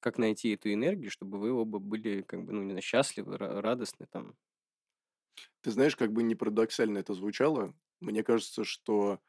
как 0.00 0.18
найти 0.18 0.50
эту 0.54 0.72
энергию, 0.72 1.10
чтобы 1.10 1.38
вы 1.38 1.52
оба 1.52 1.78
были, 1.80 2.22
как 2.22 2.44
бы, 2.44 2.52
ну, 2.52 2.62
не 2.64 2.80
счастливы, 2.82 3.38
радостны 3.38 4.06
там. 4.10 4.36
Ты 5.62 5.70
знаешь, 5.70 5.96
как 5.96 6.12
бы 6.12 6.22
не 6.22 6.34
парадоксально 6.34 6.98
это 6.98 7.14
звучало, 7.14 7.74
мне 8.00 8.22
кажется, 8.22 8.64
что 8.64 9.20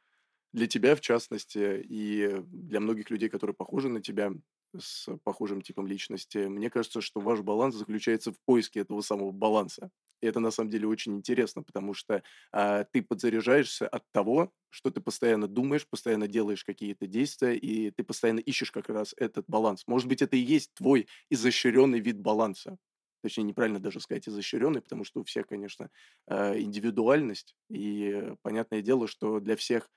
для 0.56 0.68
тебя, 0.68 0.96
в 0.96 1.02
частности, 1.02 1.82
и 1.88 2.42
для 2.48 2.80
многих 2.80 3.10
людей, 3.10 3.30
которые 3.30 3.56
похожи 3.56 3.90
на 3.90 4.02
тебя, 4.02 4.32
с 4.78 5.08
похожим 5.24 5.62
типом 5.62 5.88
личности, 5.88 6.38
мне 6.48 6.70
кажется, 6.70 7.02
что 7.02 7.22
ваш 7.22 7.42
баланс 7.42 7.76
заключается 7.76 8.32
в 8.32 8.40
поиске 8.46 8.82
этого 8.82 9.02
самого 9.02 9.32
баланса. 9.32 9.90
И 10.22 10.28
это 10.28 10.40
на 10.40 10.52
самом 10.52 10.70
деле 10.70 10.88
очень 10.88 11.16
интересно, 11.16 11.62
потому 11.64 11.94
что 11.94 12.24
а, 12.52 12.84
ты 12.86 13.02
подзаряжаешься 13.02 13.88
от 13.88 14.04
того, 14.12 14.52
что 14.70 14.90
ты 14.92 15.00
постоянно 15.02 15.48
думаешь, 15.48 15.88
постоянно 15.88 16.28
делаешь 16.28 16.64
какие-то 16.66 17.08
действия, 17.08 17.56
и 17.56 17.92
ты 17.92 18.04
постоянно 18.04 18.40
ищешь 18.40 18.72
как 18.72 18.90
раз 18.90 19.14
этот 19.18 19.46
баланс. 19.48 19.84
Может 19.88 20.08
быть, 20.10 20.22
это 20.22 20.36
и 20.36 20.40
есть 20.40 20.74
твой 20.74 21.08
изощренный 21.30 22.00
вид 22.00 22.20
баланса. 22.20 22.78
Точнее, 23.22 23.44
неправильно 23.44 23.80
даже 23.80 24.00
сказать 24.00 24.28
изощренный, 24.28 24.82
потому 24.82 25.04
что 25.04 25.22
у 25.22 25.24
всех, 25.24 25.48
конечно, 25.48 25.90
а, 26.28 26.58
индивидуальность. 26.58 27.56
И 27.70 28.34
понятное 28.42 28.82
дело, 28.82 29.08
что 29.08 29.40
для 29.40 29.56
всех 29.56 29.90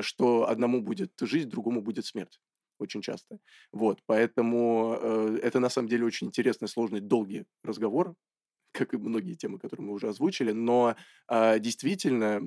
что 0.00 0.48
одному 0.48 0.80
будет 0.80 1.12
жизнь, 1.20 1.48
другому 1.48 1.82
будет 1.82 2.06
смерть 2.06 2.40
очень 2.78 3.02
часто. 3.02 3.38
Вот, 3.72 4.00
поэтому 4.06 4.98
э, 5.00 5.38
это 5.42 5.60
на 5.60 5.68
самом 5.70 5.88
деле 5.88 6.04
очень 6.04 6.28
интересный, 6.28 6.68
сложный, 6.68 7.00
долгий 7.00 7.46
разговор, 7.62 8.14
как 8.72 8.94
и 8.94 8.98
многие 8.98 9.34
темы, 9.34 9.58
которые 9.58 9.86
мы 9.86 9.92
уже 9.94 10.08
озвучили, 10.08 10.52
но 10.52 10.96
э, 11.28 11.58
действительно 11.58 12.42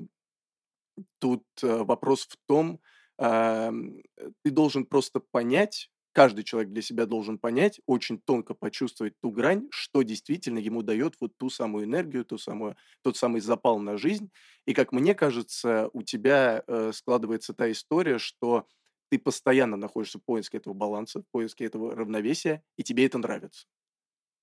тут 1.18 1.44
э, 1.62 1.82
вопрос 1.84 2.26
в 2.26 2.36
том, 2.46 2.80
э, 3.18 3.72
ты 4.42 4.50
должен 4.50 4.86
просто 4.86 5.20
понять, 5.20 5.89
каждый 6.12 6.44
человек 6.44 6.72
для 6.72 6.82
себя 6.82 7.06
должен 7.06 7.38
понять, 7.38 7.80
очень 7.86 8.20
тонко 8.20 8.54
почувствовать 8.54 9.14
ту 9.20 9.30
грань, 9.30 9.68
что 9.70 10.02
действительно 10.02 10.58
ему 10.58 10.82
дает 10.82 11.14
вот 11.20 11.36
ту 11.38 11.50
самую 11.50 11.84
энергию, 11.84 12.24
ту 12.24 12.38
самую, 12.38 12.76
тот 13.02 13.16
самый 13.16 13.40
запал 13.40 13.78
на 13.78 13.96
жизнь. 13.96 14.30
И, 14.66 14.74
как 14.74 14.92
мне 14.92 15.14
кажется, 15.14 15.88
у 15.92 16.02
тебя 16.02 16.62
э, 16.66 16.92
складывается 16.94 17.54
та 17.54 17.70
история, 17.70 18.18
что 18.18 18.66
ты 19.10 19.18
постоянно 19.18 19.76
находишься 19.76 20.18
в 20.18 20.24
поиске 20.24 20.58
этого 20.58 20.74
баланса, 20.74 21.20
в 21.22 21.24
поиске 21.32 21.64
этого 21.64 21.94
равновесия, 21.94 22.62
и 22.76 22.82
тебе 22.82 23.06
это 23.06 23.18
нравится. 23.18 23.66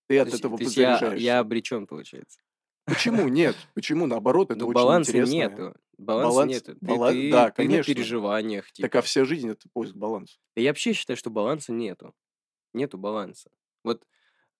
Ты 0.07 0.19
от 0.19 0.27
То 0.27 0.29
есть, 0.29 0.39
этого 0.39 0.57
то 0.57 0.63
есть 0.63 0.77
я, 0.77 1.13
я 1.15 1.39
обречен, 1.39 1.87
получается. 1.87 2.39
Почему 2.87 3.27
нет? 3.27 3.55
Почему 3.73 4.07
наоборот? 4.07 4.49
Это 4.49 4.59
Ну, 4.61 4.67
очень 4.67 4.75
баланса 4.75 5.11
интересно. 5.11 5.33
нету. 5.33 5.75
Баланса 5.97 6.29
Баланс- 6.29 6.51
нету. 6.53 6.75
Ты, 6.79 6.85
бала- 6.85 7.11
ты- 7.11 7.31
да, 7.31 7.49
ты 7.51 7.63
на 7.63 7.69
конечно. 7.69 7.93
переживаниях. 7.93 8.71
Типа. 8.71 8.87
Так 8.87 8.95
а 8.95 9.01
вся 9.01 9.25
жизнь 9.25 9.49
это 9.49 9.67
поиск 9.73 9.95
баланса. 9.95 10.37
Да 10.55 10.61
я 10.61 10.69
вообще 10.69 10.93
считаю, 10.93 11.17
что 11.17 11.29
баланса 11.29 11.71
нету. 11.73 12.13
Нету 12.73 12.97
баланса. 12.97 13.49
Вот, 13.83 14.03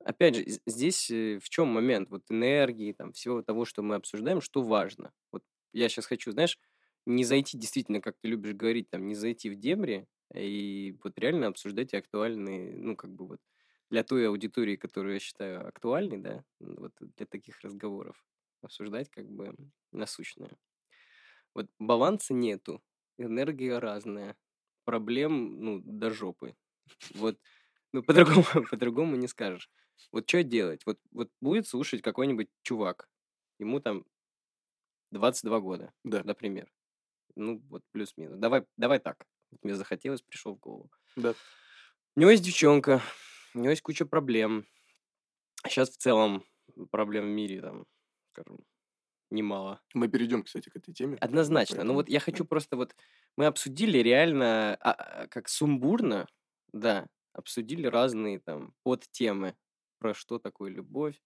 опять 0.04 0.36
же, 0.36 0.46
здесь 0.66 1.10
э, 1.10 1.40
в 1.42 1.50
чем 1.50 1.68
момент 1.70 2.10
вот 2.10 2.24
энергии, 2.30 2.92
там, 2.94 3.14
всего 3.14 3.42
того, 3.42 3.66
что 3.66 3.82
мы 3.82 3.96
обсуждаем, 3.96 4.42
что 4.42 4.62
важно. 4.62 5.12
Вот 5.32 5.44
я 5.74 5.88
сейчас 5.90 6.06
хочу, 6.06 6.32
знаешь, 6.32 6.58
не 7.06 7.24
зайти 7.24 7.58
действительно, 7.58 8.02
как 8.02 8.16
ты 8.22 8.28
любишь 8.28 8.54
говорить, 8.54 8.90
там, 8.90 9.08
не 9.08 9.16
зайти 9.16 9.50
в 9.50 9.56
дебри 9.56 10.06
и 10.36 10.98
вот 11.04 11.18
реально 11.20 11.48
обсуждать 11.48 11.94
актуальные, 11.94 12.76
ну, 12.76 12.96
как 12.98 13.12
бы 13.12 13.28
вот 13.28 13.40
для 13.90 14.04
той 14.04 14.28
аудитории, 14.28 14.76
которую 14.76 15.14
я 15.16 15.20
считаю 15.20 15.68
актуальной, 15.68 16.18
да, 16.18 16.44
вот 16.60 16.94
для 17.00 17.26
таких 17.26 17.62
разговоров 17.62 18.24
обсуждать 18.62 19.10
как 19.10 19.30
бы 19.30 19.56
насущное. 19.92 20.58
Вот 21.54 21.68
баланса 21.80 22.34
нету, 22.34 22.82
энергия 23.18 23.80
разная, 23.80 24.36
проблем, 24.86 25.60
ну, 25.62 25.82
до 25.84 26.12
жопы. 26.12 26.56
Вот, 27.16 27.40
ну, 27.94 28.04
по-другому, 28.04 28.46
по-другому 28.72 29.16
не 29.16 29.28
скажешь. 29.28 29.70
Вот 30.12 30.30
что 30.30 30.44
делать? 30.44 30.84
Вот, 30.86 31.00
вот 31.12 31.32
будет 31.42 31.68
слушать 31.68 32.02
какой-нибудь 32.02 32.50
чувак, 32.64 33.10
ему 33.60 33.80
там 33.80 34.06
22 35.12 35.60
года, 35.60 35.94
Да, 36.04 36.24
например. 36.24 36.72
Ну, 37.36 37.62
вот 37.70 37.84
плюс-минус. 37.92 38.38
Давай, 38.40 38.66
давай 38.78 39.00
так. 39.00 39.26
Вот 39.52 39.64
Мне 39.64 39.76
захотелось, 39.76 40.22
пришел 40.22 40.56
в 40.56 40.60
голову. 40.60 40.92
да. 41.16 41.34
У 42.16 42.20
него 42.20 42.32
есть 42.32 42.44
девчонка, 42.44 43.02
у 43.58 43.62
него 43.62 43.72
есть 43.72 43.82
куча 43.82 44.06
проблем. 44.06 44.66
Сейчас 45.68 45.90
в 45.90 45.98
целом 45.98 46.44
проблем 46.92 47.26
в 47.26 47.30
мире, 47.30 47.62
там, 47.62 47.86
скажем, 48.32 48.60
немало. 49.30 49.82
Мы 49.94 50.08
перейдем, 50.08 50.44
кстати, 50.44 50.70
к 50.70 50.76
этой 50.76 50.94
теме. 50.94 51.18
Однозначно. 51.18 51.78
Ну 51.78 51.80
Поэтому, 51.80 51.96
вот 51.96 52.10
я 52.10 52.20
хочу 52.20 52.46
просто 52.46 52.78
вот... 52.78 52.96
Мы 53.36 53.46
обсудили 53.46 54.00
реально, 54.00 54.76
а, 54.82 54.92
а, 54.92 55.28
как 55.28 55.50
сумбурно, 55.50 56.28
да, 56.72 57.08
обсудили 57.34 57.88
разные 57.88 58.40
там 58.40 58.74
подтемы 58.84 59.56
про 60.00 60.14
что 60.14 60.40
такое 60.40 60.72
любовь, 60.72 61.20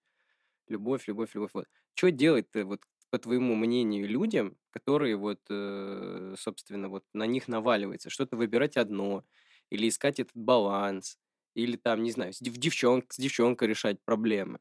любовь, 0.67 1.07
любовь, 1.07 1.35
любовь. 1.35 1.51
Вот. 1.53 1.67
Что 1.93 2.11
делать-то, 2.11 2.65
вот, 2.65 2.81
по 3.09 3.19
твоему 3.19 3.55
мнению, 3.55 4.07
людям, 4.07 4.57
которые 4.71 5.15
вот, 5.17 5.41
э, 5.49 6.35
собственно, 6.37 6.89
вот 6.89 7.03
на 7.13 7.25
них 7.25 7.47
наваливается? 7.47 8.09
Что-то 8.09 8.37
выбирать 8.37 8.77
одно, 8.77 9.25
или 9.69 9.87
искать 9.87 10.19
этот 10.19 10.35
баланс, 10.35 11.17
или 11.55 11.77
там, 11.77 12.03
не 12.03 12.11
знаю, 12.11 12.33
с 12.33 12.39
дев- 12.39 12.57
девчон- 12.57 13.05
с 13.09 13.17
девчонкой 13.17 13.67
решать 13.69 13.97
проблемы. 14.05 14.59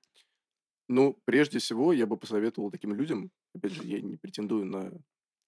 Ну, 0.89 1.19
прежде 1.25 1.59
всего, 1.61 1.93
я 1.93 2.07
бы 2.07 2.17
посоветовал 2.17 2.71
таким 2.71 2.95
людям, 2.95 3.31
опять 3.55 3.73
же, 3.73 3.85
я 3.85 4.01
не 4.01 4.17
претендую 4.17 4.67
на 4.67 4.93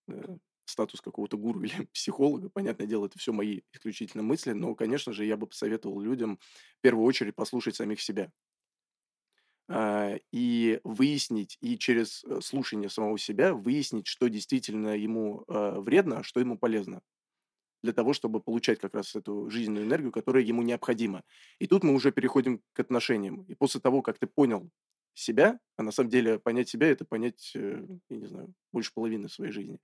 э, 0.08 0.36
статус 0.66 1.00
какого-то 1.00 1.38
гуру 1.38 1.62
или 1.64 1.86
психолога, 1.94 2.50
понятное 2.50 2.86
дело, 2.86 3.06
это 3.06 3.18
все 3.18 3.32
мои 3.32 3.62
исключительно 3.72 4.22
мысли, 4.22 4.52
но, 4.52 4.74
конечно 4.76 5.12
же, 5.12 5.24
я 5.26 5.36
бы 5.36 5.46
посоветовал 5.48 6.00
людям 6.00 6.38
в 6.78 6.82
первую 6.82 7.06
очередь 7.06 7.36
послушать 7.36 7.76
самих 7.76 8.00
себя 8.02 8.32
а, 9.68 10.16
и 10.32 10.80
выяснить, 10.84 11.56
и 11.60 11.78
через 11.78 12.24
э, 12.24 12.40
слушание 12.42 12.90
самого 12.90 13.18
себя 13.18 13.54
выяснить, 13.54 14.06
что 14.06 14.28
действительно 14.28 14.96
ему 14.96 15.44
э, 15.48 15.78
вредно, 15.80 16.18
а 16.18 16.22
что 16.22 16.40
ему 16.40 16.58
полезно 16.58 17.00
для 17.82 17.92
того, 17.92 18.12
чтобы 18.12 18.40
получать 18.40 18.78
как 18.80 18.94
раз 18.94 19.14
эту 19.16 19.50
жизненную 19.50 19.86
энергию, 19.86 20.12
которая 20.12 20.42
ему 20.42 20.62
необходима. 20.62 21.22
И 21.58 21.66
тут 21.66 21.84
мы 21.84 21.94
уже 21.94 22.12
переходим 22.12 22.62
к 22.72 22.80
отношениям. 22.80 23.42
И 23.42 23.54
после 23.54 23.80
того, 23.80 24.02
как 24.02 24.18
ты 24.18 24.26
понял 24.26 24.70
себя, 25.14 25.58
а 25.76 25.82
на 25.82 25.92
самом 25.92 26.10
деле 26.10 26.38
понять 26.38 26.68
себя– 26.68 26.86
это 26.90 27.04
понять, 27.04 27.52
э, 27.54 27.84
я 28.08 28.16
не 28.16 28.26
знаю, 28.26 28.54
больше 28.72 28.92
половины 28.94 29.28
своей 29.28 29.52
жизни, 29.52 29.78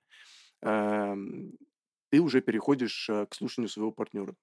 ты 2.11 2.21
уже 2.21 2.41
переходишь 2.41 3.09
э, 3.11 3.27
к 3.27 3.35
слушанию 3.35 3.69
своего 3.69 3.93
партнера, 3.93 4.35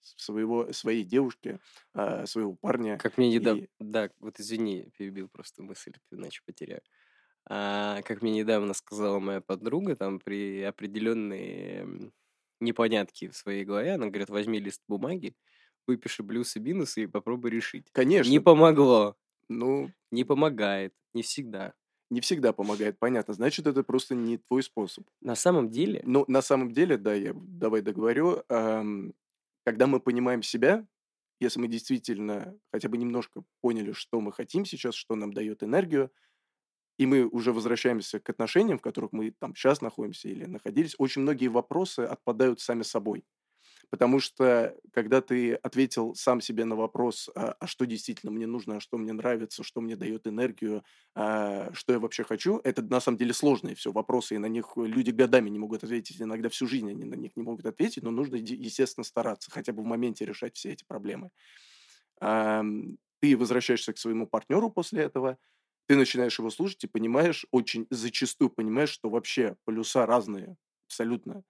своего, 0.00 0.72
своей 0.72 1.04
девушки, 1.04 1.60
а, 1.92 2.26
своего 2.26 2.54
парня. 2.54 2.96
Как 2.98 3.18
мне 3.18 3.28
недавно... 3.28 3.62
И 3.62 3.68
Да, 3.78 4.10
вот 4.18 4.40
извини, 4.40 4.90
перебил 4.96 5.28
просто 5.28 5.62
мысль, 5.62 5.92
иначе 6.10 6.40
потеряю. 6.46 6.82
А, 7.48 8.02
как 8.02 8.22
мне 8.22 8.32
недавно 8.32 8.74
сказала 8.74 9.18
моя 9.18 9.40
подруга, 9.40 9.96
там 9.96 10.20
при 10.20 10.62
определенные 10.62 11.80
м, 11.82 12.12
непонятки 12.60 13.28
в 13.28 13.36
своей 13.36 13.64
голове, 13.64 13.94
она 13.94 14.06
говорит, 14.08 14.30
возьми 14.30 14.58
лист 14.60 14.82
бумаги, 14.88 15.36
выпиши 15.86 16.22
плюсы 16.24 16.58
и 16.58 16.62
минусы 16.62 17.02
и 17.04 17.06
попробуй 17.06 17.50
решить. 17.50 17.92
Не 18.22 18.38
Конечно, 18.38 18.40
помогло, 18.40 19.16
ну, 19.48 19.94
не 20.10 20.24
помогает, 20.24 20.94
не 21.14 21.22
всегда. 21.22 21.74
не 22.10 22.20
всегда 22.20 22.52
помогает, 22.52 22.98
понятно. 22.98 23.34
Значит, 23.34 23.66
это 23.66 23.82
просто 23.84 24.14
не 24.14 24.38
твой 24.38 24.62
способ. 24.62 25.06
На 25.20 25.34
самом 25.36 25.70
деле, 25.70 26.02
Но 26.04 26.24
на 26.28 26.42
самом 26.42 26.72
деле, 26.72 26.96
да, 26.96 27.14
я 27.14 27.32
давай 27.34 27.82
договорю, 27.82 28.42
ам, 28.48 29.12
когда 29.64 29.86
мы 29.86 30.00
понимаем 30.00 30.42
себя, 30.42 30.86
если 31.40 31.60
мы 31.60 31.68
действительно 31.68 32.58
хотя 32.72 32.88
бы 32.88 32.98
немножко 32.98 33.44
поняли, 33.60 33.92
что 33.92 34.20
мы 34.20 34.32
хотим 34.32 34.64
сейчас, 34.64 34.94
что 34.94 35.14
нам 35.14 35.32
дает 35.32 35.62
энергию, 35.62 36.10
и 37.00 37.06
мы 37.06 37.24
уже 37.26 37.54
возвращаемся 37.54 38.20
к 38.20 38.28
отношениям, 38.28 38.76
в 38.78 38.82
которых 38.82 39.12
мы 39.12 39.30
там 39.30 39.56
сейчас 39.56 39.80
находимся 39.80 40.28
или 40.28 40.44
находились, 40.44 40.94
очень 40.98 41.22
многие 41.22 41.48
вопросы 41.48 42.00
отпадают 42.00 42.60
сами 42.60 42.82
собой. 42.82 43.24
Потому 43.90 44.20
что, 44.20 44.76
когда 44.92 45.22
ты 45.22 45.54
ответил 45.54 46.14
сам 46.14 46.42
себе 46.42 46.66
на 46.66 46.76
вопрос, 46.76 47.30
а, 47.34 47.56
а 47.58 47.66
что 47.66 47.86
действительно 47.86 48.32
мне 48.32 48.46
нужно, 48.46 48.76
а 48.76 48.80
что 48.80 48.98
мне 48.98 49.14
нравится, 49.14 49.64
что 49.64 49.80
мне 49.80 49.96
дает 49.96 50.26
энергию, 50.26 50.84
а, 51.16 51.70
что 51.72 51.94
я 51.94 51.98
вообще 51.98 52.22
хочу, 52.22 52.60
это 52.64 52.82
на 52.82 53.00
самом 53.00 53.18
деле 53.18 53.32
сложные 53.32 53.74
все 53.74 53.92
вопросы, 53.92 54.34
и 54.36 54.38
на 54.38 54.46
них 54.46 54.72
люди 54.76 55.10
годами 55.10 55.50
не 55.50 55.58
могут 55.58 55.84
ответить, 55.84 56.20
иногда 56.20 56.50
всю 56.50 56.66
жизнь 56.66 56.90
они 56.90 57.04
на 57.04 57.14
них 57.16 57.32
не 57.36 57.42
могут 57.42 57.66
ответить, 57.66 58.02
но 58.02 58.10
нужно, 58.10 58.36
естественно, 58.36 59.04
стараться 59.04 59.50
хотя 59.50 59.72
бы 59.72 59.82
в 59.82 59.86
моменте 59.86 60.26
решать 60.26 60.56
все 60.56 60.72
эти 60.72 60.84
проблемы. 60.84 61.30
Ты 63.20 63.36
возвращаешься 63.36 63.92
к 63.92 63.98
своему 63.98 64.26
партнеру 64.26 64.70
после 64.70 65.02
этого, 65.02 65.38
ты 65.90 65.96
начинаешь 65.96 66.38
его 66.38 66.50
слушать 66.50 66.84
и 66.84 66.86
понимаешь, 66.86 67.46
очень 67.50 67.88
зачастую 67.90 68.48
понимаешь, 68.50 68.90
что 68.90 69.10
вообще 69.10 69.56
полюса 69.64 70.06
разные 70.06 70.56
абсолютно. 70.86 71.42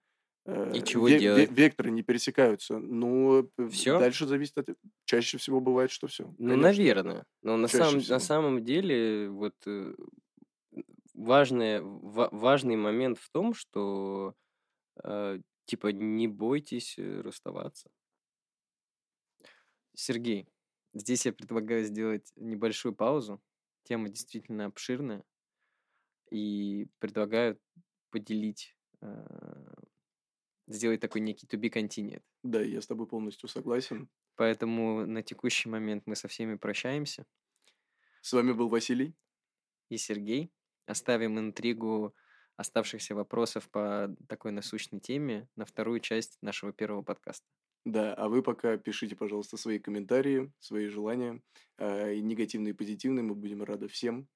Э, 0.47 0.75
и 0.75 0.83
чего 0.83 1.07
ве- 1.07 1.19
делать? 1.19 1.51
векторы 1.51 1.91
не 1.91 2.01
пересекаются. 2.01 2.79
Ну, 2.79 3.43
п- 3.55 3.69
Все? 3.69 3.99
дальше 3.99 4.25
зависит 4.25 4.57
от... 4.57 4.69
Чаще 5.05 5.37
всего 5.37 5.59
бывает, 5.59 5.91
что 5.91 6.07
все. 6.07 6.33
Ну, 6.39 6.49
Конечно. 6.49 6.61
наверное. 6.63 7.25
Но 7.43 7.55
на 7.55 7.67
Чаще 7.67 7.83
самом, 7.83 7.99
всего. 8.01 8.13
на 8.15 8.19
самом 8.19 8.63
деле, 8.65 9.29
вот 9.29 9.53
э, 9.67 9.93
важное, 11.13 11.81
ва- 11.83 12.29
важный 12.31 12.77
момент 12.77 13.19
в 13.19 13.29
том, 13.29 13.53
что 13.53 14.33
э, 15.03 15.39
типа 15.65 15.87
не 15.89 16.27
бойтесь 16.27 16.95
э, 16.97 17.21
расставаться. 17.21 17.91
Сергей, 19.93 20.47
здесь 20.93 21.25
я 21.25 21.33
предлагаю 21.33 21.83
сделать 21.83 22.31
небольшую 22.35 22.95
паузу. 22.95 23.41
Тема 23.83 24.09
действительно 24.09 24.65
обширная. 24.65 25.23
И 26.29 26.87
предлагаю 26.99 27.59
поделить, 28.09 28.75
э, 29.01 29.73
сделать 30.67 31.01
такой 31.01 31.21
некий 31.21 31.47
to 31.47 31.59
be 31.59 31.71
continued. 31.71 32.23
Да, 32.43 32.61
я 32.61 32.81
с 32.81 32.87
тобой 32.87 33.07
полностью 33.07 33.49
согласен. 33.49 34.09
Поэтому 34.35 35.05
на 35.05 35.23
текущий 35.23 35.69
момент 35.69 36.03
мы 36.05 36.15
со 36.15 36.27
всеми 36.27 36.55
прощаемся. 36.55 37.25
С 38.21 38.33
вами 38.33 38.53
был 38.53 38.69
Василий. 38.69 39.15
и 39.89 39.97
Сергей. 39.97 40.51
Оставим 40.85 41.37
интригу 41.37 42.15
оставшихся 42.55 43.15
вопросов 43.15 43.69
по 43.69 44.15
такой 44.27 44.51
насущной 44.51 44.99
теме 44.99 45.49
на 45.55 45.65
вторую 45.65 45.99
часть 45.99 46.37
нашего 46.41 46.71
первого 46.71 47.01
подкаста. 47.01 47.45
Да, 47.85 48.13
а 48.13 48.29
вы 48.29 48.43
пока 48.43 48.77
пишите, 48.77 49.15
пожалуйста, 49.15 49.57
свои 49.57 49.79
комментарии, 49.79 50.51
свои 50.59 50.87
желания, 50.87 51.41
э, 51.77 52.15
и 52.15 52.21
негативные, 52.21 52.73
и 52.73 52.75
позитивные. 52.75 53.23
Мы 53.23 53.33
будем 53.33 53.63
рады 53.63 53.87
всем. 53.87 54.27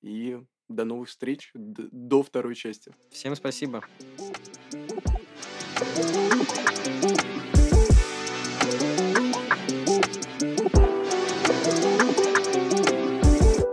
И 0.00 0.38
до 0.68 0.84
новых 0.84 1.08
встреч, 1.08 1.50
до 1.54 2.22
второй 2.22 2.54
части. 2.54 2.94
Всем 3.10 3.34
спасибо. 3.36 3.84
Thank 5.86 7.20
you. 7.20 7.23